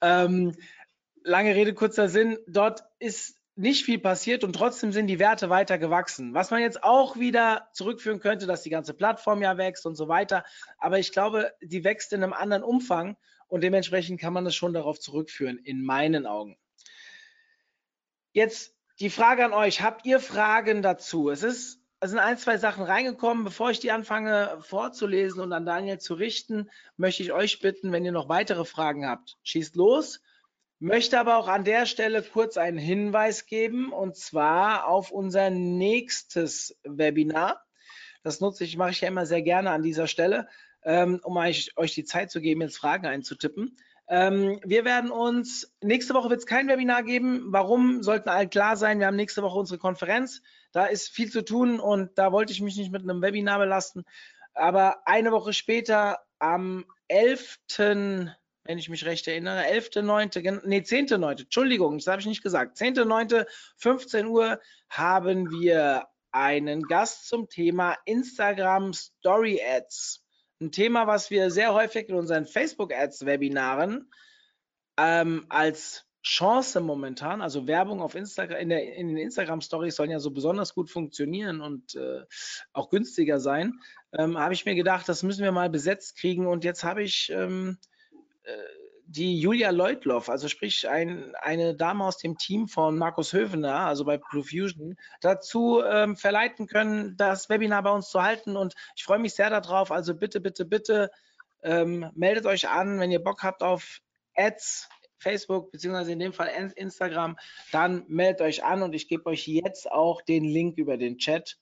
Ähm, 0.00 0.56
lange 1.22 1.54
Rede, 1.54 1.74
kurzer 1.74 2.08
Sinn. 2.08 2.38
Dort 2.46 2.82
ist 2.98 3.36
nicht 3.54 3.84
viel 3.84 3.98
passiert 3.98 4.44
und 4.44 4.52
trotzdem 4.52 4.92
sind 4.92 5.06
die 5.06 5.18
Werte 5.18 5.48
weiter 5.48 5.78
gewachsen. 5.78 6.34
Was 6.34 6.50
man 6.50 6.60
jetzt 6.60 6.84
auch 6.84 7.16
wieder 7.16 7.68
zurückführen 7.72 8.20
könnte, 8.20 8.46
dass 8.46 8.62
die 8.62 8.70
ganze 8.70 8.92
Plattform 8.92 9.40
ja 9.40 9.56
wächst 9.56 9.86
und 9.86 9.94
so 9.94 10.08
weiter. 10.08 10.44
Aber 10.78 10.98
ich 10.98 11.10
glaube, 11.10 11.52
die 11.62 11.82
wächst 11.82 12.12
in 12.12 12.22
einem 12.22 12.34
anderen 12.34 12.62
Umfang 12.62 13.16
und 13.48 13.62
dementsprechend 13.62 14.20
kann 14.20 14.34
man 14.34 14.44
das 14.44 14.54
schon 14.54 14.74
darauf 14.74 15.00
zurückführen, 15.00 15.58
in 15.58 15.82
meinen 15.82 16.26
Augen. 16.26 16.58
Jetzt 18.32 18.75
die 19.00 19.10
Frage 19.10 19.44
an 19.44 19.52
euch. 19.52 19.82
Habt 19.82 20.06
ihr 20.06 20.20
Fragen 20.20 20.82
dazu? 20.82 21.30
Es 21.30 21.42
ist 21.42 21.80
es 21.98 22.10
sind 22.10 22.18
ein, 22.18 22.36
zwei 22.36 22.58
Sachen 22.58 22.84
reingekommen. 22.84 23.44
Bevor 23.44 23.70
ich 23.70 23.80
die 23.80 23.90
anfange 23.90 24.58
vorzulesen 24.60 25.40
und 25.40 25.52
an 25.52 25.64
Daniel 25.64 25.98
zu 25.98 26.14
richten, 26.14 26.70
möchte 26.96 27.22
ich 27.22 27.32
euch 27.32 27.60
bitten, 27.60 27.90
wenn 27.90 28.04
ihr 28.04 28.12
noch 28.12 28.28
weitere 28.28 28.64
Fragen 28.64 29.06
habt, 29.08 29.38
schießt 29.44 29.76
los. 29.76 30.20
Möchte 30.78 31.18
aber 31.18 31.38
auch 31.38 31.48
an 31.48 31.64
der 31.64 31.86
Stelle 31.86 32.22
kurz 32.22 32.58
einen 32.58 32.76
Hinweis 32.76 33.46
geben 33.46 33.92
und 33.92 34.14
zwar 34.16 34.86
auf 34.86 35.10
unser 35.10 35.48
nächstes 35.48 36.78
Webinar. 36.84 37.64
Das 38.22 38.40
nutze 38.40 38.64
ich, 38.64 38.76
mache 38.76 38.90
ich 38.90 39.00
ja 39.00 39.08
immer 39.08 39.24
sehr 39.24 39.40
gerne 39.40 39.70
an 39.70 39.82
dieser 39.82 40.06
Stelle, 40.06 40.48
ähm, 40.84 41.20
um 41.22 41.36
euch, 41.38 41.72
euch 41.76 41.94
die 41.94 42.04
Zeit 42.04 42.30
zu 42.30 42.42
geben, 42.42 42.60
jetzt 42.60 42.76
Fragen 42.76 43.06
einzutippen. 43.06 43.78
Ähm, 44.08 44.60
wir 44.64 44.84
werden 44.84 45.10
uns, 45.10 45.74
nächste 45.82 46.14
Woche 46.14 46.30
wird 46.30 46.40
es 46.40 46.46
kein 46.46 46.68
Webinar 46.68 47.02
geben. 47.02 47.46
Warum, 47.48 48.02
sollten 48.02 48.28
alle 48.28 48.48
klar 48.48 48.76
sein. 48.76 49.00
Wir 49.00 49.06
haben 49.06 49.16
nächste 49.16 49.42
Woche 49.42 49.58
unsere 49.58 49.78
Konferenz. 49.78 50.42
Da 50.72 50.86
ist 50.86 51.08
viel 51.08 51.30
zu 51.30 51.44
tun 51.44 51.80
und 51.80 52.16
da 52.16 52.32
wollte 52.32 52.52
ich 52.52 52.60
mich 52.60 52.76
nicht 52.76 52.92
mit 52.92 53.02
einem 53.02 53.22
Webinar 53.22 53.58
belasten. 53.58 54.04
Aber 54.54 55.06
eine 55.06 55.32
Woche 55.32 55.52
später, 55.52 56.20
am 56.38 56.84
11 57.08 57.58
wenn 58.66 58.78
ich 58.78 58.88
mich 58.88 59.04
recht 59.04 59.28
erinnere, 59.28 59.62
11.9., 59.62 60.66
nee, 60.66 60.80
10.9., 60.80 61.42
Entschuldigung, 61.42 61.98
das 61.98 62.08
habe 62.08 62.20
ich 62.20 62.26
nicht 62.26 62.42
gesagt, 62.42 62.76
10.9., 62.76 63.46
15 63.76 64.26
Uhr 64.26 64.60
haben 64.88 65.50
wir 65.50 66.08
einen 66.32 66.82
Gast 66.82 67.28
zum 67.28 67.48
Thema 67.48 67.96
Instagram 68.04 68.92
Story 68.92 69.60
Ads. 69.64 70.25
Ein 70.60 70.72
Thema, 70.72 71.06
was 71.06 71.30
wir 71.30 71.50
sehr 71.50 71.74
häufig 71.74 72.08
in 72.08 72.14
unseren 72.14 72.46
Facebook 72.46 72.94
Ads 72.94 73.26
Webinaren 73.26 74.10
ähm, 74.96 75.44
als 75.50 76.06
Chance 76.22 76.80
momentan, 76.80 77.40
also 77.40 77.68
Werbung 77.68 78.00
auf 78.00 78.16
Instagram, 78.16 78.58
in, 78.58 78.70
in 78.70 79.08
den 79.08 79.16
Instagram 79.18 79.60
Stories 79.60 79.94
sollen 79.94 80.10
ja 80.10 80.18
so 80.18 80.32
besonders 80.32 80.74
gut 80.74 80.90
funktionieren 80.90 81.60
und 81.60 81.94
äh, 81.94 82.22
auch 82.72 82.90
günstiger 82.90 83.38
sein, 83.38 83.74
ähm, 84.12 84.36
habe 84.36 84.54
ich 84.54 84.64
mir 84.64 84.74
gedacht, 84.74 85.08
das 85.08 85.22
müssen 85.22 85.44
wir 85.44 85.52
mal 85.52 85.70
besetzt 85.70 86.16
kriegen. 86.16 86.46
Und 86.46 86.64
jetzt 86.64 86.82
habe 86.82 87.04
ich 87.04 87.30
ähm, 87.30 87.78
die 89.08 89.40
Julia 89.40 89.70
Leutloff, 89.70 90.28
also 90.28 90.48
sprich 90.48 90.88
ein, 90.88 91.34
eine 91.36 91.74
Dame 91.74 92.04
aus 92.04 92.18
dem 92.18 92.36
Team 92.36 92.68
von 92.68 92.98
Markus 92.98 93.32
Hövener, 93.32 93.80
also 93.80 94.04
bei 94.04 94.18
Blue 94.18 94.44
Fusion, 94.44 94.96
dazu 95.20 95.82
ähm, 95.82 96.16
verleiten 96.16 96.66
können, 96.66 97.16
das 97.16 97.48
Webinar 97.48 97.82
bei 97.82 97.90
uns 97.90 98.10
zu 98.10 98.22
halten. 98.22 98.56
Und 98.56 98.74
ich 98.96 99.04
freue 99.04 99.18
mich 99.18 99.34
sehr 99.34 99.50
darauf. 99.50 99.92
Also 99.92 100.14
bitte, 100.14 100.40
bitte, 100.40 100.64
bitte 100.64 101.10
ähm, 101.62 102.10
meldet 102.14 102.46
euch 102.46 102.68
an, 102.68 102.98
wenn 102.98 103.10
ihr 103.10 103.22
Bock 103.22 103.42
habt 103.42 103.62
auf 103.62 104.00
Ads, 104.34 104.88
Facebook 105.18 105.72
beziehungsweise 105.72 106.12
in 106.12 106.18
dem 106.18 106.32
Fall 106.32 106.72
Instagram, 106.76 107.36
dann 107.72 108.04
meldet 108.08 108.42
euch 108.42 108.64
an 108.64 108.82
und 108.82 108.94
ich 108.94 109.08
gebe 109.08 109.26
euch 109.26 109.46
jetzt 109.46 109.90
auch 109.90 110.20
den 110.20 110.44
Link 110.44 110.78
über 110.78 110.96
den 110.96 111.18
Chat, 111.18 111.58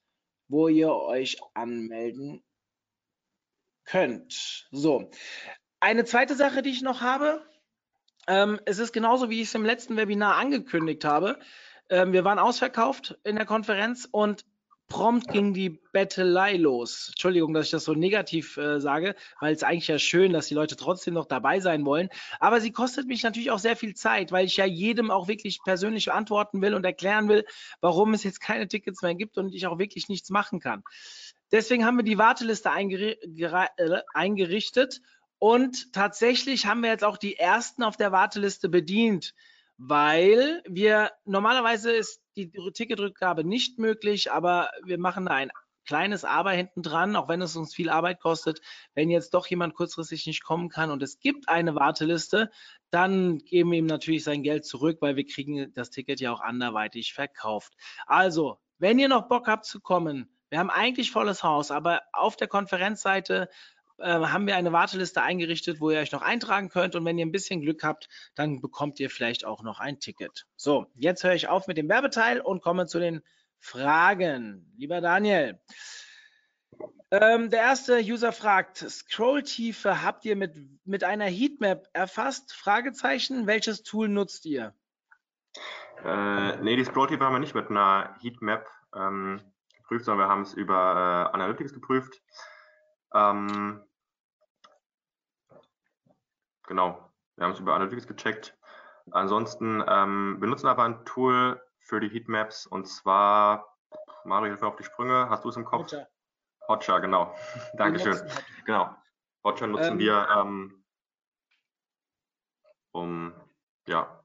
wo 0.48 0.68
ihr 0.68 0.92
euch 0.92 1.38
anmelden 1.54 2.42
könnt. 3.84 4.66
So, 4.70 5.10
eine 5.84 6.06
zweite 6.06 6.34
Sache, 6.34 6.62
die 6.62 6.70
ich 6.70 6.80
noch 6.80 7.02
habe, 7.02 7.42
ähm, 8.26 8.58
es 8.64 8.78
ist 8.78 8.94
genauso, 8.94 9.28
wie 9.28 9.42
ich 9.42 9.48
es 9.48 9.54
im 9.54 9.66
letzten 9.66 9.98
Webinar 9.98 10.36
angekündigt 10.36 11.04
habe. 11.04 11.38
Ähm, 11.90 12.14
wir 12.14 12.24
waren 12.24 12.38
ausverkauft 12.38 13.18
in 13.22 13.36
der 13.36 13.44
Konferenz 13.44 14.08
und 14.10 14.46
prompt 14.88 15.28
ging 15.28 15.52
die 15.52 15.78
Bettelei 15.92 16.56
los. 16.56 17.08
Entschuldigung, 17.10 17.52
dass 17.52 17.66
ich 17.66 17.70
das 17.70 17.84
so 17.84 17.92
negativ 17.92 18.56
äh, 18.56 18.80
sage, 18.80 19.14
weil 19.40 19.52
es 19.52 19.62
eigentlich 19.62 19.88
ja 19.88 19.98
schön, 19.98 20.32
dass 20.32 20.46
die 20.46 20.54
Leute 20.54 20.76
trotzdem 20.76 21.12
noch 21.12 21.26
dabei 21.26 21.60
sein 21.60 21.84
wollen. 21.84 22.08
Aber 22.40 22.62
sie 22.62 22.72
kostet 22.72 23.06
mich 23.06 23.22
natürlich 23.22 23.50
auch 23.50 23.58
sehr 23.58 23.76
viel 23.76 23.94
Zeit, 23.94 24.32
weil 24.32 24.46
ich 24.46 24.56
ja 24.56 24.64
jedem 24.64 25.10
auch 25.10 25.28
wirklich 25.28 25.58
persönlich 25.64 26.10
antworten 26.10 26.62
will 26.62 26.72
und 26.72 26.84
erklären 26.84 27.28
will, 27.28 27.44
warum 27.82 28.14
es 28.14 28.24
jetzt 28.24 28.40
keine 28.40 28.68
Tickets 28.68 29.02
mehr 29.02 29.14
gibt 29.14 29.36
und 29.36 29.54
ich 29.54 29.66
auch 29.66 29.78
wirklich 29.78 30.08
nichts 30.08 30.30
machen 30.30 30.60
kann. 30.60 30.82
Deswegen 31.52 31.84
haben 31.84 31.98
wir 31.98 32.04
die 32.04 32.18
Warteliste 32.18 32.70
äh, 32.70 34.00
eingerichtet 34.14 35.02
und 35.44 35.92
tatsächlich 35.92 36.64
haben 36.64 36.82
wir 36.82 36.88
jetzt 36.88 37.04
auch 37.04 37.18
die 37.18 37.36
ersten 37.36 37.82
auf 37.82 37.98
der 37.98 38.12
Warteliste 38.12 38.70
bedient, 38.70 39.34
weil 39.76 40.62
wir 40.66 41.10
normalerweise 41.26 41.92
ist 41.92 42.22
die 42.34 42.50
Ticketrückgabe 42.72 43.44
nicht 43.44 43.78
möglich, 43.78 44.32
aber 44.32 44.70
wir 44.86 44.96
machen 44.98 45.26
da 45.26 45.34
ein 45.34 45.50
kleines 45.84 46.24
Aber 46.24 46.52
hinten 46.52 46.80
dran, 46.80 47.14
auch 47.14 47.28
wenn 47.28 47.42
es 47.42 47.56
uns 47.56 47.74
viel 47.74 47.90
Arbeit 47.90 48.20
kostet. 48.20 48.62
Wenn 48.94 49.10
jetzt 49.10 49.34
doch 49.34 49.46
jemand 49.46 49.74
kurzfristig 49.74 50.24
nicht 50.24 50.42
kommen 50.42 50.70
kann 50.70 50.90
und 50.90 51.02
es 51.02 51.18
gibt 51.18 51.46
eine 51.46 51.74
Warteliste, 51.74 52.50
dann 52.88 53.36
geben 53.36 53.72
wir 53.72 53.80
ihm 53.80 53.84
natürlich 53.84 54.24
sein 54.24 54.42
Geld 54.42 54.64
zurück, 54.64 55.02
weil 55.02 55.16
wir 55.16 55.26
kriegen 55.26 55.74
das 55.74 55.90
Ticket 55.90 56.20
ja 56.20 56.32
auch 56.32 56.40
anderweitig 56.40 57.12
verkauft. 57.12 57.74
Also, 58.06 58.56
wenn 58.78 58.98
ihr 58.98 59.08
noch 59.08 59.28
Bock 59.28 59.46
habt 59.46 59.66
zu 59.66 59.80
kommen, 59.80 60.34
wir 60.54 60.60
haben 60.60 60.70
eigentlich 60.70 61.10
volles 61.10 61.42
Haus, 61.42 61.70
aber 61.70 62.02
auf 62.12 62.36
der 62.36 62.46
Konferenzseite 62.46 63.48
haben 63.98 64.46
wir 64.46 64.56
eine 64.56 64.72
Warteliste 64.72 65.22
eingerichtet, 65.22 65.80
wo 65.80 65.90
ihr 65.90 66.00
euch 66.00 66.12
noch 66.12 66.22
eintragen 66.22 66.68
könnt. 66.68 66.94
Und 66.96 67.04
wenn 67.04 67.18
ihr 67.18 67.26
ein 67.26 67.32
bisschen 67.32 67.60
Glück 67.60 67.82
habt, 67.82 68.08
dann 68.34 68.60
bekommt 68.60 68.98
ihr 69.00 69.10
vielleicht 69.10 69.44
auch 69.44 69.62
noch 69.62 69.80
ein 69.80 70.00
Ticket. 70.00 70.46
So, 70.56 70.86
jetzt 70.94 71.24
höre 71.24 71.34
ich 71.34 71.48
auf 71.48 71.66
mit 71.66 71.76
dem 71.76 71.88
Werbeteil 71.88 72.40
und 72.40 72.62
komme 72.62 72.86
zu 72.86 72.98
den 72.98 73.22
Fragen. 73.58 74.72
Lieber 74.76 75.00
Daniel, 75.00 75.60
ähm, 77.10 77.50
der 77.50 77.60
erste 77.60 78.00
User 78.00 78.32
fragt, 78.32 78.78
Scrolltiefe 78.78 80.02
habt 80.02 80.24
ihr 80.24 80.36
mit, 80.36 80.54
mit 80.84 81.04
einer 81.04 81.26
Heatmap 81.26 81.86
erfasst? 81.92 82.52
Fragezeichen, 82.52 83.46
welches 83.46 83.82
Tool 83.82 84.08
nutzt 84.08 84.46
ihr? 84.46 84.74
Äh, 86.04 86.56
nee, 86.56 86.76
die 86.76 86.84
Scrolltiefe 86.84 87.24
haben 87.24 87.34
wir 87.34 87.38
nicht 87.38 87.54
mit 87.54 87.70
einer 87.70 88.16
Heatmap 88.20 88.66
ähm, 88.94 89.40
geprüft, 89.76 90.04
sondern 90.04 90.26
wir 90.26 90.30
haben 90.30 90.42
es 90.42 90.54
über 90.54 91.30
äh, 91.30 91.34
Analytics 91.34 91.72
geprüft. 91.72 92.20
Ähm, 93.14 93.82
genau, 96.66 97.10
wir 97.36 97.44
haben 97.44 97.52
es 97.52 97.60
über 97.60 97.74
Analytics 97.74 98.06
gecheckt. 98.06 98.56
Ansonsten 99.10 99.84
ähm, 99.86 100.36
wir 100.40 100.48
nutzen 100.48 100.66
aber 100.66 100.84
ein 100.84 101.04
Tool 101.04 101.62
für 101.78 102.00
die 102.00 102.08
Heatmaps 102.08 102.66
und 102.66 102.86
zwar, 102.86 103.76
Mario, 104.24 104.48
hilf 104.48 104.62
mir 104.62 104.68
auf 104.68 104.76
die 104.76 104.84
Sprünge, 104.84 105.28
hast 105.28 105.44
du 105.44 105.50
es 105.50 105.56
im 105.56 105.64
Kopf? 105.64 105.82
Hotjar. 105.82 106.08
Hotjar, 106.68 107.00
genau. 107.00 107.34
Dankeschön. 107.74 108.14
Hotjar. 108.14 108.42
Genau. 108.64 108.96
Hotjar 109.44 109.68
nutzen 109.68 109.92
ähm, 109.92 109.98
wir, 109.98 110.28
ähm, 110.36 110.84
um 112.92 113.34
ja, 113.86 114.24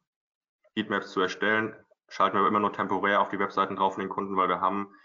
Heatmaps 0.75 1.11
zu 1.11 1.19
erstellen. 1.21 1.75
Schalten 2.07 2.37
wir 2.37 2.47
immer 2.47 2.59
nur 2.59 2.73
temporär 2.73 3.21
auf 3.21 3.29
die 3.29 3.39
Webseiten 3.39 3.75
drauf 3.75 3.95
von 3.95 4.01
den 4.01 4.09
Kunden, 4.09 4.37
weil 4.37 4.47
wir 4.47 4.61
haben 4.61 4.95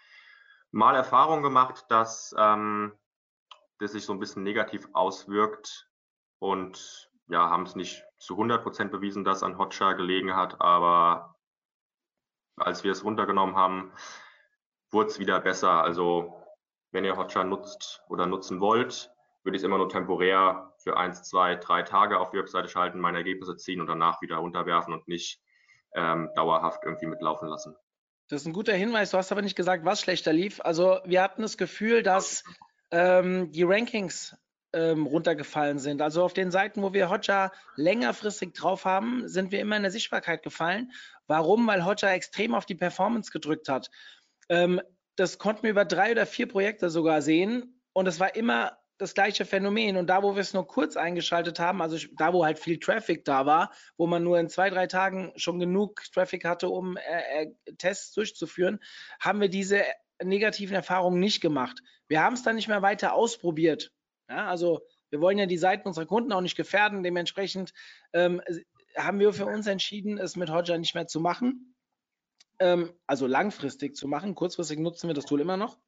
mal 0.71 0.95
Erfahrung 0.95 1.43
gemacht, 1.43 1.85
dass 1.89 2.35
ähm, 2.39 2.97
das 3.79 3.93
sich 3.93 4.05
so 4.05 4.13
ein 4.13 4.21
bisschen 4.21 4.43
negativ 4.43 4.89
auswirkt 4.93 5.89
und 6.39 7.11
ja, 7.29 7.49
haben 7.49 7.65
es 7.65 7.75
nicht 7.75 8.05
zu 8.19 8.35
100 8.35 8.63
Prozent 8.63 8.93
bewiesen, 8.93 9.25
dass 9.25 9.43
an 9.43 9.59
Hotjar 9.59 9.95
gelegen 9.95 10.37
hat, 10.37 10.61
aber 10.61 11.37
als 12.57 12.85
wir 12.85 12.93
es 12.93 13.05
runtergenommen 13.05 13.57
haben, 13.57 13.93
wurde 14.91 15.11
es 15.11 15.19
wieder 15.19 15.41
besser. 15.41 15.83
Also 15.83 16.35
wenn 16.93 17.05
ihr 17.05 17.17
Hotjar 17.17 17.45
nutzt 17.45 18.03
oder 18.09 18.27
nutzen 18.27 18.61
wollt, 18.61 19.11
würde 19.43 19.57
ich 19.57 19.63
es 19.63 19.67
immer 19.67 19.79
nur 19.79 19.89
temporär 19.89 20.73
für 20.79 20.97
eins, 20.97 21.23
zwei, 21.29 21.57
drei 21.57 21.83
Tage 21.83 22.19
auf 22.19 22.31
die 22.31 22.39
Webseite 22.39 22.69
schalten, 22.69 23.01
meine 23.01 23.19
Ergebnisse 23.19 23.57
ziehen 23.57 23.81
und 23.81 23.89
danach 23.89 24.23
wieder 24.23 24.37
runterwerfen 24.37 24.95
und 24.95 25.09
nicht 25.09 25.41
ähm, 25.95 26.31
dauerhaft 26.35 26.83
irgendwie 26.85 27.07
mitlaufen 27.07 27.49
lassen. 27.49 27.77
Das 28.29 28.41
ist 28.41 28.47
ein 28.47 28.53
guter 28.55 28.73
Hinweis. 28.73 29.11
Du 29.11 29.19
hast 29.19 29.33
aber 29.33 29.43
nicht 29.43 29.57
gesagt, 29.57 29.85
was 29.85 30.01
schlechter 30.01 30.33
lief. 30.33 30.61
Also 30.63 31.01
wir 31.05 31.23
hatten 31.23 31.43
das 31.43 31.59
Gefühl, 31.59 32.03
dass 32.03 32.43
ähm, 32.95 33.51
die 33.51 33.65
Rankings 33.65 34.37
ähm, 34.73 35.07
runtergefallen 35.07 35.81
sind. 35.81 36.01
Also 36.01 36.23
auf 36.23 36.33
den 36.33 36.53
Seiten, 36.53 36.81
wo 36.81 36.93
wir 36.93 37.11
Hotjar 37.11 37.53
längerfristig 37.75 38.55
drauf 38.55 38.85
haben, 38.85 39.27
sind 39.29 39.51
wir 39.51 39.61
immer 39.61 39.77
in 39.77 39.83
der 39.83 39.91
Sichtbarkeit 39.91 40.45
gefallen. 40.45 40.93
Warum? 41.27 41.67
Weil 41.67 41.85
Hotjar 41.85 42.13
extrem 42.13 42.55
auf 42.55 42.67
die 42.67 42.77
Performance 42.77 43.33
gedrückt 43.33 43.69
hat. 43.69 43.91
Ähm, 44.49 44.81
das 45.17 45.39
konnten 45.39 45.65
wir 45.65 45.71
über 45.71 45.85
drei 45.85 46.13
oder 46.13 46.25
vier 46.25 46.47
Projekte 46.47 46.89
sogar 46.89 47.21
sehen 47.21 47.81
und 47.93 48.07
es 48.07 48.21
war 48.21 48.37
immer 48.37 48.79
das 48.99 49.15
gleiche 49.15 49.45
Phänomen. 49.45 49.97
Und 49.97 50.07
da, 50.07 50.23
wo 50.23 50.37
wir 50.37 50.41
es 50.41 50.55
nur 50.55 50.67
kurz 50.67 50.97
eingeschaltet 50.97 51.59
haben, 51.59 51.83
also 51.83 51.99
da, 52.17 52.33
wo 52.33 52.45
halt 52.45 52.61
viel 52.61 52.79
Traffic 52.79 53.25
da 53.25 53.45
war, 53.45 53.73
wo 53.97 54.07
man 54.07 54.23
nur 54.23 54.39
in 54.39 54.49
zwei, 54.49 54.71
drei 54.71 54.87
Tagen 54.87 55.33
schon 55.35 55.59
genug 55.59 56.01
Traffic 56.13 56.45
hatte, 56.45 56.69
um 56.69 56.97
äh, 56.97 57.43
äh, 57.43 57.75
Tests 57.77 58.13
durchzuführen, 58.13 58.79
haben 59.19 59.41
wir 59.41 59.49
diese 59.49 59.83
negativen 60.23 60.77
Erfahrungen 60.77 61.19
nicht 61.19 61.41
gemacht. 61.41 61.81
Wir 62.09 62.23
haben 62.23 62.35
es 62.35 62.43
dann 62.43 62.57
nicht 62.57 62.69
mehr 62.69 62.83
weiter 62.83 63.15
ausprobiert. 63.15 63.93
Ja, 64.29 64.49
also 64.49 64.83
wir 65.11 65.21
wollen 65.21 65.39
ja 65.39 65.47
die 65.47 65.59
Seiten 65.59 65.87
unserer 65.87 66.07
Kunden 66.07 66.33
auch 66.33 66.41
nicht 66.41 66.57
gefährden. 66.57 67.03
Dementsprechend 67.03 67.73
ähm, 68.13 68.43
haben 68.97 69.21
wir 69.21 69.33
für 69.33 69.47
uns 69.47 69.67
entschieden, 69.67 70.19
es 70.19 70.37
mit 70.37 70.51
Hodja 70.51 70.79
nicht 70.79 70.95
mehr 70.95 71.07
zu 71.07 71.21
machen. 71.21 71.75
Ähm, 72.59 72.93
also 73.07 73.27
langfristig 73.27 73.97
zu 73.97 74.09
machen. 74.09 74.35
Kurzfristig 74.35 74.79
nutzen 74.79 75.09
wir 75.09 75.15
das 75.15 75.27
Tool 75.27 75.41
immer 75.41 75.57
noch, 75.57 75.79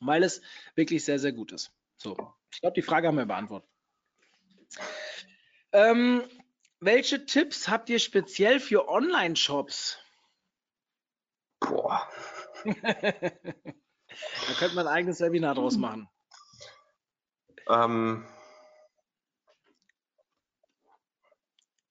weil 0.00 0.22
es 0.22 0.42
wirklich 0.74 1.04
sehr, 1.04 1.18
sehr 1.18 1.32
gut 1.32 1.52
ist. 1.52 1.72
So, 1.96 2.16
ich 2.52 2.60
glaube, 2.60 2.74
die 2.74 2.82
Frage 2.82 3.08
haben 3.08 3.16
wir 3.16 3.26
beantwortet. 3.26 3.68
Ähm, 5.72 6.22
welche 6.80 7.26
Tipps 7.26 7.68
habt 7.68 7.88
ihr 7.88 7.98
speziell 7.98 8.60
für 8.60 8.88
Online-Shops? 8.88 9.98
Boah. 11.60 12.08
da 14.48 14.54
könnte 14.54 14.76
man 14.76 14.86
ein 14.86 14.94
eigenes 14.94 15.20
Webinar 15.20 15.54
draus 15.54 15.76
machen. 15.76 16.08
Ähm, 17.68 18.24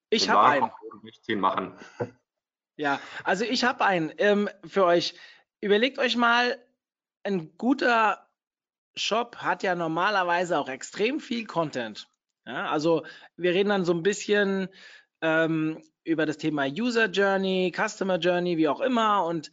ich 0.09 0.29
habe 0.29 0.47
einen. 0.47 0.71
16 1.03 1.39
machen. 1.39 1.77
Ja, 2.77 2.99
also 3.23 3.45
ich 3.45 3.63
habe 3.63 3.85
einen 3.85 4.11
ähm, 4.17 4.49
für 4.65 4.85
euch. 4.85 5.15
Überlegt 5.61 5.97
euch 5.97 6.15
mal, 6.15 6.61
ein 7.23 7.57
guter 7.57 8.27
Shop 8.95 9.37
hat 9.37 9.63
ja 9.63 9.75
normalerweise 9.75 10.59
auch 10.59 10.69
extrem 10.69 11.19
viel 11.19 11.45
Content. 11.45 12.07
Ja, 12.45 12.69
also 12.69 13.05
wir 13.35 13.53
reden 13.53 13.69
dann 13.69 13.85
so 13.85 13.93
ein 13.93 14.03
bisschen 14.03 14.69
ähm, 15.21 15.81
über 16.03 16.25
das 16.25 16.37
Thema 16.37 16.65
User 16.65 17.07
Journey, 17.07 17.73
Customer 17.75 18.17
Journey, 18.17 18.57
wie 18.57 18.67
auch 18.67 18.81
immer. 18.81 19.25
Und 19.25 19.51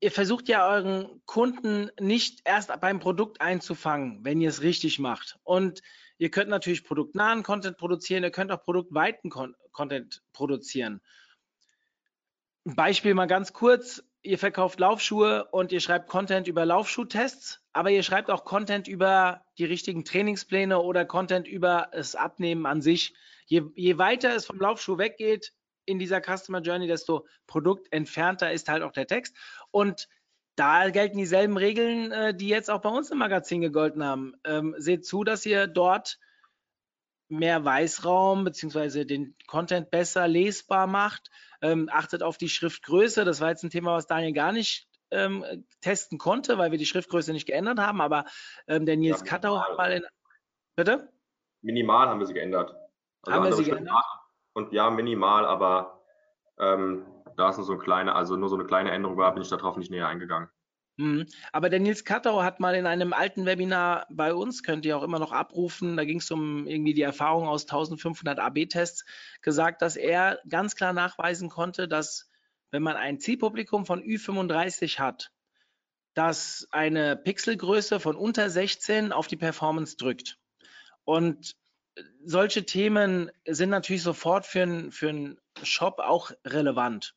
ihr 0.00 0.10
versucht 0.10 0.48
ja 0.48 0.68
euren 0.68 1.22
Kunden 1.24 1.90
nicht 1.98 2.40
erst 2.44 2.70
beim 2.80 3.00
Produkt 3.00 3.40
einzufangen, 3.40 4.24
wenn 4.24 4.40
ihr 4.40 4.48
es 4.48 4.62
richtig 4.62 4.98
macht. 4.98 5.38
Und 5.42 5.82
ihr 6.18 6.30
könnt 6.30 6.50
natürlich 6.50 6.84
produktnahen 6.84 7.42
Content 7.42 7.76
produzieren, 7.76 8.22
ihr 8.22 8.30
könnt 8.30 8.52
auch 8.52 8.62
produktweiten 8.62 9.30
Con 9.30 9.54
Content 9.72 10.22
produzieren. 10.32 11.00
Beispiel 12.64 13.14
mal 13.14 13.26
ganz 13.26 13.52
kurz. 13.52 14.02
Ihr 14.22 14.38
verkauft 14.38 14.80
Laufschuhe 14.80 15.44
und 15.52 15.70
ihr 15.70 15.78
schreibt 15.78 16.08
Content 16.08 16.48
über 16.48 16.66
Laufschuhtests, 16.66 17.60
aber 17.72 17.90
ihr 17.90 18.02
schreibt 18.02 18.28
auch 18.28 18.44
Content 18.44 18.88
über 18.88 19.44
die 19.56 19.66
richtigen 19.66 20.04
Trainingspläne 20.04 20.80
oder 20.80 21.04
Content 21.04 21.46
über 21.46 21.90
das 21.92 22.16
Abnehmen 22.16 22.66
an 22.66 22.82
sich. 22.82 23.14
Je, 23.44 23.62
je 23.76 23.98
weiter 23.98 24.34
es 24.34 24.46
vom 24.46 24.58
Laufschuh 24.58 24.98
weggeht, 24.98 25.52
in 25.86 25.98
dieser 25.98 26.20
Customer 26.20 26.60
Journey, 26.60 26.86
desto 26.86 27.26
produktentfernter 27.46 28.52
ist 28.52 28.68
halt 28.68 28.82
auch 28.82 28.92
der 28.92 29.06
Text. 29.06 29.36
Und 29.70 30.08
da 30.56 30.88
gelten 30.90 31.18
dieselben 31.18 31.56
Regeln, 31.56 32.12
äh, 32.12 32.34
die 32.34 32.48
jetzt 32.48 32.70
auch 32.70 32.80
bei 32.80 32.88
uns 32.88 33.10
im 33.10 33.18
Magazin 33.18 33.60
gegolten 33.60 34.02
haben. 34.02 34.34
Ähm, 34.44 34.74
seht 34.78 35.06
zu, 35.06 35.22
dass 35.22 35.46
ihr 35.46 35.66
dort 35.66 36.18
mehr 37.28 37.64
Weißraum 37.64 38.44
beziehungsweise 38.44 39.04
den 39.04 39.36
Content 39.46 39.90
besser 39.90 40.28
lesbar 40.28 40.86
macht. 40.86 41.30
Ähm, 41.60 41.88
achtet 41.92 42.22
auf 42.22 42.38
die 42.38 42.48
Schriftgröße. 42.48 43.24
Das 43.24 43.40
war 43.40 43.50
jetzt 43.50 43.64
ein 43.64 43.70
Thema, 43.70 43.94
was 43.94 44.06
Daniel 44.06 44.32
gar 44.32 44.52
nicht 44.52 44.88
ähm, 45.10 45.44
testen 45.80 46.18
konnte, 46.18 46.58
weil 46.58 46.70
wir 46.70 46.78
die 46.78 46.86
Schriftgröße 46.86 47.32
nicht 47.32 47.46
geändert 47.46 47.78
haben. 47.78 48.00
Aber 48.00 48.24
ähm, 48.66 48.86
der 48.86 48.96
Nils 48.96 49.20
ja, 49.20 49.26
Kattau 49.26 49.60
hat 49.60 49.76
mal 49.76 49.92
in. 49.92 50.04
Bitte? 50.74 51.12
Minimal 51.62 52.08
haben 52.08 52.20
wir 52.20 52.26
sie 52.26 52.34
geändert. 52.34 52.74
Also 53.22 53.32
haben 53.32 53.44
wir 53.44 53.52
sie 53.54 53.64
geändert? 53.64 54.04
Und 54.56 54.72
ja, 54.72 54.88
minimal, 54.88 55.44
aber 55.44 56.00
ähm, 56.58 57.04
da 57.36 57.50
ist 57.50 57.58
nur 57.58 57.66
so 57.66 57.74
eine 57.74 57.82
kleine, 57.82 58.14
also 58.14 58.36
nur 58.36 58.48
so 58.48 58.54
eine 58.54 58.64
kleine 58.64 58.90
Änderung 58.90 59.18
war, 59.18 59.34
bin 59.34 59.42
ich 59.42 59.50
darauf 59.50 59.76
nicht 59.76 59.90
näher 59.90 60.08
eingegangen. 60.08 60.48
Mhm. 60.96 61.26
Aber 61.52 61.68
der 61.68 61.78
Nils 61.78 62.06
Kattau 62.06 62.42
hat 62.42 62.58
mal 62.58 62.74
in 62.74 62.86
einem 62.86 63.12
alten 63.12 63.44
Webinar 63.44 64.06
bei 64.08 64.32
uns, 64.32 64.62
könnt 64.62 64.86
ihr 64.86 64.96
auch 64.96 65.02
immer 65.02 65.18
noch 65.18 65.32
abrufen, 65.32 65.98
da 65.98 66.06
ging 66.06 66.20
es 66.20 66.30
um 66.30 66.66
irgendwie 66.66 66.94
die 66.94 67.02
Erfahrung 67.02 67.48
aus 67.48 67.64
1500 67.64 68.38
AB-Tests, 68.38 69.04
gesagt, 69.42 69.82
dass 69.82 69.96
er 69.96 70.38
ganz 70.48 70.74
klar 70.74 70.94
nachweisen 70.94 71.50
konnte, 71.50 71.86
dass 71.86 72.30
wenn 72.70 72.82
man 72.82 72.96
ein 72.96 73.20
Zielpublikum 73.20 73.84
von 73.84 74.02
Ü35 74.02 74.98
hat, 74.98 75.32
dass 76.14 76.66
eine 76.70 77.14
Pixelgröße 77.14 78.00
von 78.00 78.16
unter 78.16 78.48
16 78.48 79.12
auf 79.12 79.26
die 79.26 79.36
Performance 79.36 79.98
drückt. 79.98 80.38
Und 81.04 81.56
solche 82.24 82.64
Themen 82.64 83.30
sind 83.46 83.70
natürlich 83.70 84.02
sofort 84.02 84.46
für, 84.46 84.62
ein, 84.62 84.92
für 84.92 85.08
einen 85.08 85.38
Shop 85.62 85.98
auch 85.98 86.30
relevant. 86.44 87.14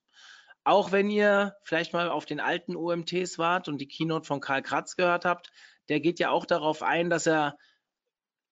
Auch 0.64 0.92
wenn 0.92 1.10
ihr 1.10 1.56
vielleicht 1.64 1.94
mal 1.94 2.10
auf 2.10 2.26
den 2.26 2.40
alten 2.40 2.76
OMTs 2.76 3.38
wart 3.38 3.68
und 3.68 3.80
die 3.80 3.88
Keynote 3.88 4.26
von 4.26 4.40
Karl 4.40 4.62
Kratz 4.62 4.96
gehört 4.96 5.26
habt, 5.26 5.52
der 5.90 6.00
geht 6.00 6.20
ja 6.20 6.30
auch 6.30 6.46
darauf 6.46 6.84
ein, 6.84 7.10
dass 7.10 7.26
er 7.26 7.58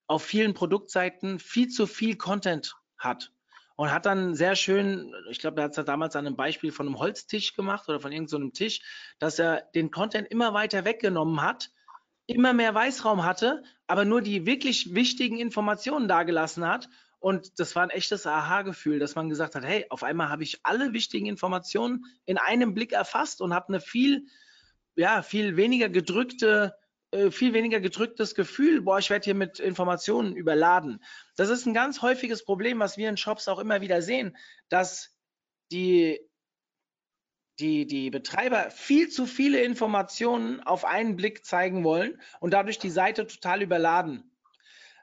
auf 0.08 0.24
vielen 0.24 0.54
Produktseiten 0.54 1.40
viel 1.40 1.68
zu 1.68 1.86
viel 1.86 2.16
Content 2.16 2.76
hat 2.98 3.32
und 3.76 3.92
hat 3.92 4.06
dann 4.06 4.36
sehr 4.36 4.56
schön, 4.56 5.14
ich 5.30 5.40
glaube, 5.40 5.62
er 5.62 5.66
hat 5.66 5.78
es 5.78 5.86
damals 5.86 6.16
an 6.16 6.26
einem 6.26 6.36
Beispiel 6.36 6.72
von 6.72 6.88
einem 6.88 6.98
Holztisch 6.98 7.54
gemacht 7.54 7.88
oder 7.88 8.00
von 8.00 8.12
irgendeinem 8.12 8.48
so 8.48 8.52
Tisch, 8.52 8.82
dass 9.20 9.38
er 9.38 9.62
den 9.76 9.92
Content 9.92 10.28
immer 10.30 10.54
weiter 10.54 10.84
weggenommen 10.84 11.42
hat 11.42 11.70
immer 12.28 12.54
mehr 12.54 12.76
Weißraum 12.76 13.24
hatte, 13.24 13.64
aber 13.88 14.06
nur 14.06 14.22
die 14.22 14.46
wirklich 14.46 14.94
wichtigen 14.94 15.40
Informationen 15.40 16.08
dagelassen 16.08 16.68
hat. 16.68 16.90
Und 17.20 17.60
das 17.60 17.76
war 17.76 17.84
ein 17.84 17.90
echtes 17.90 18.28
Aha-Gefühl, 18.28 19.00
dass 19.00 19.16
man 19.16 19.30
gesagt 19.30 19.56
hat, 19.56 19.66
hey, 19.66 19.86
auf 19.90 20.04
einmal 20.04 20.30
habe 20.30 20.44
ich 20.44 20.60
alle 20.64 20.94
wichtigen 20.94 21.26
Informationen 21.26 22.06
in 22.26 22.38
einem 22.38 22.74
Blick 22.74 22.92
erfasst 22.92 23.42
und 23.42 23.54
habe 23.54 23.70
eine 23.70 23.80
viel, 23.80 24.28
ja, 24.96 25.24
viel 25.24 25.58
weniger 25.58 25.90
gedrückte, 25.90 26.76
äh, 27.12 27.32
viel 27.32 27.54
weniger 27.54 27.80
gedrücktes 27.80 28.36
Gefühl, 28.36 28.82
boah, 28.82 29.00
ich 29.00 29.10
werde 29.10 29.24
hier 29.26 29.36
mit 29.36 29.60
Informationen 29.60 30.36
überladen. 30.36 31.02
Das 31.38 31.50
ist 31.50 31.66
ein 31.66 31.74
ganz 31.74 32.02
häufiges 32.02 32.44
Problem, 32.44 32.80
was 32.80 32.98
wir 32.98 33.10
in 33.10 33.18
Shops 33.18 33.48
auch 33.48 33.60
immer 33.60 33.82
wieder 33.82 34.02
sehen, 34.02 34.38
dass 34.70 35.18
die 35.72 36.20
die, 37.60 37.88
die 37.88 38.10
Betreiber 38.10 38.70
viel 38.70 39.10
zu 39.10 39.26
viele 39.26 39.62
Informationen 39.64 40.62
auf 40.62 40.86
einen 40.86 41.16
Blick 41.16 41.45
zeigen 41.45 41.84
wollen 41.84 42.22
und 42.39 42.51
dadurch 42.53 42.80
die 42.80 42.89
Seite 42.89 43.26
total 43.26 43.62
überladen. 43.62 44.32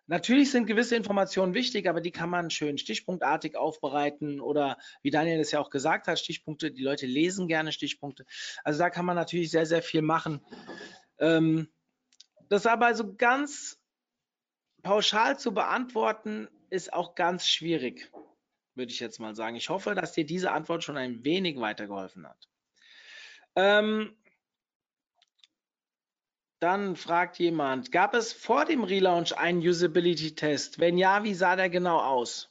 Natürlich 0.07 0.51
sind 0.51 0.67
gewisse 0.67 0.97
Informationen 0.97 1.55
wichtig, 1.55 1.89
aber 1.89 2.03
die 2.03 2.11
kann 2.11 2.29
man 2.29 2.51
schön 2.51 2.77
stichpunktartig 2.77 3.57
aufbereiten 3.57 4.41
oder 4.41 4.77
wie 5.03 5.11
Daniel 5.11 5.41
es 5.41 5.51
ja 5.51 5.61
auch 5.61 5.71
gesagt 5.71 6.09
hat, 6.09 6.19
Stichpunkte, 6.19 6.71
die 6.71 6.83
Leute 6.83 7.07
lesen 7.07 7.49
gerne 7.49 7.73
Stichpunkte. 7.73 8.27
Also 8.65 8.81
da 8.81 8.91
kann 8.91 9.07
man 9.07 9.17
natürlich 9.17 9.51
sehr, 9.51 9.65
sehr 9.65 9.83
viel 9.83 10.03
machen. 10.03 10.45
Ähm, 11.19 11.69
das 12.51 12.67
aber 12.67 12.95
so 12.95 13.15
ganz 13.15 13.81
pauschal 14.83 15.39
zu 15.39 15.55
beantworten, 15.55 16.49
ist 16.69 16.93
auch 16.93 17.15
ganz 17.15 17.49
schwierig 17.49 18.11
würde 18.75 18.93
ich 18.93 19.01
jetzt 19.01 19.21
mal 19.21 19.35
sagen. 19.35 19.57
Ich 19.57 19.69
hoffe, 19.69 19.95
dass 19.95 20.13
dir 20.13 20.27
diese 20.27 20.53
Antwort 20.53 20.85
schon 20.85 20.97
ein 20.97 21.25
wenig 21.25 21.59
weitergeholfen 21.61 22.29
hat. 22.29 22.49
Ähm, 23.57 24.17
dann 26.61 26.97
fragt 26.97 27.39
jemand, 27.39 27.93
gab 27.93 28.15
es 28.15 28.33
vor 28.33 28.65
dem 28.65 28.85
Relaunch 28.85 29.37
einen 29.37 29.61
Usability-Test? 29.61 30.79
Wenn 30.79 30.97
ja, 30.97 31.23
wie 31.23 31.35
sah 31.35 31.57
der 31.57 31.69
genau 31.69 32.01
aus? 32.01 32.51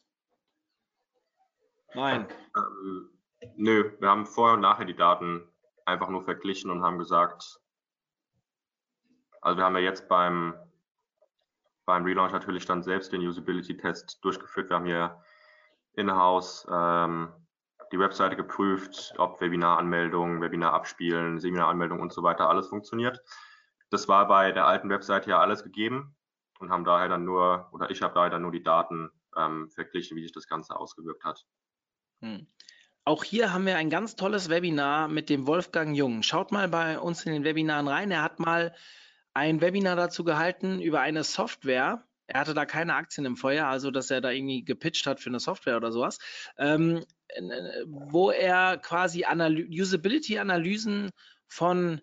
Nein. 1.96 2.28
Ähm, 2.56 3.10
nö, 3.56 3.92
wir 4.00 4.10
haben 4.10 4.26
vorher 4.26 4.56
und 4.56 4.62
nachher 4.62 4.86
die 4.86 4.96
Daten 4.96 5.48
einfach 5.86 6.10
nur 6.10 6.24
verglichen 6.24 6.72
und 6.72 6.84
haben 6.84 6.98
gesagt, 6.98 7.60
also 9.42 9.58
wir 9.58 9.66
haben 9.66 9.76
ja 9.76 9.82
jetzt 9.82 10.08
beim, 10.08 10.54
beim 11.86 12.06
Relaunch 12.06 12.32
natürlich 12.32 12.66
dann 12.66 12.84
selbst 12.84 13.12
den 13.12 13.28
Usability-Test 13.28 14.24
durchgeführt. 14.24 14.70
Wir 14.70 14.76
haben 14.76 14.86
hier 14.86 15.22
in-house 15.96 16.68
ähm, 16.72 17.30
die 17.92 18.00
Webseite 18.00 18.36
geprüft, 18.36 19.14
ob 19.18 19.40
Webinaranmeldungen, 19.40 20.42
Webinar 20.42 20.74
abspielen, 20.74 21.40
Seminaranmeldungen 21.40 22.02
und 22.02 22.12
so 22.12 22.24
weiter 22.24 22.50
alles 22.50 22.68
funktioniert. 22.68 23.22
Das 23.92 24.08
war 24.08 24.28
bei 24.28 24.52
der 24.52 24.66
alten 24.66 24.90
Webseite 24.90 25.30
ja 25.30 25.40
alles 25.40 25.64
gegeben 25.64 26.16
und 26.60 26.72
haben 26.72 26.86
daher 26.86 27.08
dann 27.08 27.24
nur, 27.24 27.70
oder 27.72 27.92
ich 27.92 28.02
habe 28.02 28.16
daher 28.16 28.32
dann 28.32 28.42
nur 28.42 28.52
die 28.52 28.64
Daten 28.64 29.12
ähm, 29.38 29.70
verglichen, 29.70 30.18
wie 30.18 30.24
sich 30.24 30.32
das 30.32 30.48
Ganze 30.48 30.76
ausgewirkt 30.76 31.24
hat. 31.24 31.46
Hm. 32.22 32.48
Auch 33.06 33.24
hier 33.24 33.54
haben 33.54 33.66
wir 33.66 33.76
ein 33.76 33.90
ganz 33.90 34.16
tolles 34.16 34.50
Webinar 34.50 35.10
mit 35.10 35.30
dem 35.30 35.46
Wolfgang 35.46 35.96
Jung. 35.96 36.24
Schaut 36.24 36.52
mal 36.52 36.70
bei 36.70 36.98
uns 36.98 37.26
in 37.26 37.34
den 37.34 37.44
Webinaren 37.44 37.88
rein. 37.88 38.12
Er 38.12 38.24
hat 38.24 38.40
mal 38.40 38.74
ein 39.34 39.62
Webinar 39.62 39.96
dazu 39.96 40.24
gehalten 40.24 40.82
über 40.82 41.02
eine 41.02 41.24
Software. 41.24 42.08
Er 42.34 42.40
hatte 42.40 42.56
da 42.56 42.66
keine 42.66 42.96
Aktien 42.96 43.26
im 43.26 43.38
Feuer, 43.38 43.68
also 43.68 43.92
dass 43.92 44.10
er 44.10 44.20
da 44.20 44.32
irgendwie 44.32 44.66
gepitcht 44.66 45.06
hat 45.06 45.20
für 45.20 45.30
eine 45.30 45.40
Software 45.40 45.78
oder 45.78 45.92
sowas, 45.92 46.18
ähm, 46.58 47.06
wo 47.86 48.32
er 48.32 48.78
quasi 48.78 49.24
Usability-Analysen 49.24 51.12
von 51.48 52.02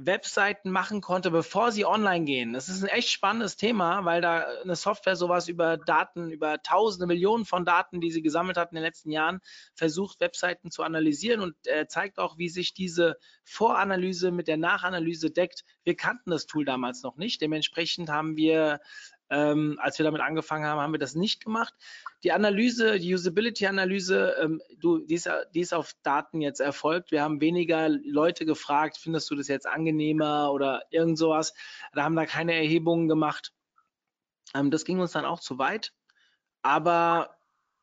Webseiten 0.00 0.70
machen 0.70 1.00
konnte, 1.00 1.30
bevor 1.32 1.72
sie 1.72 1.84
online 1.84 2.24
gehen. 2.24 2.52
Das 2.52 2.68
ist 2.68 2.82
ein 2.82 2.88
echt 2.88 3.10
spannendes 3.10 3.56
Thema, 3.56 4.04
weil 4.04 4.20
da 4.20 4.46
eine 4.62 4.76
Software 4.76 5.16
sowas 5.16 5.48
über 5.48 5.76
Daten, 5.76 6.30
über 6.30 6.62
tausende 6.62 7.06
Millionen 7.06 7.44
von 7.44 7.64
Daten, 7.64 8.00
die 8.00 8.12
sie 8.12 8.22
gesammelt 8.22 8.56
hat 8.56 8.70
in 8.70 8.76
den 8.76 8.84
letzten 8.84 9.10
Jahren, 9.10 9.40
versucht, 9.74 10.20
Webseiten 10.20 10.70
zu 10.70 10.84
analysieren 10.84 11.40
und 11.40 11.54
äh, 11.66 11.88
zeigt 11.88 12.18
auch, 12.18 12.38
wie 12.38 12.48
sich 12.48 12.74
diese 12.74 13.16
Voranalyse 13.44 14.30
mit 14.30 14.46
der 14.46 14.56
Nachanalyse 14.56 15.32
deckt. 15.32 15.64
Wir 15.82 15.96
kannten 15.96 16.30
das 16.30 16.46
Tool 16.46 16.64
damals 16.64 17.02
noch 17.02 17.16
nicht. 17.16 17.40
Dementsprechend 17.40 18.08
haben 18.08 18.36
wir 18.36 18.78
ähm, 19.30 19.78
als 19.80 19.98
wir 19.98 20.04
damit 20.04 20.20
angefangen 20.20 20.64
haben, 20.64 20.80
haben 20.80 20.92
wir 20.92 20.98
das 20.98 21.14
nicht 21.14 21.44
gemacht. 21.44 21.74
Die 22.24 22.32
Analyse, 22.32 22.98
die 22.98 23.14
Usability-Analyse, 23.14 24.36
ähm, 24.40 24.62
du, 24.78 24.98
die, 24.98 25.14
ist, 25.14 25.28
die 25.54 25.60
ist 25.60 25.74
auf 25.74 25.94
Daten 26.02 26.40
jetzt 26.40 26.60
erfolgt. 26.60 27.10
Wir 27.10 27.22
haben 27.22 27.40
weniger 27.40 27.88
Leute 27.88 28.46
gefragt, 28.46 28.96
findest 28.96 29.30
du 29.30 29.36
das 29.36 29.48
jetzt 29.48 29.66
angenehmer 29.66 30.52
oder 30.52 30.82
irgend 30.90 31.18
sowas. 31.18 31.54
Da 31.92 32.04
haben 32.04 32.16
da 32.16 32.26
keine 32.26 32.54
Erhebungen 32.54 33.08
gemacht. 33.08 33.52
Ähm, 34.54 34.70
das 34.70 34.84
ging 34.84 34.98
uns 34.98 35.12
dann 35.12 35.24
auch 35.24 35.40
zu 35.40 35.58
weit. 35.58 35.92
Aber 36.62 37.36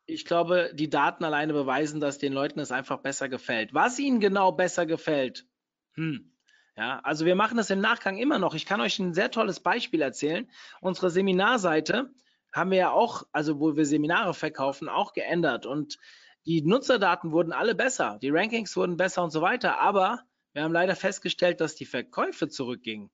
ich 0.06 0.24
glaube, 0.24 0.70
die 0.74 0.90
Daten 0.90 1.24
alleine 1.24 1.52
beweisen, 1.52 2.00
dass 2.00 2.18
den 2.18 2.32
Leuten 2.32 2.60
es 2.60 2.72
einfach 2.72 2.98
besser 2.98 3.28
gefällt. 3.28 3.74
Was 3.74 3.98
ihnen 3.98 4.20
genau 4.20 4.52
besser 4.52 4.86
gefällt, 4.86 5.46
hm, 5.94 6.35
ja, 6.76 7.00
also 7.00 7.24
wir 7.24 7.34
machen 7.34 7.56
das 7.56 7.70
im 7.70 7.80
Nachgang 7.80 8.18
immer 8.18 8.38
noch. 8.38 8.54
Ich 8.54 8.66
kann 8.66 8.80
euch 8.80 8.98
ein 8.98 9.14
sehr 9.14 9.30
tolles 9.30 9.60
Beispiel 9.60 10.02
erzählen. 10.02 10.48
Unsere 10.80 11.10
Seminarseite 11.10 12.10
haben 12.52 12.70
wir 12.70 12.78
ja 12.78 12.90
auch, 12.90 13.24
also 13.32 13.60
wo 13.60 13.76
wir 13.76 13.86
Seminare 13.86 14.34
verkaufen, 14.34 14.88
auch 14.88 15.12
geändert 15.12 15.66
und 15.66 15.98
die 16.44 16.62
Nutzerdaten 16.62 17.32
wurden 17.32 17.52
alle 17.52 17.74
besser, 17.74 18.18
die 18.22 18.30
Rankings 18.30 18.76
wurden 18.76 18.96
besser 18.96 19.24
und 19.24 19.30
so 19.30 19.42
weiter, 19.42 19.80
aber 19.80 20.20
wir 20.52 20.62
haben 20.62 20.72
leider 20.72 20.94
festgestellt, 20.94 21.60
dass 21.60 21.74
die 21.74 21.86
Verkäufe 21.86 22.48
zurückgingen. 22.48 23.10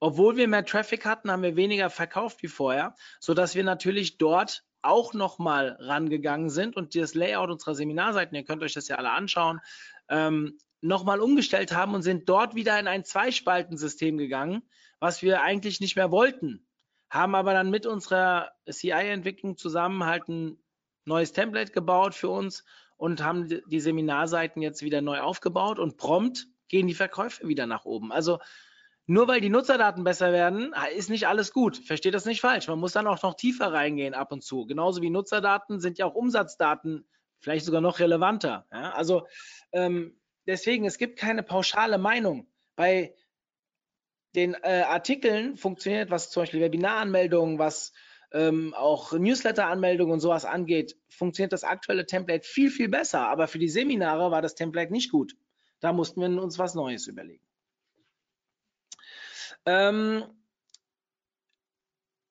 Obwohl 0.00 0.36
wir 0.36 0.48
mehr 0.48 0.64
Traffic 0.64 1.06
hatten, 1.06 1.30
haben 1.30 1.44
wir 1.44 1.54
weniger 1.54 1.88
verkauft 1.88 2.42
wie 2.42 2.48
vorher, 2.48 2.96
sodass 3.20 3.54
wir 3.54 3.62
natürlich 3.62 4.18
dort 4.18 4.64
auch 4.82 5.14
nochmal 5.14 5.76
rangegangen 5.78 6.50
sind 6.50 6.76
und 6.76 6.96
das 6.96 7.14
Layout 7.14 7.50
unserer 7.50 7.76
Seminarseiten, 7.76 8.34
ihr 8.34 8.44
könnt 8.44 8.64
euch 8.64 8.74
das 8.74 8.88
ja 8.88 8.96
alle 8.96 9.12
anschauen, 9.12 9.60
ähm, 10.12 10.58
nochmal 10.82 11.20
umgestellt 11.20 11.72
haben 11.72 11.94
und 11.94 12.02
sind 12.02 12.28
dort 12.28 12.54
wieder 12.54 12.78
in 12.78 12.86
ein 12.86 13.04
Zweispaltensystem 13.04 14.18
gegangen, 14.18 14.62
was 15.00 15.22
wir 15.22 15.42
eigentlich 15.42 15.80
nicht 15.80 15.96
mehr 15.96 16.10
wollten. 16.10 16.66
Haben 17.10 17.34
aber 17.34 17.52
dann 17.54 17.70
mit 17.70 17.86
unserer 17.86 18.52
CI-Entwicklung 18.70 19.56
zusammen 19.56 20.04
halt 20.04 20.28
ein 20.28 20.58
neues 21.04 21.32
Template 21.32 21.72
gebaut 21.72 22.14
für 22.14 22.28
uns 22.28 22.64
und 22.96 23.22
haben 23.24 23.48
die 23.48 23.80
Seminarseiten 23.80 24.62
jetzt 24.62 24.82
wieder 24.82 25.00
neu 25.00 25.20
aufgebaut 25.20 25.78
und 25.78 25.96
prompt 25.96 26.46
gehen 26.68 26.86
die 26.86 26.94
Verkäufe 26.94 27.48
wieder 27.48 27.66
nach 27.66 27.84
oben. 27.84 28.12
Also 28.12 28.38
nur 29.06 29.26
weil 29.28 29.40
die 29.40 29.50
Nutzerdaten 29.50 30.04
besser 30.04 30.32
werden, 30.32 30.74
ist 30.96 31.10
nicht 31.10 31.26
alles 31.26 31.52
gut. 31.52 31.76
Versteht 31.76 32.14
das 32.14 32.24
nicht 32.24 32.40
falsch. 32.40 32.68
Man 32.68 32.78
muss 32.78 32.92
dann 32.92 33.06
auch 33.06 33.20
noch 33.22 33.34
tiefer 33.34 33.72
reingehen 33.72 34.14
ab 34.14 34.30
und 34.32 34.42
zu. 34.42 34.64
Genauso 34.66 35.02
wie 35.02 35.10
Nutzerdaten 35.10 35.80
sind 35.80 35.98
ja 35.98 36.06
auch 36.06 36.14
Umsatzdaten 36.14 37.06
vielleicht 37.42 37.66
sogar 37.66 37.80
noch 37.80 37.98
relevanter. 37.98 38.66
Ja? 38.72 38.92
Also 38.92 39.26
ähm, 39.72 40.18
deswegen, 40.46 40.86
es 40.86 40.96
gibt 40.96 41.18
keine 41.18 41.42
pauschale 41.42 41.98
Meinung. 41.98 42.46
Bei 42.76 43.14
den 44.34 44.54
äh, 44.54 44.84
Artikeln 44.86 45.56
funktioniert, 45.56 46.10
was 46.10 46.30
zum 46.30 46.42
Beispiel 46.42 46.60
Webinaranmeldungen, 46.60 47.58
was 47.58 47.92
ähm, 48.32 48.72
auch 48.72 49.12
Newsletter-Anmeldungen 49.12 50.14
und 50.14 50.20
sowas 50.20 50.46
angeht, 50.46 50.96
funktioniert 51.10 51.52
das 51.52 51.64
aktuelle 51.64 52.06
Template 52.06 52.46
viel, 52.46 52.70
viel 52.70 52.88
besser. 52.88 53.28
Aber 53.28 53.46
für 53.46 53.58
die 53.58 53.68
Seminare 53.68 54.30
war 54.30 54.40
das 54.40 54.54
Template 54.54 54.92
nicht 54.92 55.10
gut. 55.10 55.36
Da 55.80 55.92
mussten 55.92 56.20
wir 56.20 56.42
uns 56.42 56.58
was 56.58 56.74
Neues 56.74 57.08
überlegen. 57.08 57.44
Ähm, 59.66 60.24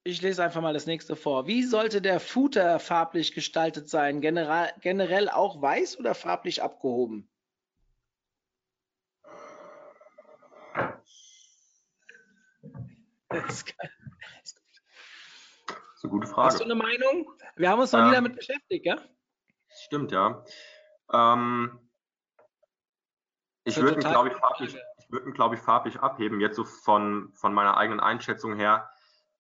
ich 0.04 0.22
lese 0.22 0.43
einfach 0.43 0.62
mal 0.62 0.74
das 0.74 0.86
nächste 0.86 1.16
vor. 1.16 1.47
Wie 1.47 1.64
sollte 1.64 2.02
der 2.02 2.20
Footer 2.20 2.80
farblich 2.80 3.34
gestaltet 3.34 3.89
sein? 3.89 4.22
General, 4.22 4.74
generell 4.82 5.30
auch 5.30 5.62
weiß 5.62 5.99
oder 5.99 6.16
farblich 6.16 6.64
abgehoben? 6.64 7.30
Das 13.30 13.45
ist, 13.49 13.74
eine 16.04 16.12
gute 16.12 16.28
Frage. 16.28 16.47
Hast 16.47 16.60
du 16.60 16.66
eine 16.66 16.76
Meinung? 16.76 17.32
Wir 17.56 17.70
haben 17.70 17.80
uns 17.80 17.91
noch 17.91 17.99
ähm, 17.99 18.08
nie 18.08 18.16
damit 18.16 18.36
beschäftigt, 18.36 18.86
ja? 18.86 18.97
Stimmt, 19.70 20.12
ja. 20.12 20.43
Ähm, 21.14 21.80
ich 23.64 23.78
würde 23.78 23.93
ihn, 23.93 23.99
glaube 23.99 24.30
ich, 24.30 24.36
farblich, 24.36 24.76
ich 24.76 25.12
würde 25.12 25.28
ihn, 25.28 25.34
glaube 25.34 25.56
ich, 25.56 25.62
farblich 25.62 25.99
abheben, 25.99 26.41
jetzt 26.41 26.56
so 26.56 26.66
von, 26.66 27.32
von 27.34 27.54
meiner 27.54 27.78
eigenen 27.78 27.99
Einschätzung 27.99 28.56
her, 28.56 28.90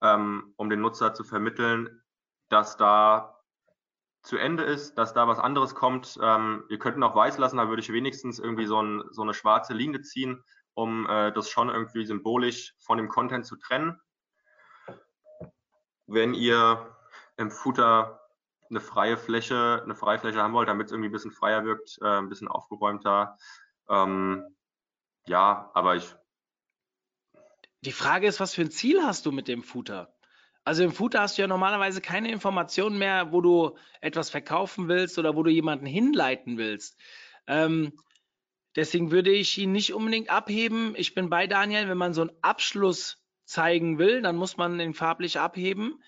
ähm, 0.01 0.53
um 0.57 0.69
den 0.69 0.81
Nutzer 0.81 1.13
zu 1.13 1.23
vermitteln, 1.23 2.01
dass 2.49 2.77
da 2.77 3.41
zu 4.23 4.37
Ende 4.37 4.63
ist, 4.63 4.97
dass 4.97 5.13
da 5.13 5.27
was 5.27 5.39
anderes 5.39 5.73
kommt. 5.73 6.19
Ähm, 6.21 6.63
ihr 6.69 6.77
könnt 6.77 6.97
ihn 6.97 7.03
auch 7.03 7.15
weiß 7.15 7.37
lassen, 7.37 7.57
da 7.57 7.69
würde 7.69 7.81
ich 7.81 7.91
wenigstens 7.91 8.39
irgendwie 8.39 8.65
so, 8.65 8.81
ein, 8.81 9.03
so 9.11 9.21
eine 9.23 9.33
schwarze 9.33 9.73
Linie 9.73 10.01
ziehen, 10.01 10.43
um 10.73 11.07
äh, 11.07 11.31
das 11.31 11.49
schon 11.49 11.69
irgendwie 11.69 12.05
symbolisch 12.05 12.75
von 12.79 12.97
dem 12.97 13.09
Content 13.09 13.45
zu 13.45 13.55
trennen. 13.55 13.99
Wenn 16.05 16.33
ihr 16.33 16.95
im 17.37 17.49
Footer 17.49 18.21
eine 18.69 18.79
freie 18.79 19.17
Fläche, 19.17 19.81
eine 19.83 19.95
freie 19.95 20.19
Fläche 20.19 20.41
haben 20.41 20.53
wollt, 20.53 20.69
damit 20.69 20.87
es 20.87 20.91
irgendwie 20.91 21.09
ein 21.09 21.13
bisschen 21.13 21.31
freier 21.31 21.65
wirkt, 21.65 21.99
äh, 22.01 22.17
ein 22.17 22.29
bisschen 22.29 22.47
aufgeräumter. 22.47 23.37
Ähm, 23.89 24.55
ja, 25.25 25.69
aber 25.73 25.95
ich. 25.95 26.15
Die 27.81 27.91
Frage 27.91 28.27
ist, 28.27 28.39
was 28.39 28.53
für 28.53 28.61
ein 28.61 28.71
Ziel 28.71 29.03
hast 29.03 29.25
du 29.25 29.31
mit 29.31 29.47
dem 29.47 29.63
Footer? 29.63 30.13
Also 30.63 30.83
im 30.83 30.91
Footer 30.91 31.21
hast 31.21 31.37
du 31.37 31.41
ja 31.41 31.47
normalerweise 31.47 32.01
keine 32.01 32.31
Informationen 32.31 32.99
mehr, 32.99 33.31
wo 33.31 33.41
du 33.41 33.77
etwas 33.99 34.29
verkaufen 34.29 34.87
willst 34.87 35.17
oder 35.17 35.35
wo 35.35 35.43
du 35.43 35.49
jemanden 35.49 35.87
hinleiten 35.87 36.57
willst. 36.57 36.99
Ähm, 37.47 37.93
Deswegen 38.75 39.11
würde 39.11 39.31
ich 39.31 39.57
ihn 39.57 39.71
nicht 39.73 39.93
unbedingt 39.93 40.29
abheben. 40.29 40.93
Ich 40.95 41.13
bin 41.13 41.29
bei 41.29 41.45
Daniel, 41.45 41.89
wenn 41.89 41.97
man 41.97 42.13
so 42.13 42.21
einen 42.21 42.31
Abschluss 42.41 43.21
zeigen 43.43 43.99
will, 43.99 44.21
dann 44.21 44.37
muss 44.37 44.55
man 44.55 44.77
den 44.77 44.93
farblich 44.93 45.39
abheben. 45.39 46.01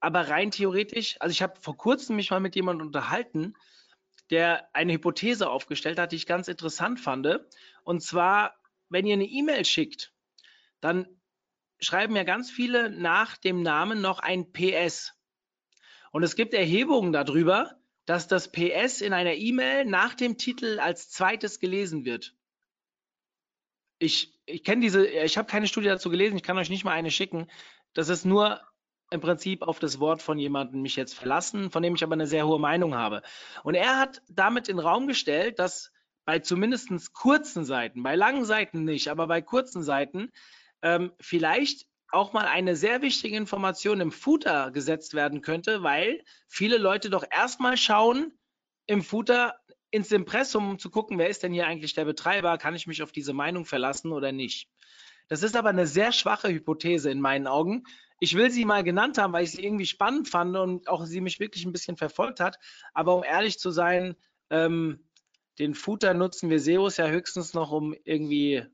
Aber 0.00 0.28
rein 0.28 0.50
theoretisch, 0.50 1.16
also 1.20 1.32
ich 1.32 1.42
habe 1.42 1.60
vor 1.60 1.76
kurzem 1.76 2.16
mich 2.16 2.30
mal 2.30 2.40
mit 2.40 2.56
jemandem 2.56 2.88
unterhalten, 2.88 3.54
der 4.30 4.68
eine 4.74 4.94
Hypothese 4.94 5.48
aufgestellt 5.48 5.98
hat, 5.98 6.12
die 6.12 6.16
ich 6.16 6.26
ganz 6.26 6.48
interessant 6.48 6.98
fand. 6.98 7.28
Und 7.84 8.02
zwar, 8.02 8.56
wenn 8.88 9.06
ihr 9.06 9.14
eine 9.14 9.24
E-Mail 9.24 9.64
schickt, 9.64 10.12
dann 10.80 11.06
schreiben 11.80 12.16
ja 12.16 12.24
ganz 12.24 12.50
viele 12.50 12.90
nach 12.90 13.36
dem 13.36 13.62
Namen 13.62 14.00
noch 14.00 14.20
ein 14.20 14.52
PS. 14.52 15.14
Und 16.10 16.22
es 16.22 16.36
gibt 16.36 16.54
Erhebungen 16.54 17.12
darüber, 17.12 17.78
dass 18.06 18.26
das 18.26 18.50
PS 18.50 19.00
in 19.00 19.12
einer 19.12 19.34
E-Mail 19.34 19.84
nach 19.84 20.14
dem 20.14 20.38
Titel 20.38 20.80
als 20.80 21.10
zweites 21.10 21.60
gelesen 21.60 22.04
wird. 22.04 22.34
Ich, 23.98 24.38
ich 24.46 24.64
kenne 24.64 24.80
diese, 24.80 25.06
ich 25.06 25.36
habe 25.36 25.50
keine 25.50 25.66
Studie 25.66 25.88
dazu 25.88 26.08
gelesen, 26.08 26.36
ich 26.36 26.42
kann 26.42 26.56
euch 26.56 26.70
nicht 26.70 26.84
mal 26.84 26.92
eine 26.92 27.10
schicken. 27.10 27.50
Das 27.92 28.08
ist 28.08 28.24
nur 28.24 28.60
im 29.10 29.20
Prinzip 29.20 29.62
auf 29.62 29.78
das 29.78 30.00
Wort 30.00 30.22
von 30.22 30.38
jemandem 30.38 30.82
mich 30.82 30.96
jetzt 30.96 31.14
verlassen, 31.14 31.70
von 31.70 31.82
dem 31.82 31.94
ich 31.94 32.02
aber 32.02 32.14
eine 32.14 32.26
sehr 32.26 32.46
hohe 32.46 32.58
Meinung 32.58 32.94
habe. 32.94 33.22
Und 33.62 33.74
er 33.74 33.98
hat 33.98 34.22
damit 34.28 34.68
in 34.68 34.76
den 34.76 34.86
Raum 34.86 35.06
gestellt, 35.06 35.58
dass 35.58 35.92
bei 36.24 36.38
zumindest 36.40 37.12
kurzen 37.14 37.64
Seiten, 37.64 38.02
bei 38.02 38.14
langen 38.14 38.44
Seiten 38.44 38.84
nicht, 38.84 39.08
aber 39.08 39.26
bei 39.26 39.40
kurzen 39.40 39.82
Seiten 39.82 40.30
ähm, 40.82 41.12
vielleicht 41.20 41.86
auch 42.10 42.32
mal 42.32 42.46
eine 42.46 42.74
sehr 42.76 43.02
wichtige 43.02 43.36
Information 43.36 44.00
im 44.00 44.12
Footer 44.12 44.70
gesetzt 44.70 45.14
werden 45.14 45.42
könnte, 45.42 45.82
weil 45.82 46.22
viele 46.48 46.78
Leute 46.78 47.10
doch 47.10 47.24
erstmal 47.30 47.76
schauen 47.76 48.32
im 48.86 49.02
Footer 49.02 49.54
ins 49.90 50.12
Impressum, 50.12 50.70
um 50.70 50.78
zu 50.78 50.90
gucken, 50.90 51.18
wer 51.18 51.28
ist 51.28 51.42
denn 51.42 51.52
hier 51.52 51.66
eigentlich 51.66 51.94
der 51.94 52.04
Betreiber, 52.04 52.58
kann 52.58 52.74
ich 52.74 52.86
mich 52.86 53.02
auf 53.02 53.12
diese 53.12 53.32
Meinung 53.32 53.66
verlassen 53.66 54.12
oder 54.12 54.32
nicht. 54.32 54.68
Das 55.28 55.42
ist 55.42 55.56
aber 55.56 55.68
eine 55.68 55.86
sehr 55.86 56.12
schwache 56.12 56.48
Hypothese 56.48 57.10
in 57.10 57.20
meinen 57.20 57.46
Augen. 57.46 57.84
Ich 58.18 58.34
will 58.34 58.50
sie 58.50 58.64
mal 58.64 58.82
genannt 58.84 59.18
haben, 59.18 59.32
weil 59.32 59.44
ich 59.44 59.52
sie 59.52 59.64
irgendwie 59.64 59.86
spannend 59.86 60.28
fand 60.28 60.56
und 60.56 60.88
auch 60.88 61.04
sie 61.04 61.20
mich 61.20 61.40
wirklich 61.40 61.64
ein 61.66 61.72
bisschen 61.72 61.96
verfolgt 61.98 62.40
hat. 62.40 62.58
Aber 62.94 63.14
um 63.14 63.22
ehrlich 63.24 63.58
zu 63.58 63.70
sein, 63.70 64.16
ähm, 64.50 65.04
Den 65.58 65.74
Footer 65.74 66.14
nutzen 66.14 66.50
wir 66.50 66.60
SEOs 66.60 66.96
ja 66.98 67.08
höchstens 67.08 67.52
noch, 67.52 67.72
um 67.72 67.94
irgendwie 68.04 68.64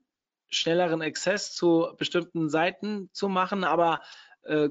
schnelleren 0.50 1.02
Access 1.02 1.54
zu 1.54 1.94
bestimmten 1.96 2.48
Seiten 2.48 3.10
zu 3.12 3.28
machen, 3.28 3.64
aber 3.64 4.00
äh, 4.42 4.68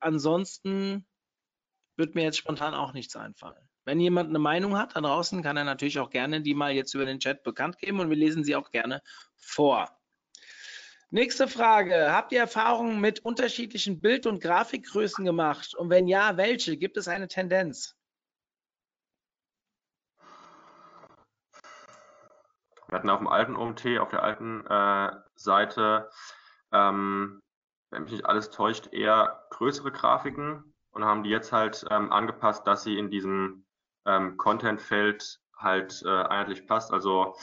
ansonsten 0.00 1.06
wird 1.96 2.14
mir 2.14 2.22
jetzt 2.22 2.38
spontan 2.38 2.74
auch 2.74 2.92
nichts 2.92 3.16
einfallen. 3.16 3.68
Wenn 3.84 4.00
jemand 4.00 4.28
eine 4.28 4.38
Meinung 4.38 4.76
hat 4.76 4.94
da 4.96 5.00
draußen, 5.00 5.42
kann 5.42 5.56
er 5.56 5.64
natürlich 5.64 5.98
auch 5.98 6.10
gerne 6.10 6.42
die 6.42 6.54
mal 6.54 6.72
jetzt 6.72 6.94
über 6.94 7.06
den 7.06 7.20
Chat 7.20 7.42
bekannt 7.42 7.78
geben 7.78 8.00
und 8.00 8.10
wir 8.10 8.16
lesen 8.16 8.44
sie 8.44 8.54
auch 8.54 8.70
gerne 8.70 9.02
vor. 9.36 9.88
Nächste 11.10 11.48
Frage. 11.48 12.12
Habt 12.12 12.32
ihr 12.32 12.40
Erfahrungen 12.40 13.00
mit 13.00 13.20
unterschiedlichen 13.20 13.98
Bild- 13.98 14.26
und 14.26 14.42
Grafikgrößen 14.42 15.24
gemacht? 15.24 15.74
Und 15.74 15.88
wenn 15.88 16.06
ja, 16.06 16.36
welche? 16.36 16.76
Gibt 16.76 16.98
es 16.98 17.08
eine 17.08 17.28
Tendenz? 17.28 17.97
Wir 22.88 22.96
hatten 22.96 23.10
auf 23.10 23.18
dem 23.18 23.28
alten 23.28 23.56
OMT, 23.56 23.98
auf 23.98 24.08
der 24.08 24.22
alten 24.22 24.66
äh, 24.66 25.12
Seite, 25.34 26.10
ähm, 26.72 27.42
wenn 27.90 28.02
mich 28.02 28.12
nicht 28.12 28.26
alles 28.26 28.50
täuscht, 28.50 28.92
eher 28.92 29.46
größere 29.50 29.92
Grafiken 29.92 30.74
und 30.90 31.04
haben 31.04 31.22
die 31.22 31.30
jetzt 31.30 31.52
halt 31.52 31.84
ähm, 31.90 32.12
angepasst, 32.12 32.66
dass 32.66 32.82
sie 32.82 32.98
in 32.98 33.10
diesem 33.10 33.66
ähm, 34.06 34.36
Content-Feld 34.38 35.40
halt 35.56 36.02
äh, 36.04 36.08
einheitlich 36.08 36.66
passt. 36.66 36.92
Also 36.92 37.36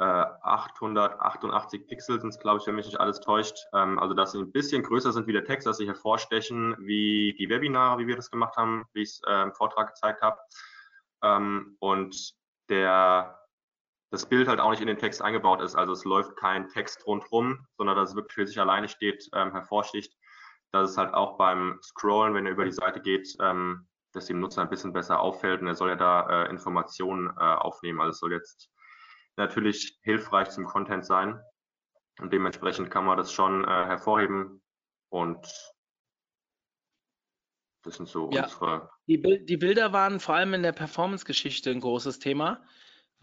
äh, 0.00 0.04
888 0.04 1.86
Pixel 1.86 2.20
sind 2.20 2.30
es, 2.30 2.40
glaube 2.40 2.58
ich, 2.60 2.66
wenn 2.66 2.74
mich 2.74 2.86
nicht 2.86 3.00
alles 3.00 3.20
täuscht. 3.20 3.56
Ähm, 3.72 4.00
also 4.00 4.12
dass 4.14 4.32
sie 4.32 4.38
ein 4.38 4.50
bisschen 4.50 4.82
größer 4.82 5.12
sind 5.12 5.28
wie 5.28 5.32
der 5.32 5.44
Text, 5.44 5.68
dass 5.68 5.76
sie 5.76 5.86
hervorstechen 5.86 6.76
wie 6.80 7.34
die 7.38 7.48
Webinare, 7.48 7.98
wie 7.98 8.08
wir 8.08 8.16
das 8.16 8.30
gemacht 8.30 8.56
haben, 8.56 8.84
wie 8.92 9.02
ich 9.02 9.10
es 9.10 9.22
äh, 9.26 9.42
im 9.42 9.54
Vortrag 9.54 9.88
gezeigt 9.88 10.20
habe. 10.20 10.40
Ähm, 11.22 11.76
und 11.78 12.34
der 12.68 13.43
das 14.14 14.26
Bild 14.26 14.46
halt 14.46 14.60
auch 14.60 14.70
nicht 14.70 14.80
in 14.80 14.86
den 14.86 14.98
Text 14.98 15.20
eingebaut 15.20 15.60
ist. 15.60 15.74
Also 15.74 15.92
es 15.92 16.04
läuft 16.04 16.36
kein 16.36 16.68
Text 16.68 17.04
rundherum, 17.04 17.66
sondern 17.76 17.96
dass 17.96 18.10
es 18.10 18.14
wirklich 18.14 18.34
für 18.34 18.46
sich 18.46 18.60
alleine 18.60 18.88
steht, 18.88 19.28
ähm, 19.32 19.50
hervorsticht. 19.50 20.16
Dass 20.70 20.90
es 20.90 20.96
halt 20.96 21.14
auch 21.14 21.36
beim 21.36 21.80
Scrollen, 21.82 22.32
wenn 22.34 22.46
er 22.46 22.52
über 22.52 22.64
die 22.64 22.72
Seite 22.72 23.00
geht, 23.00 23.36
ähm, 23.40 23.88
dass 24.12 24.26
dem 24.26 24.38
Nutzer 24.38 24.62
ein 24.62 24.70
bisschen 24.70 24.92
besser 24.92 25.18
auffällt 25.18 25.60
und 25.60 25.66
er 25.66 25.74
soll 25.74 25.88
ja 25.88 25.96
da 25.96 26.44
äh, 26.44 26.50
Informationen 26.50 27.28
äh, 27.28 27.40
aufnehmen. 27.40 28.00
Also 28.00 28.10
es 28.10 28.18
soll 28.20 28.32
jetzt 28.32 28.70
natürlich 29.36 29.98
hilfreich 30.02 30.50
zum 30.50 30.64
Content 30.64 31.04
sein 31.04 31.40
und 32.20 32.32
dementsprechend 32.32 32.92
kann 32.92 33.04
man 33.04 33.18
das 33.18 33.32
schon 33.32 33.64
äh, 33.64 33.66
hervorheben 33.66 34.62
und 35.08 35.44
das 37.82 37.96
sind 37.96 38.08
so 38.08 38.30
ja. 38.32 38.44
unsere. 38.44 38.90
Die, 39.08 39.44
die 39.44 39.56
Bilder 39.56 39.92
waren 39.92 40.20
vor 40.20 40.36
allem 40.36 40.54
in 40.54 40.62
der 40.62 40.72
Performance-Geschichte 40.72 41.70
ein 41.70 41.80
großes 41.80 42.20
Thema 42.20 42.64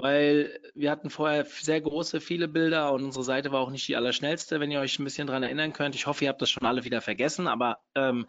weil 0.01 0.59
wir 0.73 0.89
hatten 0.89 1.09
vorher 1.09 1.45
sehr 1.45 1.79
große, 1.79 2.21
viele 2.21 2.47
Bilder 2.47 2.91
und 2.91 3.03
unsere 3.03 3.23
Seite 3.23 3.51
war 3.51 3.61
auch 3.61 3.69
nicht 3.69 3.87
die 3.87 3.95
allerschnellste, 3.95 4.59
wenn 4.59 4.71
ihr 4.71 4.79
euch 4.79 4.97
ein 4.97 5.03
bisschen 5.03 5.27
dran 5.27 5.43
erinnern 5.43 5.73
könnt. 5.73 5.95
Ich 5.95 6.07
hoffe, 6.07 6.25
ihr 6.25 6.29
habt 6.29 6.41
das 6.41 6.49
schon 6.49 6.65
alle 6.65 6.83
wieder 6.83 7.01
vergessen, 7.01 7.47
aber 7.47 7.77
ähm, 7.95 8.25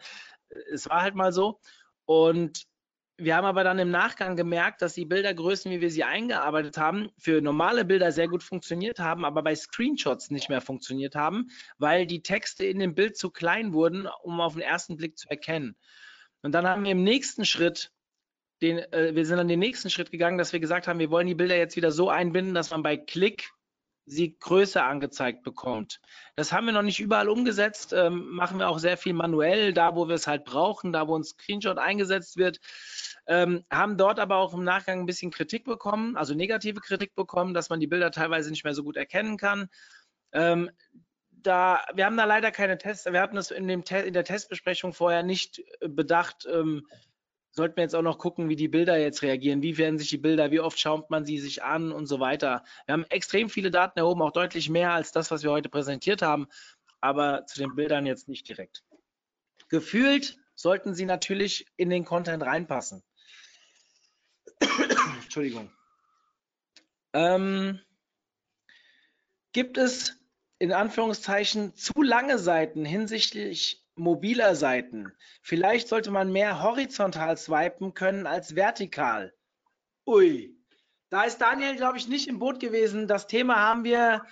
es 0.73 0.89
war 0.89 1.03
halt 1.03 1.15
mal 1.15 1.33
so. 1.33 1.61
Und 2.05 2.67
wir 3.17 3.37
haben 3.37 3.45
aber 3.45 3.65
dann 3.65 3.79
im 3.79 3.91
Nachgang 3.91 4.37
gemerkt, 4.37 4.83
dass 4.83 4.95
die 4.95 5.05
Bildergrößen, 5.05 5.71
wie 5.71 5.81
wir 5.81 5.91
sie 5.91 6.05
eingearbeitet 6.05 6.77
haben, 6.77 7.11
für 7.19 7.41
normale 7.41 7.85
Bilder 7.85 8.13
sehr 8.13 8.29
gut 8.29 8.43
funktioniert 8.43 8.99
haben, 8.99 9.25
aber 9.25 9.43
bei 9.43 9.55
Screenshots 9.55 10.31
nicht 10.31 10.49
mehr 10.49 10.61
funktioniert 10.61 11.15
haben, 11.15 11.49
weil 11.79 12.07
die 12.07 12.23
Texte 12.23 12.67
in 12.67 12.79
dem 12.79 12.95
Bild 12.95 13.17
zu 13.17 13.31
klein 13.31 13.73
wurden, 13.73 14.09
um 14.23 14.41
auf 14.41 14.55
den 14.55 14.63
ersten 14.63 14.97
Blick 14.97 15.19
zu 15.19 15.29
erkennen. 15.31 15.77
Und 16.43 16.53
dann 16.53 16.67
haben 16.67 16.85
wir 16.85 16.93
im 16.93 17.05
nächsten 17.05 17.45
Schritt 17.45 17.93
den, 18.63 18.79
äh, 18.79 19.15
wir 19.15 19.27
sind 19.27 19.37
dann 19.37 19.49
den 19.49 19.59
nächsten 19.59 19.91
Schritt 19.91 20.11
gegangen, 20.11 20.39
dass 20.39 20.53
wir 20.53 20.61
gesagt 20.61 20.89
haben, 20.89 20.99
wir 20.99 21.11
wollen 21.11 21.27
die 21.27 21.35
Bilder 21.35 21.57
jetzt 21.57 21.77
wieder 21.77 21.91
so 21.91 22.09
einbinden, 22.09 22.55
dass 22.55 22.71
man 22.71 22.83
bei 22.83 22.97
Klick 22.97 23.51
sie 24.05 24.37
größer 24.39 24.85
angezeigt 24.85 25.43
bekommt. 25.43 26.01
Das 26.35 26.53
haben 26.53 26.67
wir 26.67 26.73
noch 26.73 26.83
nicht 26.83 26.99
überall 26.99 27.29
umgesetzt, 27.29 27.93
ähm, 27.93 28.31
machen 28.31 28.59
wir 28.59 28.69
auch 28.69 28.79
sehr 28.79 28.97
viel 28.97 29.13
manuell, 29.13 29.73
da 29.73 29.95
wo 29.95 30.09
wir 30.09 30.15
es 30.15 30.27
halt 30.27 30.45
brauchen, 30.45 30.93
da 30.93 31.07
wo 31.07 31.17
ein 31.17 31.23
Screenshot 31.23 31.79
eingesetzt 31.79 32.37
wird, 32.37 32.59
ähm, 33.27 33.65
haben 33.71 33.97
dort 33.97 34.19
aber 34.19 34.37
auch 34.37 34.55
im 34.55 34.65
Nachgang 34.65 35.01
ein 35.01 35.07
bisschen 35.07 35.31
Kritik 35.31 35.65
bekommen, 35.65 36.17
also 36.17 36.35
negative 36.35 36.81
Kritik 36.81 37.15
bekommen, 37.15 37.55
dass 37.55 37.71
man 37.71 37.79
die 37.79 37.87
Bilder 37.87 38.11
teilweise 38.11 38.51
nicht 38.51 38.65
mehr 38.65 38.75
so 38.75 38.83
gut 38.83 38.97
erkennen 38.97 39.37
kann. 39.37 39.69
Ähm, 40.33 40.71
da, 41.31 41.81
wir 41.95 42.07
haben 42.07 42.17
da 42.17 42.25
leider 42.25 42.51
keine 42.51 42.79
Tests, 42.79 43.07
wir 43.07 43.21
hatten 43.21 43.37
das 43.37 43.51
in, 43.51 43.85
Te 43.85 43.99
in 43.99 44.15
der 44.15 44.25
Testbesprechung 44.25 44.93
vorher 44.93 45.23
nicht 45.23 45.63
äh, 45.81 45.89
bedacht, 45.89 46.47
ähm, 46.51 46.87
sollten 47.53 47.77
wir 47.77 47.85
jetzt 47.85 47.95
auch 47.95 48.03
noch 48.03 48.19
gucken, 48.19 48.49
wie 48.49 48.57
die 48.57 48.69
Bilder 48.69 48.99
jetzt 48.99 49.23
reagieren. 49.23 49.63
Wie 49.63 49.79
werden 49.79 49.99
sich 49.99 50.09
die 50.09 50.19
Bilder, 50.19 50.51
wie 50.51 50.61
oft 50.61 50.81
schaut 50.81 51.11
man 51.11 51.25
sie 51.25 51.39
sich 51.39 51.63
an 51.63 51.93
und 51.93 52.07
so 52.07 52.19
weiter. 52.19 52.65
Wir 52.87 52.95
haben 52.95 53.05
extrem 53.11 53.49
viele 53.49 53.71
Daten 53.71 53.99
erhoben, 53.99 54.23
auch 54.23 54.33
deutlich 54.33 54.69
mehr 54.71 54.93
als 54.93 55.13
das, 55.13 55.31
was 55.31 55.43
wir 55.43 55.51
heute 55.51 55.69
präsentiert 55.69 56.23
haben, 56.23 56.49
aber 57.01 57.47
zu 57.47 57.59
den 57.59 57.75
Bildern 57.75 58.07
jetzt 58.07 58.29
nicht 58.29 58.49
direkt. 58.49 58.83
Gefühlt 59.69 60.39
sollten 60.55 60.95
sie 60.95 61.05
natürlich 61.05 61.67
in 61.77 61.91
den 61.91 62.05
Content 62.05 62.43
reinpassen. 62.43 63.03
Entschuldigung. 65.23 65.71
Ähm, 67.13 67.81
gibt 69.53 69.77
es 69.77 70.19
in 70.59 70.73
Anführungszeichen 70.73 71.75
zu 71.75 72.03
lange 72.03 72.39
Seiten 72.39 72.85
hinsichtlich 72.85 73.82
mobiler 73.95 74.55
Seiten. 74.55 75.13
Vielleicht 75.43 75.89
sollte 75.89 76.11
man 76.11 76.33
mehr 76.33 76.63
horizontal 76.63 77.37
swipen 77.37 77.95
können 77.95 78.27
als 78.27 78.55
vertikal. 78.55 79.33
Ui, 80.07 80.57
da 81.11 81.25
ist 81.25 81.39
Daniel, 81.39 81.77
glaube 81.77 81.99
ich, 81.99 82.09
nicht 82.09 82.29
im 82.29 82.39
Boot 82.39 82.59
gewesen. 82.59 83.07
Das 83.07 83.27
Thema 83.27 83.57
haben 83.57 83.85
wir, 83.85 84.25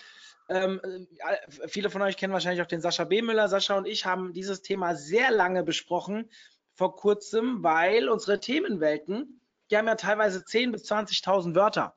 ähm, 0.48 0.80
äh, 0.82 1.68
viele 1.68 1.90
von 1.90 2.02
euch 2.02 2.16
kennen 2.16 2.32
wahrscheinlich 2.32 2.62
auch 2.62 2.66
den 2.66 2.80
Sascha 2.80 3.04
B. 3.04 3.22
Müller. 3.22 3.48
Sascha 3.48 3.76
und 3.76 3.86
ich 3.86 4.06
haben 4.06 4.32
dieses 4.32 4.62
Thema 4.62 4.96
sehr 4.96 5.30
lange 5.30 5.62
besprochen 5.62 6.30
vor 6.74 6.96
kurzem, 6.96 7.62
weil 7.62 8.08
unsere 8.08 8.40
Themenwelten, 8.40 9.42
die 9.70 9.76
haben 9.76 9.86
ja 9.86 9.94
teilweise 9.94 10.38
10.000 10.38 10.72
bis 10.72 10.90
20.000 10.90 11.54
Wörter. 11.54 11.96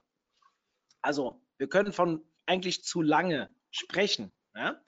Also 1.01 1.41
wir 1.57 1.69
können 1.69 1.93
von 1.93 2.21
eigentlich 2.45 2.83
zu 2.83 3.01
lange 3.01 3.49
sprechen. 3.71 4.31
Ja? 4.55 4.81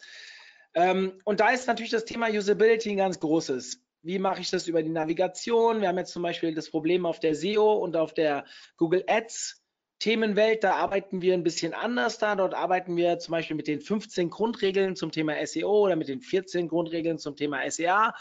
Ähm, 0.76 1.20
und 1.24 1.40
da 1.40 1.50
ist 1.50 1.68
natürlich 1.68 1.92
das 1.92 2.06
Thema 2.06 2.30
Usability 2.30 2.92
ein 2.92 2.98
ganz 2.98 3.20
großes. 3.20 3.82
Wie 4.04 4.20
mache 4.20 4.42
ich 4.42 4.52
das 4.52 4.68
über 4.68 4.84
die 4.84 4.90
Navigation? 4.90 5.82
Wir 5.82 5.88
haben 5.88 5.98
jetzt 5.98 6.12
zum 6.12 6.22
Beispiel 6.22 6.54
das 6.54 6.70
Problem 6.70 7.06
auf 7.06 7.20
der 7.20 7.34
SEO 7.34 7.74
und 7.74 7.96
auf 7.96 8.14
der 8.14 8.46
Google 8.78 9.04
Ads 9.08 9.64
Themenwelt, 10.00 10.64
da 10.66 10.76
arbeiten 10.76 11.22
wir 11.22 11.34
ein 11.34 11.44
bisschen 11.44 11.74
anders 11.74 12.18
da. 12.18 12.36
Dort 12.36 12.54
arbeiten 12.54 12.98
wir 12.98 13.18
zum 13.18 13.32
Beispiel 13.32 13.56
mit 13.56 13.68
den 13.68 13.80
15 13.80 14.30
Grundregeln 14.30 14.96
zum 14.96 15.12
Thema 15.12 15.34
SEO 15.48 15.86
oder 15.86 15.96
mit 15.96 16.10
den 16.10 16.20
14 16.20 16.68
Grundregeln 16.68 17.18
zum 17.18 17.38
Thema 17.38 17.70
SEA. 17.72 18.14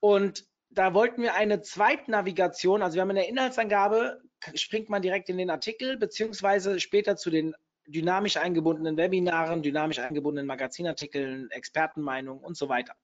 Und 0.00 0.44
da 0.70 0.92
wollten 0.92 1.22
wir 1.22 1.34
eine 1.34 1.62
Zweitnavigation, 1.62 2.82
also 2.82 2.96
wir 2.96 3.02
haben 3.02 3.10
in 3.10 3.16
der 3.16 3.28
Inhaltsangabe, 3.28 4.20
springt 4.54 4.88
man 4.88 5.02
direkt 5.02 5.28
in 5.28 5.38
den 5.38 5.50
Artikel, 5.50 5.96
beziehungsweise 5.96 6.80
später 6.80 7.16
zu 7.16 7.30
den 7.30 7.54
dynamisch 7.90 8.36
eingebundenen 8.36 8.96
Webinaren, 8.96 9.62
dynamisch 9.62 9.98
eingebundenen 9.98 10.46
Magazinartikeln, 10.46 11.50
Expertenmeinungen 11.50 12.42
und 12.42 12.56
so 12.56 12.68
weiter. 12.68 12.94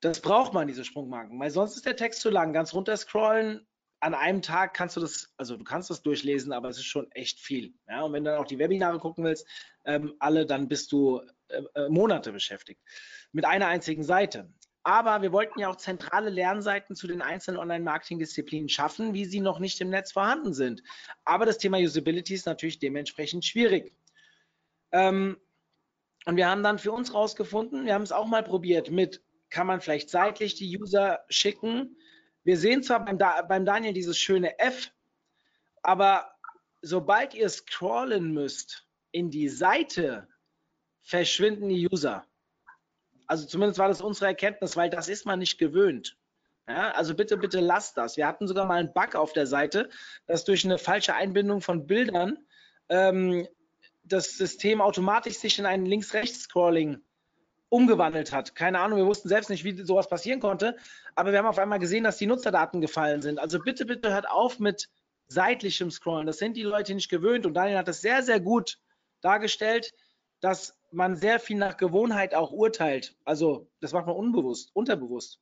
Das 0.00 0.20
braucht 0.20 0.52
man, 0.52 0.66
diese 0.66 0.84
Sprungmarken, 0.84 1.38
weil 1.38 1.50
sonst 1.50 1.76
ist 1.76 1.86
der 1.86 1.96
Text 1.96 2.20
zu 2.20 2.30
lang. 2.30 2.52
Ganz 2.52 2.74
runter 2.74 2.96
scrollen, 2.96 3.66
an 4.02 4.14
einem 4.14 4.42
Tag 4.42 4.74
kannst 4.74 4.96
du 4.96 5.00
das, 5.00 5.32
also 5.36 5.56
du 5.56 5.62
kannst 5.62 5.88
das 5.88 6.02
durchlesen, 6.02 6.52
aber 6.52 6.68
es 6.68 6.78
ist 6.78 6.86
schon 6.86 7.10
echt 7.12 7.38
viel. 7.38 7.72
Ja, 7.88 8.02
und 8.02 8.12
wenn 8.12 8.24
du 8.24 8.32
dann 8.32 8.40
auch 8.40 8.46
die 8.46 8.58
Webinare 8.58 8.98
gucken 8.98 9.24
willst, 9.24 9.46
ähm, 9.84 10.14
alle, 10.18 10.44
dann 10.44 10.66
bist 10.66 10.90
du 10.90 11.20
äh, 11.48 11.62
äh 11.74 11.88
Monate 11.88 12.32
beschäftigt 12.32 12.80
mit 13.30 13.44
einer 13.44 13.68
einzigen 13.68 14.02
Seite. 14.02 14.52
Aber 14.84 15.22
wir 15.22 15.32
wollten 15.32 15.60
ja 15.60 15.68
auch 15.68 15.76
zentrale 15.76 16.30
Lernseiten 16.30 16.96
zu 16.96 17.06
den 17.06 17.22
einzelnen 17.22 17.60
Online-Marketing-Disziplinen 17.60 18.68
schaffen, 18.68 19.14
wie 19.14 19.24
sie 19.24 19.40
noch 19.40 19.60
nicht 19.60 19.80
im 19.80 19.90
Netz 19.90 20.12
vorhanden 20.12 20.54
sind. 20.54 20.82
Aber 21.24 21.46
das 21.46 21.58
Thema 21.58 21.78
Usability 21.78 22.34
ist 22.34 22.46
natürlich 22.46 22.80
dementsprechend 22.80 23.44
schwierig. 23.44 23.94
Ähm, 24.90 25.38
und 26.24 26.36
wir 26.36 26.48
haben 26.48 26.62
dann 26.62 26.78
für 26.78 26.92
uns 26.92 27.14
rausgefunden, 27.14 27.86
wir 27.86 27.94
haben 27.94 28.02
es 28.02 28.12
auch 28.12 28.26
mal 28.26 28.42
probiert 28.42 28.90
mit, 28.90 29.22
kann 29.50 29.66
man 29.66 29.80
vielleicht 29.80 30.10
seitlich 30.10 30.54
die 30.54 30.78
User 30.78 31.24
schicken. 31.28 31.96
Wir 32.44 32.56
sehen 32.56 32.82
zwar 32.82 33.04
beim, 33.04 33.18
da 33.18 33.42
beim 33.42 33.64
Daniel 33.64 33.92
dieses 33.92 34.18
schöne 34.18 34.58
F, 34.58 34.92
aber 35.82 36.32
sobald 36.80 37.34
ihr 37.34 37.48
scrollen 37.48 38.32
müsst 38.32 38.86
in 39.10 39.30
die 39.30 39.48
Seite, 39.48 40.28
verschwinden 41.02 41.68
die 41.68 41.88
User. 41.88 42.24
Also 43.26 43.46
zumindest 43.46 43.78
war 43.78 43.88
das 43.88 44.00
unsere 44.00 44.26
Erkenntnis, 44.26 44.76
weil 44.76 44.90
das 44.90 45.08
ist 45.08 45.26
man 45.26 45.38
nicht 45.38 45.58
gewöhnt. 45.58 46.16
Ja, 46.68 46.92
also 46.92 47.14
bitte, 47.14 47.36
bitte 47.36 47.60
lasst 47.60 47.96
das. 47.96 48.16
Wir 48.16 48.26
hatten 48.26 48.46
sogar 48.46 48.66
mal 48.66 48.78
einen 48.78 48.92
Bug 48.92 49.14
auf 49.14 49.32
der 49.32 49.46
Seite, 49.46 49.88
dass 50.26 50.44
durch 50.44 50.64
eine 50.64 50.78
falsche 50.78 51.14
Einbindung 51.14 51.60
von 51.60 51.86
Bildern 51.86 52.38
ähm, 52.88 53.48
das 54.04 54.36
System 54.36 54.80
automatisch 54.80 55.34
sich 55.38 55.58
in 55.58 55.66
ein 55.66 55.86
Links-Rechts-Scrolling 55.86 57.00
umgewandelt 57.68 58.32
hat. 58.32 58.54
Keine 58.54 58.80
Ahnung, 58.80 58.98
wir 58.98 59.06
wussten 59.06 59.28
selbst 59.28 59.48
nicht, 59.48 59.64
wie 59.64 59.82
sowas 59.82 60.08
passieren 60.08 60.40
konnte, 60.40 60.76
aber 61.14 61.32
wir 61.32 61.38
haben 61.38 61.46
auf 61.46 61.58
einmal 61.58 61.78
gesehen, 61.78 62.04
dass 62.04 62.18
die 62.18 62.26
Nutzerdaten 62.26 62.80
gefallen 62.80 63.22
sind. 63.22 63.38
Also 63.38 63.58
bitte, 63.58 63.86
bitte 63.86 64.12
hört 64.12 64.28
auf 64.28 64.58
mit 64.58 64.88
seitlichem 65.28 65.90
Scrollen. 65.90 66.26
Das 66.26 66.38
sind 66.38 66.56
die 66.56 66.62
Leute 66.62 66.94
nicht 66.94 67.08
gewöhnt 67.08 67.46
und 67.46 67.54
Daniel 67.54 67.78
hat 67.78 67.88
das 67.88 68.02
sehr, 68.02 68.22
sehr 68.22 68.40
gut 68.40 68.78
dargestellt, 69.22 69.92
dass 70.40 70.76
man 70.94 71.16
sehr 71.16 71.40
viel 71.40 71.56
nach 71.56 71.76
Gewohnheit 71.76 72.34
auch 72.34 72.52
urteilt. 72.52 73.16
Also 73.24 73.68
das 73.80 73.92
macht 73.92 74.06
man 74.06 74.16
unbewusst, 74.16 74.70
unterbewusst. 74.74 75.40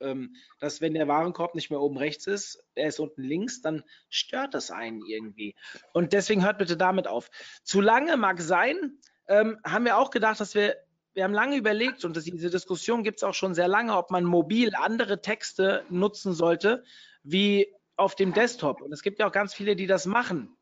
Ähm, 0.00 0.34
dass 0.58 0.80
wenn 0.80 0.94
der 0.94 1.08
Warenkorb 1.08 1.54
nicht 1.54 1.70
mehr 1.70 1.80
oben 1.80 1.98
rechts 1.98 2.26
ist, 2.26 2.64
er 2.74 2.88
ist 2.88 3.00
unten 3.00 3.22
links, 3.22 3.60
dann 3.60 3.84
stört 4.08 4.54
das 4.54 4.70
einen 4.70 5.04
irgendwie. 5.04 5.54
Und 5.92 6.14
deswegen 6.14 6.42
hört 6.42 6.56
bitte 6.56 6.78
damit 6.78 7.06
auf. 7.06 7.30
Zu 7.64 7.82
lange 7.82 8.16
mag 8.16 8.40
sein, 8.40 8.98
ähm, 9.28 9.58
haben 9.62 9.84
wir 9.84 9.98
auch 9.98 10.10
gedacht, 10.10 10.40
dass 10.40 10.54
wir, 10.54 10.76
wir 11.12 11.24
haben 11.24 11.34
lange 11.34 11.56
überlegt 11.56 12.04
und 12.06 12.16
das, 12.16 12.24
diese 12.24 12.48
Diskussion 12.48 13.04
gibt 13.04 13.18
es 13.18 13.24
auch 13.24 13.34
schon 13.34 13.52
sehr 13.52 13.68
lange, 13.68 13.94
ob 13.94 14.10
man 14.10 14.24
mobil 14.24 14.74
andere 14.74 15.20
Texte 15.20 15.84
nutzen 15.90 16.32
sollte, 16.32 16.82
wie 17.22 17.74
auf 17.96 18.14
dem 18.14 18.32
Desktop. 18.32 18.80
Und 18.80 18.92
es 18.92 19.02
gibt 19.02 19.18
ja 19.18 19.28
auch 19.28 19.32
ganz 19.32 19.52
viele, 19.52 19.76
die 19.76 19.86
das 19.86 20.06
machen. 20.06 20.56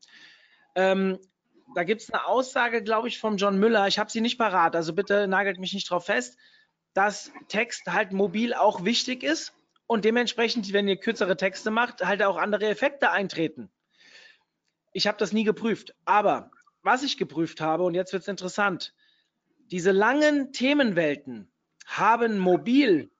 Ähm, 0.74 1.18
da 1.74 1.84
gibt 1.84 2.02
es 2.02 2.10
eine 2.10 2.26
Aussage, 2.26 2.82
glaube 2.82 3.08
ich, 3.08 3.18
von 3.18 3.36
John 3.36 3.58
Müller. 3.58 3.86
Ich 3.86 3.98
habe 3.98 4.10
sie 4.10 4.20
nicht 4.20 4.38
parat, 4.38 4.74
also 4.74 4.92
bitte 4.92 5.28
nagelt 5.28 5.58
mich 5.58 5.72
nicht 5.72 5.90
drauf 5.90 6.06
fest, 6.06 6.36
dass 6.94 7.30
Text 7.48 7.86
halt 7.86 8.12
mobil 8.12 8.54
auch 8.54 8.84
wichtig 8.84 9.22
ist 9.22 9.54
und 9.86 10.04
dementsprechend, 10.04 10.72
wenn 10.72 10.88
ihr 10.88 10.96
kürzere 10.96 11.36
Texte 11.36 11.70
macht, 11.70 12.04
halt 12.04 12.22
auch 12.22 12.36
andere 12.36 12.66
Effekte 12.66 13.10
eintreten. 13.10 13.70
Ich 14.92 15.06
habe 15.06 15.18
das 15.18 15.32
nie 15.32 15.44
geprüft, 15.44 15.94
aber 16.04 16.50
was 16.82 17.02
ich 17.02 17.18
geprüft 17.18 17.60
habe, 17.60 17.84
und 17.84 17.94
jetzt 17.94 18.12
wird 18.12 18.22
es 18.22 18.28
interessant, 18.28 18.94
diese 19.70 19.92
langen 19.92 20.52
Themenwelten 20.52 21.50
haben 21.86 22.38
mobil 22.38 23.10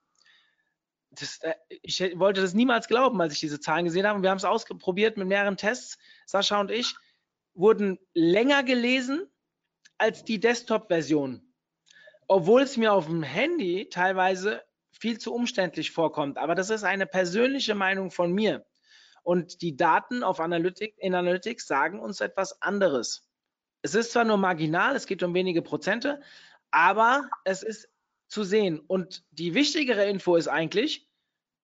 das, 1.10 1.38
äh, 1.42 1.54
ich 1.68 2.00
wollte 2.18 2.40
das 2.40 2.54
niemals 2.54 2.88
glauben, 2.88 3.20
als 3.20 3.34
ich 3.34 3.40
diese 3.40 3.60
Zahlen 3.60 3.84
gesehen 3.84 4.06
habe. 4.06 4.16
Und 4.16 4.22
wir 4.22 4.30
haben 4.30 4.38
es 4.38 4.44
ausprobiert 4.44 5.16
mit 5.16 5.28
mehreren 5.28 5.56
Tests, 5.56 5.98
Sascha 6.26 6.60
und 6.60 6.70
ich 6.70 6.94
wurden 7.58 7.98
länger 8.14 8.62
gelesen 8.62 9.26
als 9.98 10.24
die 10.24 10.40
Desktop-Version. 10.40 11.42
Obwohl 12.28 12.62
es 12.62 12.76
mir 12.76 12.92
auf 12.92 13.06
dem 13.06 13.22
Handy 13.22 13.88
teilweise 13.90 14.62
viel 14.92 15.18
zu 15.18 15.34
umständlich 15.34 15.90
vorkommt. 15.90 16.38
Aber 16.38 16.54
das 16.54 16.70
ist 16.70 16.84
eine 16.84 17.06
persönliche 17.06 17.74
Meinung 17.74 18.10
von 18.10 18.32
mir. 18.32 18.64
Und 19.22 19.60
die 19.60 19.76
Daten 19.76 20.22
auf 20.22 20.40
Analytic, 20.40 20.94
in 20.98 21.14
Analytics 21.14 21.66
sagen 21.66 22.00
uns 22.00 22.20
etwas 22.20 22.62
anderes. 22.62 23.28
Es 23.82 23.94
ist 23.94 24.12
zwar 24.12 24.24
nur 24.24 24.36
marginal, 24.36 24.96
es 24.96 25.06
geht 25.06 25.22
um 25.22 25.34
wenige 25.34 25.62
Prozente, 25.62 26.20
aber 26.70 27.28
es 27.44 27.62
ist 27.62 27.88
zu 28.28 28.44
sehen. 28.44 28.80
Und 28.80 29.24
die 29.30 29.54
wichtigere 29.54 30.08
Info 30.08 30.36
ist 30.36 30.48
eigentlich, 30.48 31.07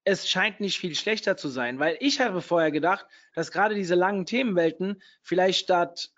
es 0.05 0.29
scheint 0.29 0.61
nicht 0.61 0.79
viel 0.79 0.95
schlechter 0.95 1.37
zu 1.37 1.49
sein, 1.49 1.79
weil 1.79 1.97
ich 2.01 2.21
habe 2.21 2.43
vorher 2.43 2.71
gedacht, 2.71 3.07
dass 3.35 3.51
gerade 3.51 3.75
diese 3.75 3.95
langen 3.95 4.27
Themenwelten 4.27 5.03
vielleicht 5.23 5.61
statt, 5.61 6.11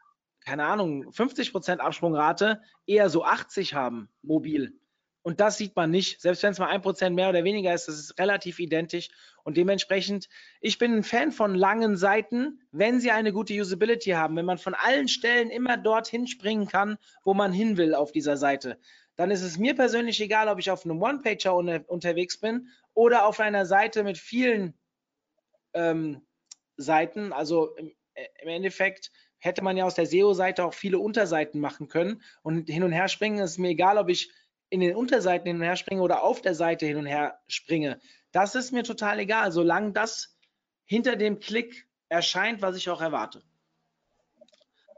keine 0.44 0.64
Ahnung, 0.64 1.08
50% 1.10 1.78
Absprungrate 1.78 2.60
eher 2.86 3.08
so 3.08 3.24
80 3.24 3.74
haben, 3.74 4.08
mobil. 4.22 4.78
Und 5.22 5.40
das 5.40 5.56
sieht 5.58 5.74
man 5.74 5.90
nicht. 5.90 6.20
Selbst 6.20 6.44
wenn 6.44 6.52
es 6.52 6.60
mal 6.60 6.68
ein 6.68 6.82
Prozent 6.82 7.16
mehr 7.16 7.28
oder 7.28 7.42
weniger 7.42 7.74
ist, 7.74 7.88
das 7.88 7.98
ist 7.98 8.18
relativ 8.18 8.60
identisch. 8.60 9.08
Und 9.42 9.56
dementsprechend, 9.56 10.28
ich 10.60 10.78
bin 10.78 10.94
ein 10.94 11.02
Fan 11.02 11.32
von 11.32 11.56
langen 11.56 11.96
Seiten, 11.96 12.60
wenn 12.70 13.00
sie 13.00 13.10
eine 13.10 13.32
gute 13.32 13.54
Usability 13.54 14.10
haben. 14.10 14.36
Wenn 14.36 14.44
man 14.44 14.58
von 14.58 14.74
allen 14.74 15.08
Stellen 15.08 15.50
immer 15.50 15.76
dorthin 15.76 16.28
springen 16.28 16.68
kann, 16.68 16.96
wo 17.24 17.34
man 17.34 17.52
hin 17.52 17.76
will 17.76 17.94
auf 17.94 18.12
dieser 18.12 18.36
Seite 18.36 18.78
dann 19.16 19.30
ist 19.30 19.42
es 19.42 19.58
mir 19.58 19.74
persönlich 19.74 20.20
egal, 20.20 20.48
ob 20.48 20.58
ich 20.58 20.70
auf 20.70 20.84
einem 20.84 21.02
One-Pager 21.02 21.54
unter, 21.54 21.82
unterwegs 21.88 22.38
bin 22.38 22.68
oder 22.96 23.26
auf 23.26 23.38
einer 23.40 23.66
Seite 23.66 24.02
mit 24.02 24.18
vielen 24.18 24.74
ähm, 25.74 26.26
Seiten. 26.76 27.32
Also 27.32 27.76
im, 27.76 27.92
äh, 28.14 28.26
im, 28.42 28.48
Endeffekt 28.48 29.12
hätte 29.38 29.62
man 29.62 29.76
ja 29.76 29.84
aus 29.84 29.94
der 29.94 30.06
SEO-Seite 30.06 30.64
auch 30.64 30.74
viele 30.74 30.98
Unterseiten 30.98 31.60
machen 31.60 31.88
können 31.88 32.22
und 32.42 32.68
hin 32.70 32.82
und 32.82 32.92
her 32.92 33.08
springen. 33.08 33.38
ist 33.38 33.58
mir 33.58 33.68
egal, 33.68 33.98
ob 33.98 34.08
ich 34.08 34.32
in 34.70 34.80
den 34.80 34.96
Unterseiten 34.96 35.46
hin 35.46 35.56
und 35.56 35.62
her 35.62 35.76
springe 35.76 36.00
oder 36.00 36.22
auf 36.22 36.40
der 36.40 36.54
Seite 36.54 36.86
hin 36.86 36.96
und 36.96 37.06
her 37.06 37.38
springe. 37.46 38.00
Das 38.32 38.54
ist 38.54 38.72
mir 38.72 38.82
total 38.82 39.20
egal, 39.20 39.52
solange 39.52 39.92
das 39.92 40.34
hinter 40.86 41.16
dem 41.16 41.38
Klick 41.38 41.86
erscheint, 42.08 42.62
was 42.62 42.76
ich 42.76 42.88
auch 42.88 43.02
erwarte. 43.02 43.42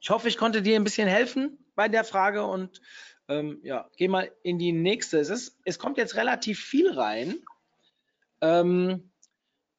Ich 0.00 0.10
hoffe, 0.10 0.28
ich 0.28 0.38
konnte 0.38 0.62
dir 0.62 0.76
ein 0.76 0.84
bisschen 0.84 1.08
helfen 1.08 1.58
bei 1.74 1.88
der 1.88 2.04
Frage 2.04 2.44
und 2.44 2.80
ähm, 3.26 3.58
ja, 3.64 3.90
geh 3.96 4.06
mal 4.06 4.30
in 4.44 4.58
die 4.60 4.72
nächste. 4.72 5.18
Es, 5.18 5.30
ist, 5.30 5.58
es 5.64 5.80
kommt 5.80 5.98
jetzt 5.98 6.14
relativ 6.14 6.60
viel 6.60 6.92
rein. 6.92 7.42
Ähm, 8.40 9.10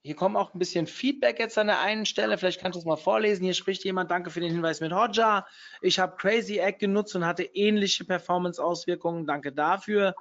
hier 0.02 0.16
kommt 0.16 0.38
auch 0.38 0.54
ein 0.54 0.60
bisschen 0.60 0.88
Feedback 0.88 1.40
jetzt 1.40 1.58
an 1.58 1.68
der 1.68 1.82
einen 1.82 2.06
Stelle. 2.06 2.38
Vielleicht 2.38 2.62
kannst 2.62 2.76
du 2.76 2.80
es 2.80 2.86
mal 2.86 2.96
vorlesen. 2.96 3.44
Hier 3.44 3.54
spricht 3.54 3.84
jemand, 3.84 4.10
danke 4.12 4.30
für 4.30 4.40
den 4.40 4.52
Hinweis 4.52 4.80
mit 4.80 4.94
Hodja. 4.94 5.46
Ich 5.82 6.00
habe 6.00 6.16
Crazy 6.16 6.60
Egg 6.60 6.78
genutzt 6.80 7.16
und 7.16 7.26
hatte 7.26 7.44
ähnliche 7.44 8.06
Performance-Auswirkungen. 8.06 9.28
Danke 9.28 9.52
dafür. 9.52 10.16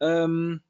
Ähm, 0.00 0.62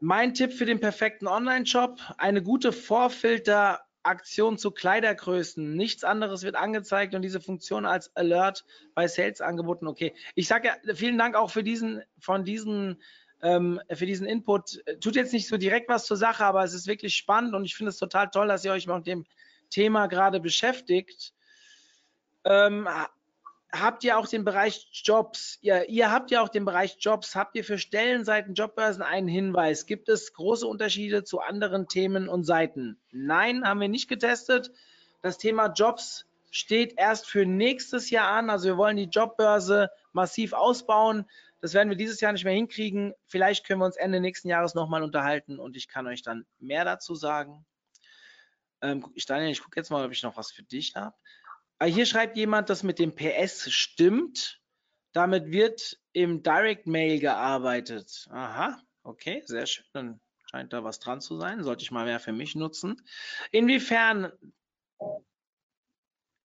mein 0.00 0.34
Tipp 0.34 0.52
für 0.52 0.66
den 0.66 0.80
perfekten 0.80 1.28
Online-Shop, 1.28 2.00
eine 2.16 2.42
gute 2.42 2.72
Vorfilter 2.72 3.82
Aktion 4.02 4.58
zu 4.58 4.72
Kleidergrößen. 4.72 5.76
Nichts 5.76 6.04
anderes 6.04 6.42
wird 6.42 6.56
angezeigt 6.56 7.14
und 7.14 7.22
diese 7.22 7.40
Funktion 7.40 7.86
als 7.86 8.14
Alert 8.16 8.64
bei 8.94 9.06
Sales 9.06 9.40
angeboten. 9.40 9.86
Okay, 9.86 10.14
ich 10.34 10.48
sage 10.48 10.68
ja 10.68 10.94
vielen 10.94 11.18
Dank 11.18 11.36
auch 11.36 11.50
für 11.50 11.62
diesen 11.62 12.02
von 12.18 12.44
diesen 12.44 13.00
ähm, 13.42 13.80
für 13.92 14.06
diesen 14.06 14.26
Input. 14.26 14.82
Tut 15.00 15.16
jetzt 15.16 15.32
nicht 15.32 15.48
so 15.48 15.56
direkt 15.56 15.88
was 15.88 16.06
zur 16.06 16.16
Sache, 16.16 16.44
aber 16.44 16.64
es 16.64 16.74
ist 16.74 16.86
wirklich 16.86 17.16
spannend 17.16 17.54
und 17.54 17.64
ich 17.64 17.74
finde 17.74 17.90
es 17.90 17.98
total 17.98 18.30
toll, 18.30 18.48
dass 18.48 18.64
ihr 18.64 18.72
euch 18.72 18.86
mit 18.86 19.06
dem 19.06 19.26
Thema 19.70 20.06
gerade 20.06 20.40
beschäftigt. 20.40 21.34
Ähm, 22.44 22.88
habt 23.72 24.04
ihr 24.04 24.18
auch 24.18 24.28
den 24.28 24.44
Bereich 24.44 24.88
Jobs? 24.92 25.58
Ihr, 25.62 25.88
ihr 25.88 26.10
habt 26.10 26.30
ja 26.30 26.42
auch 26.42 26.48
den 26.48 26.64
Bereich 26.64 26.96
Jobs. 27.00 27.34
Habt 27.34 27.56
ihr 27.56 27.64
für 27.64 27.78
Stellenseiten, 27.78 28.54
Jobbörsen 28.54 29.02
einen 29.02 29.28
Hinweis? 29.28 29.86
Gibt 29.86 30.08
es 30.08 30.34
große 30.34 30.66
Unterschiede 30.66 31.24
zu 31.24 31.40
anderen 31.40 31.88
Themen 31.88 32.28
und 32.28 32.44
Seiten? 32.44 32.98
Nein, 33.10 33.66
haben 33.66 33.80
wir 33.80 33.88
nicht 33.88 34.08
getestet. 34.08 34.70
Das 35.22 35.38
Thema 35.38 35.72
Jobs 35.72 36.26
steht 36.50 36.94
erst 36.98 37.26
für 37.26 37.46
nächstes 37.46 38.10
Jahr 38.10 38.28
an. 38.28 38.50
Also 38.50 38.68
wir 38.68 38.76
wollen 38.76 38.96
die 38.96 39.04
Jobbörse 39.04 39.90
massiv 40.12 40.52
ausbauen. 40.52 41.24
Das 41.62 41.74
werden 41.74 41.88
wir 41.88 41.96
dieses 41.96 42.20
Jahr 42.20 42.32
nicht 42.32 42.44
mehr 42.44 42.52
hinkriegen. 42.52 43.14
Vielleicht 43.24 43.64
können 43.64 43.80
wir 43.80 43.86
uns 43.86 43.96
Ende 43.96 44.20
nächsten 44.20 44.48
Jahres 44.48 44.74
nochmal 44.74 45.04
unterhalten 45.04 45.60
und 45.60 45.76
ich 45.76 45.86
kann 45.86 46.08
euch 46.08 46.22
dann 46.22 46.44
mehr 46.58 46.84
dazu 46.84 47.14
sagen. 47.14 47.64
Ähm, 48.82 49.06
Daniel, 49.26 49.52
ich 49.52 49.62
gucke 49.62 49.78
jetzt 49.78 49.90
mal, 49.90 50.04
ob 50.04 50.10
ich 50.10 50.24
noch 50.24 50.36
was 50.36 50.50
für 50.50 50.64
dich 50.64 50.96
habe. 50.96 51.14
Ah, 51.78 51.84
hier 51.84 52.04
schreibt 52.04 52.36
jemand, 52.36 52.68
dass 52.68 52.82
mit 52.82 52.98
dem 52.98 53.14
PS 53.14 53.70
stimmt. 53.70 54.60
Damit 55.12 55.52
wird 55.52 56.00
im 56.12 56.42
Direct 56.42 56.88
Mail 56.88 57.20
gearbeitet. 57.20 58.26
Aha, 58.30 58.82
okay, 59.04 59.42
sehr 59.46 59.66
schön. 59.66 59.84
Dann 59.92 60.20
scheint 60.50 60.72
da 60.72 60.82
was 60.82 60.98
dran 60.98 61.20
zu 61.20 61.38
sein. 61.38 61.62
Sollte 61.62 61.84
ich 61.84 61.92
mal 61.92 62.06
mehr 62.06 62.18
für 62.18 62.32
mich 62.32 62.56
nutzen. 62.56 63.00
Inwiefern, 63.52 64.32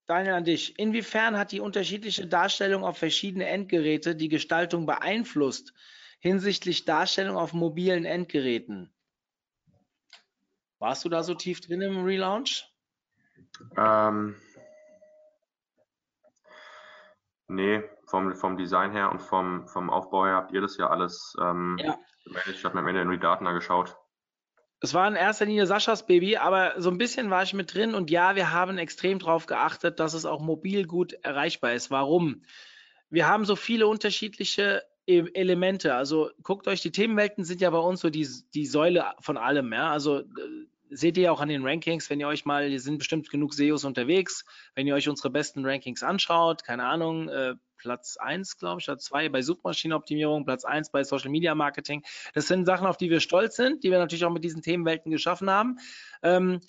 Daniel 0.08 0.34
an 0.34 0.44
dich, 0.44 0.78
inwiefern 0.78 1.38
hat 1.38 1.52
die 1.52 1.60
unterschiedliche 1.60 2.26
Darstellung 2.26 2.82
auf 2.82 2.98
verschiedene 2.98 3.46
Endgeräte 3.46 4.16
die 4.16 4.28
Gestaltung 4.28 4.86
beeinflusst 4.86 5.72
hinsichtlich 6.18 6.84
Darstellung 6.84 7.36
auf 7.36 7.52
mobilen 7.52 8.04
Endgeräten? 8.04 8.92
Warst 10.80 11.04
du 11.04 11.08
da 11.08 11.22
so 11.22 11.34
tief 11.34 11.60
drin 11.60 11.82
im 11.82 12.04
Relaunch? 12.04 12.66
Ähm, 13.76 14.36
Nee, 17.48 17.82
vom, 18.04 18.36
vom 18.36 18.58
Design 18.58 18.92
her 18.92 19.10
und 19.10 19.20
vom, 19.20 19.66
vom 19.68 19.88
Aufbau 19.88 20.26
her 20.26 20.34
habt 20.34 20.52
ihr 20.52 20.60
das 20.60 20.76
ja 20.76 20.90
alles 20.90 21.34
ähm, 21.40 21.78
ja. 21.80 21.98
gemanagt. 22.24 22.48
Ich 22.50 22.64
habe 22.64 22.74
mir 22.74 22.82
am 22.82 22.88
Ende 22.88 23.00
in 23.00 23.10
die 23.10 23.18
Daten 23.18 23.46
da 23.46 23.52
geschaut. 23.52 23.97
Es 24.80 24.94
war 24.94 25.08
in 25.08 25.16
erster 25.16 25.44
Linie 25.44 25.66
Saschas 25.66 26.06
Baby, 26.06 26.36
aber 26.36 26.80
so 26.80 26.90
ein 26.90 26.98
bisschen 26.98 27.30
war 27.30 27.42
ich 27.42 27.52
mit 27.52 27.74
drin 27.74 27.94
und 27.94 28.10
ja, 28.10 28.36
wir 28.36 28.52
haben 28.52 28.78
extrem 28.78 29.18
darauf 29.18 29.46
geachtet, 29.46 29.98
dass 29.98 30.14
es 30.14 30.24
auch 30.24 30.40
mobil 30.40 30.86
gut 30.86 31.14
erreichbar 31.14 31.72
ist. 31.72 31.90
Warum? 31.90 32.42
Wir 33.10 33.26
haben 33.26 33.44
so 33.44 33.56
viele 33.56 33.88
unterschiedliche 33.88 34.84
e-, 35.06 35.30
Elemente. 35.34 35.94
Also 35.94 36.30
guckt 36.42 36.68
euch, 36.68 36.80
die 36.80 36.92
Themenwelten 36.92 37.44
sind 37.44 37.60
ja 37.60 37.70
bei 37.70 37.78
uns 37.78 38.00
so 38.00 38.10
die, 38.10 38.28
die 38.54 38.66
Säule 38.66 39.04
von 39.20 39.36
allem. 39.36 39.72
Ja? 39.72 39.90
Also 39.90 40.22
seht 40.90 41.18
ihr 41.18 41.32
auch 41.32 41.40
an 41.40 41.48
den 41.48 41.66
Rankings, 41.66 42.08
wenn 42.08 42.20
ihr 42.20 42.28
euch 42.28 42.44
mal, 42.44 42.68
hier 42.68 42.80
sind 42.80 42.98
bestimmt 42.98 43.30
genug 43.30 43.54
SEOs 43.54 43.84
unterwegs, 43.84 44.44
wenn 44.74 44.86
ihr 44.86 44.94
euch 44.94 45.08
unsere 45.08 45.30
besten 45.30 45.64
Rankings 45.64 46.02
anschaut, 46.02 46.64
keine 46.64 46.84
Ahnung, 46.84 47.28
äh, 47.28 47.54
Platz 47.78 48.16
1, 48.18 48.58
glaube 48.58 48.80
ich, 48.80 48.88
oder 48.88 48.98
2 48.98 49.28
bei 49.28 49.42
Suchmaschinenoptimierung, 49.42 50.44
Platz 50.44 50.64
1 50.64 50.90
bei 50.90 51.04
Social 51.04 51.30
Media 51.30 51.54
Marketing. 51.54 52.04
Das 52.34 52.46
sind 52.48 52.66
Sachen, 52.66 52.86
auf 52.86 52.96
die 52.96 53.10
wir 53.10 53.20
stolz 53.20 53.56
sind, 53.56 53.84
die 53.84 53.90
wir 53.90 53.98
natürlich 53.98 54.24
auch 54.24 54.32
mit 54.32 54.44
diesen 54.44 54.62
Themenwelten 54.62 55.10
geschaffen 55.10 55.50
haben. 55.50 55.78
Ähm, 56.22 56.60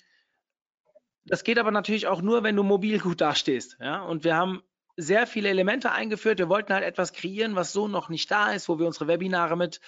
das 1.26 1.44
geht 1.44 1.58
aber 1.58 1.70
natürlich 1.70 2.06
auch 2.06 2.22
nur, 2.22 2.42
wenn 2.42 2.56
du 2.56 2.62
mobil 2.62 2.98
gut 2.98 3.20
dastehst. 3.20 3.76
Ja? 3.80 4.02
Und 4.02 4.24
wir 4.24 4.36
haben 4.36 4.62
sehr 4.96 5.26
viele 5.26 5.48
Elemente 5.48 5.92
eingeführt. 5.92 6.38
Wir 6.38 6.48
wollten 6.48 6.72
halt 6.72 6.84
etwas 6.84 7.12
kreieren, 7.12 7.54
was 7.56 7.72
so 7.72 7.88
noch 7.88 8.08
nicht 8.08 8.30
da 8.30 8.52
ist, 8.52 8.68
wo 8.68 8.78
wir 8.78 8.86
unsere 8.86 9.06
Webinare 9.06 9.56
mit 9.56 9.80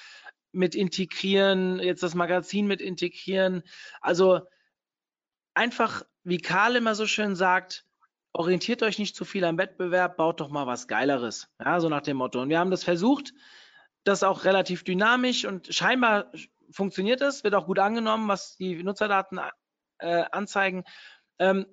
mit 0.53 0.75
integrieren, 0.75 1.81
jetzt 1.81 2.03
das 2.03 2.15
Magazin 2.15 2.67
mit 2.67 2.81
integrieren. 2.81 3.63
Also 4.01 4.41
einfach, 5.55 6.05
wie 6.25 6.39
Karl 6.39 6.77
immer 6.77 6.95
so 6.95 7.07
schön 7.07 7.35
sagt, 7.35 7.85
orientiert 8.33 8.83
euch 8.83 8.99
nicht 8.99 9.15
zu 9.15 9.25
viel 9.25 9.45
am 9.45 9.59
Wettbewerb, 9.59 10.17
baut 10.17 10.41
doch 10.41 10.49
mal 10.49 10.67
was 10.67 10.89
Geileres. 10.89 11.49
Ja, 11.63 11.81
so 11.81 11.89
nach 11.89 12.03
dem 12.03 12.17
Motto. 12.17 12.41
Und 12.41 12.49
wir 12.49 12.59
haben 12.59 12.71
das 12.71 12.85
versucht, 12.85 13.35
das 14.05 14.23
auch 14.23 14.45
relativ 14.45 14.85
dynamisch 14.85 15.45
und 15.45 15.73
scheinbar 15.73 16.33
funktioniert 16.71 17.21
es, 17.21 17.45
wird 17.45 17.55
auch 17.55 17.67
gut 17.67 17.79
angenommen, 17.79 18.29
was 18.29 18.57
die 18.57 18.83
Nutzerdaten 18.83 19.39
äh, 19.99 20.25
anzeigen. 20.31 20.85
Ähm, 21.39 21.67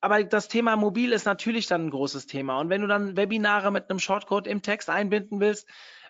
aber 0.00 0.22
das 0.24 0.48
Thema 0.48 0.76
mobil 0.76 1.12
ist 1.12 1.24
natürlich 1.24 1.66
dann 1.66 1.86
ein 1.86 1.90
großes 1.90 2.26
Thema. 2.26 2.60
Und 2.60 2.68
wenn 2.68 2.82
du 2.82 2.86
dann 2.86 3.16
Webinare 3.16 3.72
mit 3.72 3.90
einem 3.90 3.98
Shortcode 3.98 4.46
im 4.46 4.62
Text 4.62 4.90
einbinden 4.90 5.40
willst, 5.40 5.66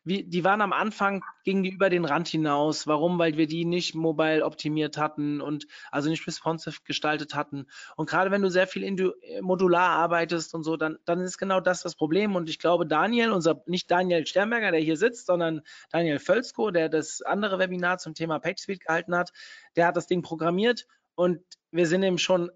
wie, 0.07 0.23
die 0.23 0.45
waren 0.45 0.61
am 0.61 0.73
Anfang, 0.73 1.25
gingen 1.43 1.65
die 1.65 1.71
über 1.71 1.91
den 1.91 2.05
Rand 2.05 2.29
hinaus. 2.29 2.87
Warum? 2.87 3.19
Weil 3.19 3.37
wir 3.37 3.49
die 3.49 3.65
nicht 3.65 3.97
mobile 3.97 4.45
optimiert 4.45 4.97
hatten 4.97 5.41
und 5.41 5.67
also 5.91 6.09
nicht 6.09 6.27
responsive 6.29 6.79
gestaltet 6.85 7.35
hatten. 7.35 7.67
Und 7.97 8.09
gerade 8.09 8.31
wenn 8.31 8.41
du 8.41 8.49
sehr 8.49 8.69
viel 8.69 9.13
modular 9.41 9.91
arbeitest 9.91 10.55
und 10.55 10.63
so, 10.63 10.77
dann, 10.77 10.97
dann 11.05 11.21
ist 11.21 11.39
genau 11.39 11.59
das 11.59 11.83
das 11.83 11.97
Problem. 11.97 12.37
Und 12.37 12.49
ich 12.49 12.61
glaube, 12.61 12.87
Daniel, 12.87 13.33
unser, 13.33 13.63
nicht 13.67 13.91
Daniel 13.91 14.25
Sternberger, 14.25 14.71
der 14.71 14.81
hier 14.81 14.97
sitzt, 14.97 15.27
sondern 15.27 15.63
Daniel 15.91 16.21
Völzko, 16.21 16.71
der 16.71 16.89
das 16.89 17.21
andere 17.23 17.59
Webinar 17.59 17.99
zum 17.99 18.15
Thema 18.15 18.39
PageSpeed 18.39 18.81
gehalten 18.87 19.17
hat, 19.17 19.33
der 19.75 19.89
hat 19.89 19.97
das 19.97 20.07
Ding 20.07 20.23
programmiert 20.23 20.87
und 21.17 21.41
wir 21.73 21.89
sind 21.89 22.05
ihm 22.05 22.19
schon 22.19 22.51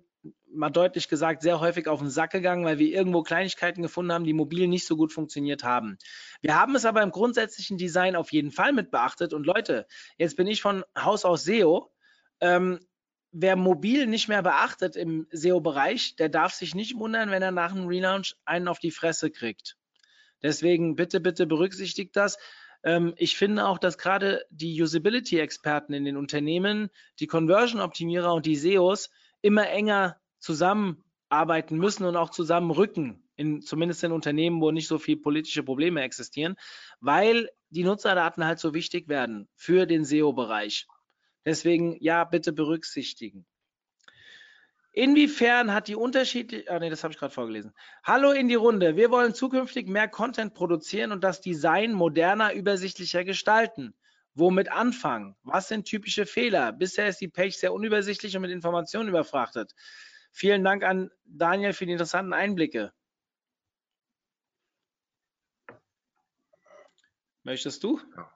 mal 0.53 0.71
deutlich 0.71 1.09
gesagt, 1.09 1.43
sehr 1.43 1.61
häufig 1.61 1.89
auf 1.89 2.01
den 2.01 2.11
Sack 2.11 2.33
gegangen, 2.33 2.65
weil 2.65 2.79
wir 2.79 2.89
irgendwo 2.89 3.23
Kleinigkeiten 3.23 3.83
gefunden 3.83 4.13
haben, 4.13 4.25
die 4.25 4.33
mobil 4.33 4.69
nicht 4.69 4.87
so 4.87 4.97
gut 4.97 5.13
funktioniert 5.13 5.65
haben. 5.65 5.99
Wir 6.41 6.57
haben 6.59 6.75
es 6.75 6.85
aber 6.85 7.03
im 7.03 7.11
grundsätzlichen 7.11 7.79
Design 7.79 8.17
auf 8.17 8.33
jeden 8.33 8.51
Fall 8.51 8.73
mit 8.73 8.91
beachtet. 8.91 9.33
Und 9.33 9.47
Leute, 9.47 9.87
jetzt 10.19 10.37
bin 10.37 10.47
ich 10.47 10.61
von 10.61 10.85
Haus 10.99 11.25
aus 11.25 11.45
SEO. 11.45 11.91
Ähm, 12.41 12.81
wer 13.33 13.57
mobil 13.57 14.07
nicht 14.07 14.29
mehr 14.29 14.43
beachtet 14.43 14.97
im 14.97 15.27
SEO-Bereich, 15.31 16.17
der 16.17 16.29
darf 16.29 16.53
sich 16.53 16.75
nicht 16.75 16.97
wundern, 16.97 17.31
wenn 17.31 17.43
er 17.43 17.53
nach 17.53 17.73
einem 17.73 17.87
Relaunch 17.87 18.37
einen 18.45 18.69
auf 18.69 18.79
die 18.79 18.91
Fresse 18.91 19.31
kriegt. 19.31 19.77
Deswegen 20.43 20.97
bitte, 20.97 21.21
bitte 21.21 21.47
berücksichtigt 21.47 22.17
das. 22.17 22.39
Ähm, 22.83 23.15
ich 23.17 23.37
finde 23.37 23.67
auch, 23.67 23.79
dass 23.79 23.99
gerade 23.99 24.45
die 24.51 24.81
Usability-Experten 24.83 25.93
in 25.93 26.05
den 26.05 26.17
Unternehmen, 26.17 26.91
die 27.21 27.27
Conversion-Optimierer 27.27 28.33
und 28.35 28.47
die 28.47 28.57
SEOs 28.57 29.11
immer 29.43 29.69
enger 29.69 30.21
zusammenarbeiten 30.39 31.79
müssen 31.79 32.05
und 32.05 32.17
auch 32.17 32.31
zusammenrücken, 32.31 33.23
in, 33.37 33.63
zumindest 33.63 34.05
in 34.05 34.13
Unternehmen, 34.13 34.61
wo 34.61 34.71
nicht 34.71 34.89
so 34.89 34.99
viele 34.99 35.21
politische 35.21 35.63
Probleme 35.63 36.03
existieren, 36.03 36.57
weil 37.01 37.49
die 37.71 37.85
Nutzerdaten 37.85 38.45
halt 38.45 38.59
so 38.59 38.75
wichtig 38.75 39.09
werden 39.09 39.49
für 39.55 39.87
den 39.87 40.05
SEO-Bereich. 40.05 40.87
Deswegen, 41.45 41.97
ja, 42.01 42.25
bitte 42.25 42.53
berücksichtigen. 42.53 43.47
Inwiefern 44.93 45.73
hat 45.73 45.87
die 45.87 45.95
unterschiedliche, 45.95 46.69
ah 46.71 46.81
nee, 46.81 46.91
das 46.91 47.05
habe 47.05 47.13
ich 47.13 47.19
gerade 47.19 47.33
vorgelesen. 47.33 47.73
Hallo 48.03 48.33
in 48.33 48.49
die 48.49 48.57
Runde. 48.57 48.97
Wir 48.97 49.11
wollen 49.11 49.35
zukünftig 49.35 49.89
mehr 49.89 50.09
Content 50.09 50.53
produzieren 50.53 51.13
und 51.13 51.23
das 51.23 51.41
Design 51.41 51.93
moderner, 51.93 52.53
übersichtlicher 52.55 53.25
gestalten. 53.25 53.95
Womit 54.35 54.71
anfangen? 54.71 55.37
Was 55.43 55.69
sind 55.69 55.87
typische 55.87 56.25
Fehler? 56.25 56.73
Bisher 56.73 57.09
ist 57.09 57.21
die 57.21 57.29
Page 57.29 57.55
sehr 57.55 57.73
unübersichtlich 57.73 58.37
und 58.37 58.43
mit 58.43 58.51
Informationen 58.51 59.09
überfrachtet. 59.09 59.75
Vielen 60.33 60.63
Dank 60.63 60.85
an 60.85 61.11
Daniel 61.25 61.73
für 61.73 61.87
die 61.87 61.93
interessanten 61.93 62.33
Einblicke. 62.33 62.93
Möchtest 67.43 67.83
du? 67.83 68.01
Ja. 68.17 68.31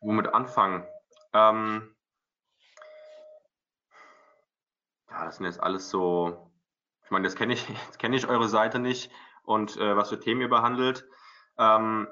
Womit 0.00 0.28
anfangen? 0.28 0.86
Ähm, 1.32 1.94
ja, 5.10 5.24
das 5.24 5.36
sind 5.36 5.46
jetzt 5.46 5.60
alles 5.60 5.90
so, 5.90 6.50
ich 7.04 7.10
meine, 7.10 7.24
das 7.24 7.34
kenne 7.34 7.54
ich, 7.54 7.66
kenne 7.98 8.16
ich 8.16 8.28
eure 8.28 8.48
Seite 8.48 8.78
nicht 8.78 9.10
und 9.42 9.76
äh, 9.76 9.96
was 9.96 10.10
für 10.10 10.20
Themen 10.20 10.40
ihr 10.40 10.48
behandelt. 10.48 11.06
Ähm, 11.58 12.08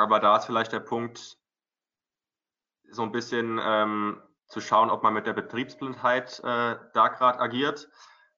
aber 0.00 0.18
da 0.18 0.38
ist 0.38 0.46
vielleicht 0.46 0.72
der 0.72 0.80
Punkt, 0.80 1.36
so 2.90 3.02
ein 3.02 3.12
bisschen 3.12 3.60
ähm, 3.62 4.22
zu 4.46 4.60
schauen, 4.60 4.90
ob 4.90 5.02
man 5.02 5.12
mit 5.12 5.26
der 5.26 5.34
Betriebsblindheit 5.34 6.40
äh, 6.40 6.76
da 6.94 7.08
gerade 7.08 7.38
agiert 7.38 7.86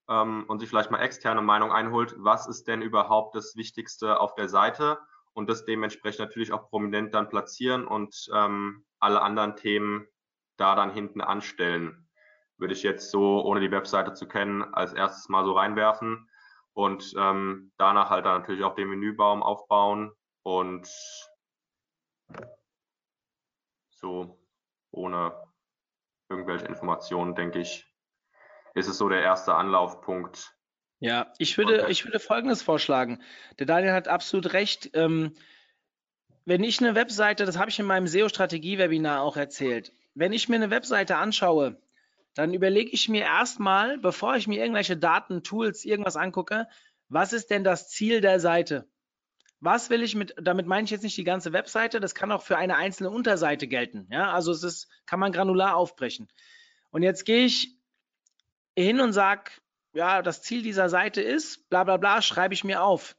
ähm, 0.09 0.45
und 0.49 0.59
sich 0.59 0.69
vielleicht 0.69 0.91
mal 0.91 0.99
externe 0.99 1.41
Meinung 1.41 1.73
einholt, 1.73 2.17
was 2.19 2.49
ist 2.49 2.67
denn 2.67 2.83
überhaupt 2.83 3.37
das 3.37 3.55
Wichtigste 3.57 4.19
auf 4.19 4.35
der 4.35 4.49
Seite 4.49 4.99
und 5.35 5.49
das 5.49 5.65
dementsprechend 5.65 6.19
natürlich 6.19 6.53
auch 6.53 6.69
prominent 6.69 7.15
dann 7.15 7.29
platzieren 7.29 7.87
und 7.87 8.29
ähm, 8.35 8.85
alle 8.99 9.23
anderen 9.23 9.55
Themen 9.55 10.07
da 10.59 10.75
dann 10.75 10.93
hinten 10.93 11.21
anstellen. 11.21 12.09
Würde 12.59 12.75
ich 12.75 12.83
jetzt 12.83 13.11
so, 13.13 13.43
ohne 13.45 13.61
die 13.61 13.71
Webseite 13.71 14.15
zu 14.15 14.27
kennen, 14.27 14.63
als 14.75 14.93
erstes 14.93 15.29
mal 15.29 15.45
so 15.45 15.53
reinwerfen 15.53 16.29
und 16.75 17.15
ähm, 17.17 17.73
danach 17.79 18.11
halt 18.11 18.27
dann 18.27 18.41
natürlich 18.41 18.65
auch 18.65 18.75
den 18.75 18.89
Menübaum 18.89 19.45
aufbauen 19.45 20.13
und 20.43 20.89
so 23.91 24.39
ohne 24.91 25.35
irgendwelche 26.29 26.67
Informationen, 26.67 27.35
denke 27.35 27.61
ich, 27.61 27.87
ist 28.75 28.89
es 28.89 28.99
so 28.99 29.09
der 29.09 29.23
erste 29.23 29.55
Anlaufpunkt. 29.55 30.55
Ja, 30.99 31.33
ich 31.39 31.59
würde, 31.59 31.87
ich 31.89 32.05
würde 32.05 32.21
Folgendes 32.21 32.63
vorschlagen. 32.63 33.23
Der 33.59 33.67
Daniel 33.67 33.93
hat 33.93 34.09
absolut 34.09 34.53
recht. 34.53 34.91
Ähm, 34.95 35.35
wenn 36.45 36.63
ich 36.65 36.81
eine 36.81 36.95
Webseite, 36.95 37.45
das 37.45 37.59
habe 37.59 37.71
ich 37.71 37.79
in 37.79 37.87
meinem 37.87 38.07
SEO-Strategie-Webinar 38.07 39.23
auch 39.23 39.37
erzählt, 39.37 39.93
wenn 40.15 40.33
ich 40.33 40.49
mir 40.49 40.57
eine 40.57 40.71
Webseite 40.71 41.17
anschaue, 41.17 41.81
dann 42.35 42.55
überlege 42.55 42.91
ich 42.91 43.09
mir 43.09 43.23
erstmal, 43.23 43.99
bevor 43.99 44.37
ich 44.37 44.47
mir 44.47 44.61
irgendwelche 44.61 44.97
Daten, 44.97 45.43
Tools, 45.43 45.85
irgendwas 45.85 46.17
angucke, 46.17 46.69
was 47.09 47.33
ist 47.33 47.51
denn 47.51 47.65
das 47.65 47.89
Ziel 47.89 48.21
der 48.21 48.41
Seite? 48.41 48.89
Was 49.63 49.91
will 49.91 50.03
ich 50.03 50.17
mit, 50.17 50.35
damit 50.43 50.67
meine 50.67 50.85
ich 50.85 50.91
jetzt 50.91 51.05
nicht 51.05 51.17
die 51.17 51.23
ganze 51.23 51.53
Webseite, 51.53 52.01
das 52.01 52.17
kann 52.17 52.33
auch 52.33 52.43
für 52.43 52.57
eine 52.59 52.75
einzelne 52.75 53.11
Unterseite 53.11 53.69
gelten. 53.69 54.09
Ja, 54.11 54.33
also 54.33 54.51
es 54.51 54.65
ist, 54.65 54.89
kann 55.07 55.21
man 55.21 55.31
granular 55.31 55.77
aufbrechen. 55.77 56.29
Und 56.91 57.05
jetzt 57.05 57.25
gehe 57.25 57.45
ich 57.45 57.77
hin 58.77 59.01
und 59.01 59.13
sage, 59.13 59.53
ja, 59.95 60.21
das 60.21 60.43
Ziel 60.43 60.63
dieser 60.63 60.89
Seite 60.89 61.23
ist, 61.23 61.69
bla 61.71 61.85
bla 61.85 61.97
bla, 61.97 62.23
schreibe 62.23 62.55
ich 62.55 62.65
mir 62.65 62.83
auf. 62.83 63.17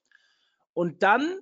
Und 0.73 1.01
dann 1.01 1.39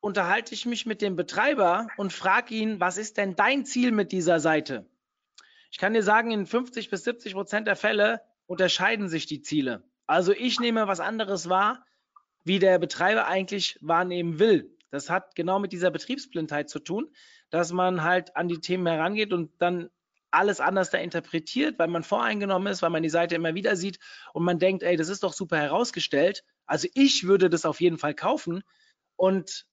unterhalte 0.00 0.52
ich 0.52 0.66
mich 0.66 0.84
mit 0.84 1.00
dem 1.00 1.14
Betreiber 1.14 1.86
und 1.96 2.12
frage 2.12 2.56
ihn, 2.56 2.80
was 2.80 2.98
ist 2.98 3.16
denn 3.18 3.36
dein 3.36 3.64
Ziel 3.64 3.92
mit 3.92 4.10
dieser 4.10 4.40
Seite? 4.40 4.84
Ich 5.70 5.78
kann 5.78 5.94
dir 5.94 6.02
sagen, 6.02 6.32
in 6.32 6.44
50 6.44 6.90
bis 6.90 7.04
70 7.04 7.34
Prozent 7.34 7.68
der 7.68 7.76
Fälle 7.76 8.20
unterscheiden 8.46 9.08
sich 9.08 9.26
die 9.26 9.42
Ziele. 9.42 9.84
Also 10.08 10.32
ich 10.32 10.58
nehme 10.58 10.88
was 10.88 10.98
anderes 10.98 11.48
wahr, 11.48 11.86
wie 12.44 12.58
der 12.58 12.78
Betreiber 12.78 13.26
eigentlich 13.26 13.78
wahrnehmen 13.80 14.38
will. 14.38 14.76
Das 14.90 15.10
hat 15.10 15.34
genau 15.34 15.58
mit 15.58 15.72
dieser 15.72 15.90
Betriebsblindheit 15.90 16.70
zu 16.70 16.78
tun, 16.78 17.10
dass 17.50 17.72
man 17.72 18.02
halt 18.02 18.36
an 18.36 18.48
die 18.48 18.60
Themen 18.60 18.86
herangeht 18.86 19.32
und 19.32 19.50
dann 19.58 19.90
alles 20.30 20.60
anders 20.60 20.90
da 20.90 20.98
interpretiert, 20.98 21.78
weil 21.78 21.88
man 21.88 22.02
voreingenommen 22.02 22.72
ist, 22.72 22.82
weil 22.82 22.90
man 22.90 23.02
die 23.02 23.08
Seite 23.08 23.34
immer 23.34 23.54
wieder 23.54 23.76
sieht 23.76 23.98
und 24.32 24.44
man 24.44 24.58
denkt, 24.58 24.82
ey, 24.82 24.96
das 24.96 25.08
ist 25.08 25.22
doch 25.22 25.32
super 25.32 25.56
herausgestellt. 25.56 26.44
Also 26.66 26.88
ich 26.94 27.24
würde 27.26 27.50
das 27.50 27.64
auf 27.64 27.80
jeden 27.80 27.98
Fall 27.98 28.14
kaufen 28.14 28.62
und 29.16 29.66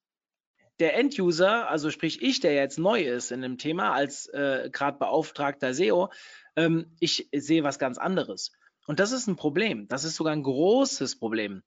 der 0.79 0.95
Enduser, 0.97 1.69
also 1.69 1.91
sprich 1.91 2.21
ich, 2.21 2.39
der 2.39 2.53
jetzt 2.53 2.79
neu 2.79 3.01
ist 3.01 3.31
in 3.31 3.41
dem 3.41 3.57
Thema 3.57 3.93
als 3.93 4.27
äh, 4.27 4.69
gerade 4.71 4.97
beauftragter 4.97 5.73
SEO, 5.73 6.09
ähm, 6.55 6.95
ich 6.99 7.29
sehe 7.31 7.63
was 7.63 7.77
ganz 7.77 7.97
anderes. 7.97 8.51
Und 8.87 8.99
das 8.99 9.11
ist 9.11 9.27
ein 9.27 9.35
Problem. 9.35 9.87
Das 9.87 10.03
ist 10.03 10.15
sogar 10.15 10.33
ein 10.33 10.41
großes 10.41 11.19
Problem. 11.19 11.61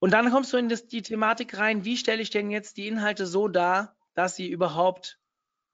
Und 0.00 0.12
dann 0.12 0.30
kommst 0.30 0.52
du 0.52 0.56
in 0.56 0.68
das, 0.68 0.86
die 0.86 1.02
Thematik 1.02 1.56
rein, 1.58 1.84
wie 1.84 1.96
stelle 1.96 2.22
ich 2.22 2.30
denn 2.30 2.50
jetzt 2.50 2.76
die 2.76 2.88
Inhalte 2.88 3.26
so 3.26 3.48
dar, 3.48 3.96
dass 4.14 4.34
sie 4.34 4.48
überhaupt 4.48 5.18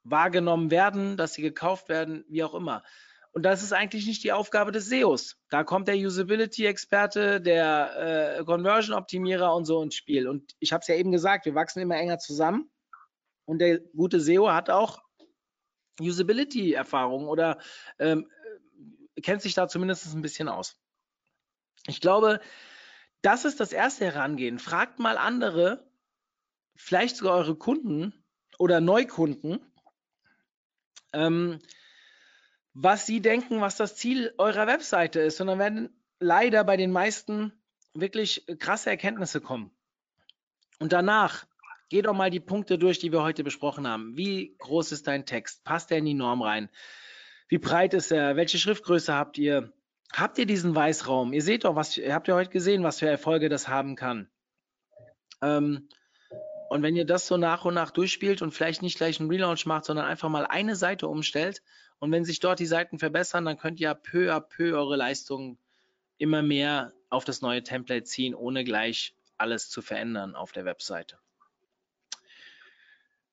wahrgenommen 0.03 0.69
werden, 0.69 1.17
dass 1.17 1.33
sie 1.33 1.41
gekauft 1.41 1.89
werden, 1.89 2.23
wie 2.27 2.43
auch 2.43 2.53
immer. 2.53 2.83
Und 3.31 3.43
das 3.43 3.63
ist 3.63 3.71
eigentlich 3.71 4.05
nicht 4.05 4.23
die 4.23 4.31
Aufgabe 4.31 4.71
des 4.71 4.87
SEOs. 4.87 5.37
Da 5.49 5.63
kommt 5.63 5.87
der 5.87 5.95
Usability-Experte, 5.95 7.39
der 7.39 8.39
äh, 8.39 8.43
Conversion-Optimierer 8.43 9.53
und 9.53 9.65
so 9.65 9.81
ins 9.81 9.95
Spiel. 9.95 10.27
Und 10.27 10.55
ich 10.59 10.73
habe 10.73 10.81
es 10.81 10.87
ja 10.87 10.95
eben 10.95 11.11
gesagt, 11.11 11.45
wir 11.45 11.55
wachsen 11.55 11.81
immer 11.81 11.97
enger 11.97 12.19
zusammen. 12.19 12.69
Und 13.45 13.59
der 13.59 13.79
gute 13.79 14.19
SEO 14.19 14.51
hat 14.51 14.69
auch 14.69 15.01
Usability-Erfahrung 16.01 17.27
oder 17.27 17.59
ähm, 17.99 18.29
kennt 19.21 19.41
sich 19.41 19.53
da 19.53 19.67
zumindest 19.67 20.13
ein 20.13 20.21
bisschen 20.21 20.49
aus. 20.49 20.77
Ich 21.87 22.01
glaube, 22.01 22.39
das 23.21 23.45
ist 23.45 23.59
das 23.59 23.71
erste 23.71 24.05
Herangehen. 24.05 24.59
Fragt 24.59 24.99
mal 24.99 25.17
andere, 25.17 25.89
vielleicht 26.75 27.17
sogar 27.17 27.35
eure 27.35 27.55
Kunden 27.55 28.13
oder 28.57 28.79
Neukunden, 28.79 29.59
ähm, 31.13 31.59
was 32.73 33.05
sie 33.05 33.21
denken, 33.21 33.59
was 33.61 33.75
das 33.75 33.95
Ziel 33.95 34.33
eurer 34.37 34.67
Webseite 34.67 35.19
ist. 35.19 35.41
Und 35.41 35.47
dann 35.47 35.59
werden 35.59 35.89
leider 36.19 36.63
bei 36.63 36.77
den 36.77 36.91
meisten 36.91 37.51
wirklich 37.93 38.45
krasse 38.59 38.89
Erkenntnisse 38.89 39.41
kommen. 39.41 39.71
Und 40.79 40.93
danach 40.93 41.47
geh 41.89 42.01
doch 42.01 42.13
mal 42.13 42.29
die 42.29 42.39
Punkte 42.39 42.77
durch, 42.77 42.99
die 42.99 43.11
wir 43.11 43.23
heute 43.23 43.43
besprochen 43.43 43.87
haben. 43.87 44.15
Wie 44.15 44.55
groß 44.59 44.91
ist 44.91 45.07
dein 45.07 45.25
Text? 45.25 45.63
Passt 45.63 45.89
der 45.89 45.97
in 45.97 46.05
die 46.05 46.13
Norm 46.13 46.41
rein? 46.41 46.69
Wie 47.47 47.57
breit 47.57 47.93
ist 47.93 48.11
er? 48.11 48.35
Welche 48.35 48.59
Schriftgröße 48.59 49.13
habt 49.13 49.37
ihr? 49.37 49.73
Habt 50.13 50.37
ihr 50.37 50.45
diesen 50.45 50.73
Weißraum? 50.73 51.33
Ihr 51.33 51.43
seht 51.43 51.65
doch, 51.65 51.75
was 51.75 51.97
habt 51.97 52.27
ihr 52.27 52.35
heute 52.35 52.49
gesehen, 52.49 52.83
was 52.83 52.99
für 52.99 53.09
Erfolge 53.09 53.49
das 53.49 53.67
haben 53.67 53.95
kann. 53.95 54.29
Ähm, 55.41 55.89
und 56.69 56.81
wenn 56.81 56.95
ihr 56.95 57.05
das 57.05 57.27
so 57.27 57.37
nach 57.37 57.65
und 57.65 57.75
nach 57.75 57.91
durchspielt 57.91 58.41
und 58.41 58.51
vielleicht 58.51 58.81
nicht 58.81 58.97
gleich 58.97 59.19
einen 59.19 59.29
Relaunch 59.29 59.65
macht, 59.65 59.85
sondern 59.85 60.05
einfach 60.05 60.29
mal 60.29 60.45
eine 60.45 60.75
Seite 60.75 61.07
umstellt 61.07 61.61
und 61.99 62.11
wenn 62.11 62.25
sich 62.25 62.39
dort 62.39 62.59
die 62.59 62.65
Seiten 62.65 62.99
verbessern, 62.99 63.45
dann 63.45 63.57
könnt 63.57 63.79
ihr 63.79 63.93
peu 63.93 64.33
à 64.33 64.39
peu 64.41 64.75
eure 64.77 64.95
Leistungen 64.95 65.57
immer 66.17 66.41
mehr 66.41 66.93
auf 67.09 67.23
das 67.23 67.41
neue 67.41 67.63
Template 67.63 68.03
ziehen, 68.03 68.35
ohne 68.35 68.63
gleich 68.63 69.15
alles 69.37 69.69
zu 69.69 69.81
verändern 69.81 70.35
auf 70.35 70.51
der 70.51 70.65
Webseite. 70.65 71.17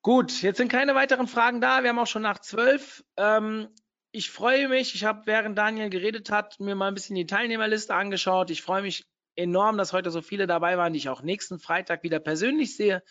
Gut, 0.02 0.42
jetzt 0.42 0.58
sind 0.58 0.68
keine 0.68 0.94
weiteren 0.94 1.26
Fragen 1.26 1.62
da. 1.62 1.82
Wir 1.82 1.88
haben 1.88 1.98
auch 1.98 2.06
schon 2.06 2.22
nach 2.22 2.38
zwölf. 2.38 3.02
Ähm, 3.16 3.68
ich 4.14 4.30
freue 4.30 4.68
mich. 4.68 4.94
Ich 4.94 5.02
habe, 5.02 5.22
während 5.26 5.58
Daniel 5.58 5.90
geredet 5.90 6.30
hat, 6.30 6.60
mir 6.60 6.76
mal 6.76 6.86
ein 6.86 6.94
bisschen 6.94 7.16
die 7.16 7.26
Teilnehmerliste 7.26 7.92
angeschaut. 7.96 8.48
Ich 8.48 8.62
freue 8.62 8.82
mich 8.82 9.04
enorm, 9.34 9.76
dass 9.76 9.92
heute 9.92 10.12
so 10.12 10.22
viele 10.22 10.46
dabei 10.46 10.78
waren, 10.78 10.92
die 10.92 11.00
ich 11.00 11.08
auch 11.08 11.22
nächsten 11.22 11.58
Freitag 11.58 12.04
wieder 12.04 12.20
persönlich 12.20 12.76
sehe. 12.76 13.02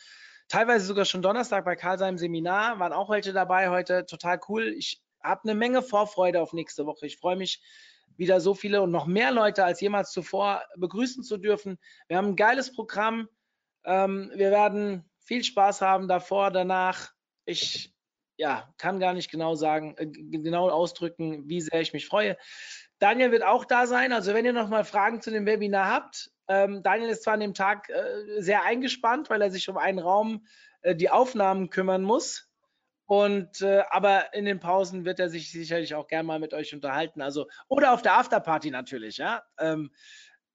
Teilweise 0.47 0.85
sogar 0.85 1.03
schon 1.03 1.21
Donnerstag 1.21 1.65
bei 1.65 1.75
Karl 1.75 1.99
seinem 1.99 2.17
Seminar 2.17 2.79
waren 2.79 2.93
auch 2.93 3.09
welche 3.09 3.33
dabei 3.33 3.69
heute. 3.69 4.05
Total 4.05 4.39
cool. 4.47 4.73
Ich 4.77 5.01
habe 5.21 5.41
eine 5.43 5.55
Menge 5.55 5.81
Vorfreude 5.81 6.41
auf 6.41 6.53
nächste 6.53 6.85
Woche. 6.85 7.05
Ich 7.05 7.17
freue 7.17 7.35
mich, 7.35 7.61
wieder 8.15 8.39
so 8.39 8.53
viele 8.53 8.81
und 8.81 8.91
noch 8.91 9.05
mehr 9.05 9.31
Leute 9.31 9.65
als 9.65 9.81
jemals 9.81 10.11
zuvor 10.11 10.63
begrüßen 10.77 11.23
zu 11.23 11.37
dürfen. 11.37 11.79
Wir 12.07 12.15
haben 12.15 12.29
ein 12.29 12.35
geiles 12.37 12.73
Programm. 12.73 13.27
Ähm, 13.83 14.31
wir 14.35 14.51
werden 14.51 15.03
viel 15.19 15.43
Spaß 15.43 15.81
haben 15.81 16.07
davor, 16.07 16.49
danach. 16.49 17.11
Ich 17.43 17.92
ja, 18.37 18.73
kann 18.77 18.99
gar 18.99 19.13
nicht 19.13 19.31
genau 19.31 19.55
sagen, 19.55 19.95
äh, 19.97 20.07
genau 20.07 20.69
ausdrücken, 20.69 21.47
wie 21.47 21.61
sehr 21.61 21.81
ich 21.81 21.93
mich 21.93 22.07
freue. 22.07 22.37
Daniel 22.99 23.31
wird 23.31 23.43
auch 23.43 23.65
da 23.65 23.85
sein. 23.85 24.13
Also 24.13 24.33
wenn 24.33 24.45
ihr 24.45 24.53
noch 24.53 24.69
mal 24.69 24.85
Fragen 24.85 25.21
zu 25.21 25.31
dem 25.31 25.45
Webinar 25.45 25.89
habt, 25.89 26.31
ähm, 26.47 26.83
Daniel 26.83 27.09
ist 27.09 27.23
zwar 27.23 27.35
an 27.35 27.39
dem 27.39 27.53
Tag 27.53 27.89
äh, 27.89 28.41
sehr 28.41 28.63
eingespannt, 28.63 29.29
weil 29.29 29.41
er 29.41 29.51
sich 29.51 29.69
um 29.69 29.77
einen 29.77 29.99
Raum 29.99 30.45
äh, 30.81 30.95
die 30.95 31.09
Aufnahmen 31.09 31.69
kümmern 31.69 32.03
muss. 32.03 32.49
Und 33.05 33.61
äh, 33.61 33.83
aber 33.89 34.33
in 34.33 34.45
den 34.45 34.59
Pausen 34.59 35.05
wird 35.05 35.19
er 35.19 35.29
sich 35.29 35.51
sicherlich 35.51 35.93
auch 35.93 36.07
gern 36.07 36.25
mal 36.25 36.39
mit 36.39 36.53
euch 36.53 36.73
unterhalten. 36.73 37.21
Also 37.21 37.47
oder 37.67 37.93
auf 37.93 38.01
der 38.01 38.17
Afterparty 38.17 38.71
natürlich, 38.71 39.17
ja. 39.17 39.43
Ähm, 39.59 39.91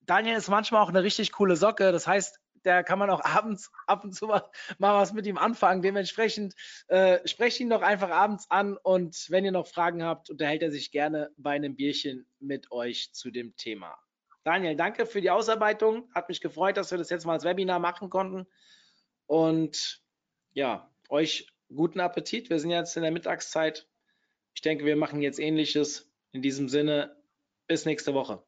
Daniel 0.01 0.37
ist 0.37 0.49
manchmal 0.49 0.83
auch 0.83 0.89
eine 0.89 1.03
richtig 1.03 1.33
coole 1.33 1.57
Socke. 1.57 1.93
Das 1.93 2.07
heißt, 2.07 2.41
der 2.65 2.85
kann 2.85 2.99
man 2.99 3.11
auch 3.11 3.21
abends 3.25 3.71
ab 3.87 4.05
und 4.05 4.15
zu 4.15 4.27
mal, 4.27 4.45
mal 4.79 4.95
was 4.95 5.13
mit 5.13 5.27
ihm 5.27 5.39
anfangen. 5.39 5.83
Dementsprechend 5.83 6.55
äh, 6.89 7.27
sprecht 7.27 7.61
ihn 7.61 7.71
doch 7.71 7.83
einfach 7.83 8.11
abends 8.11 8.51
an 8.51 8.77
und 8.77 9.27
wenn 9.29 9.45
ihr 9.45 9.53
noch 9.53 9.67
Fragen 9.67 10.03
habt, 10.03 10.31
unterhält 10.31 10.63
er 10.63 10.71
sich 10.71 10.91
gerne 10.91 11.31
bei 11.37 11.53
einem 11.53 11.77
Bierchen 11.77 12.27
mit 12.41 12.71
euch 12.71 13.13
zu 13.13 13.31
dem 13.31 13.57
Thema. 13.57 13.99
Daniel, 14.45 14.77
danke 14.77 15.05
für 15.07 15.21
die 15.21 15.31
Ausarbeitung. 15.31 16.09
Hat 16.15 16.29
mich 16.29 16.41
gefreut, 16.41 16.77
dass 16.77 16.91
wir 16.91 16.99
das 16.99 17.11
jetzt 17.11 17.27
mal 17.27 17.35
als 17.35 17.45
Webinar 17.45 17.79
machen 17.81 18.09
konnten. 18.09 18.47
Und 19.27 20.03
ja, 20.53 20.91
euch 21.11 21.53
guten 21.75 22.01
Appetit. 22.01 22.51
Wir 22.51 22.59
sind 22.59 22.71
jetzt 22.71 22.97
in 22.97 23.03
der 23.03 23.13
Mittagszeit. 23.13 23.87
Ich 24.55 24.63
denke, 24.63 24.85
wir 24.85 24.97
machen 24.97 25.21
jetzt 25.21 25.39
ähnliches. 25.39 26.11
In 26.33 26.43
diesem 26.43 26.69
Sinne, 26.69 27.17
bis 27.67 27.85
nächste 27.85 28.15
Woche. 28.15 28.43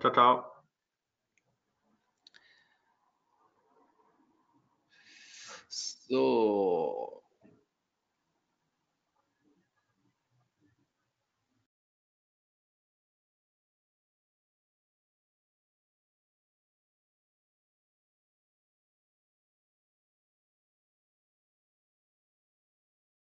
Ciao, 0.00 0.12
ciao. 0.12 0.55
So, 6.08 7.15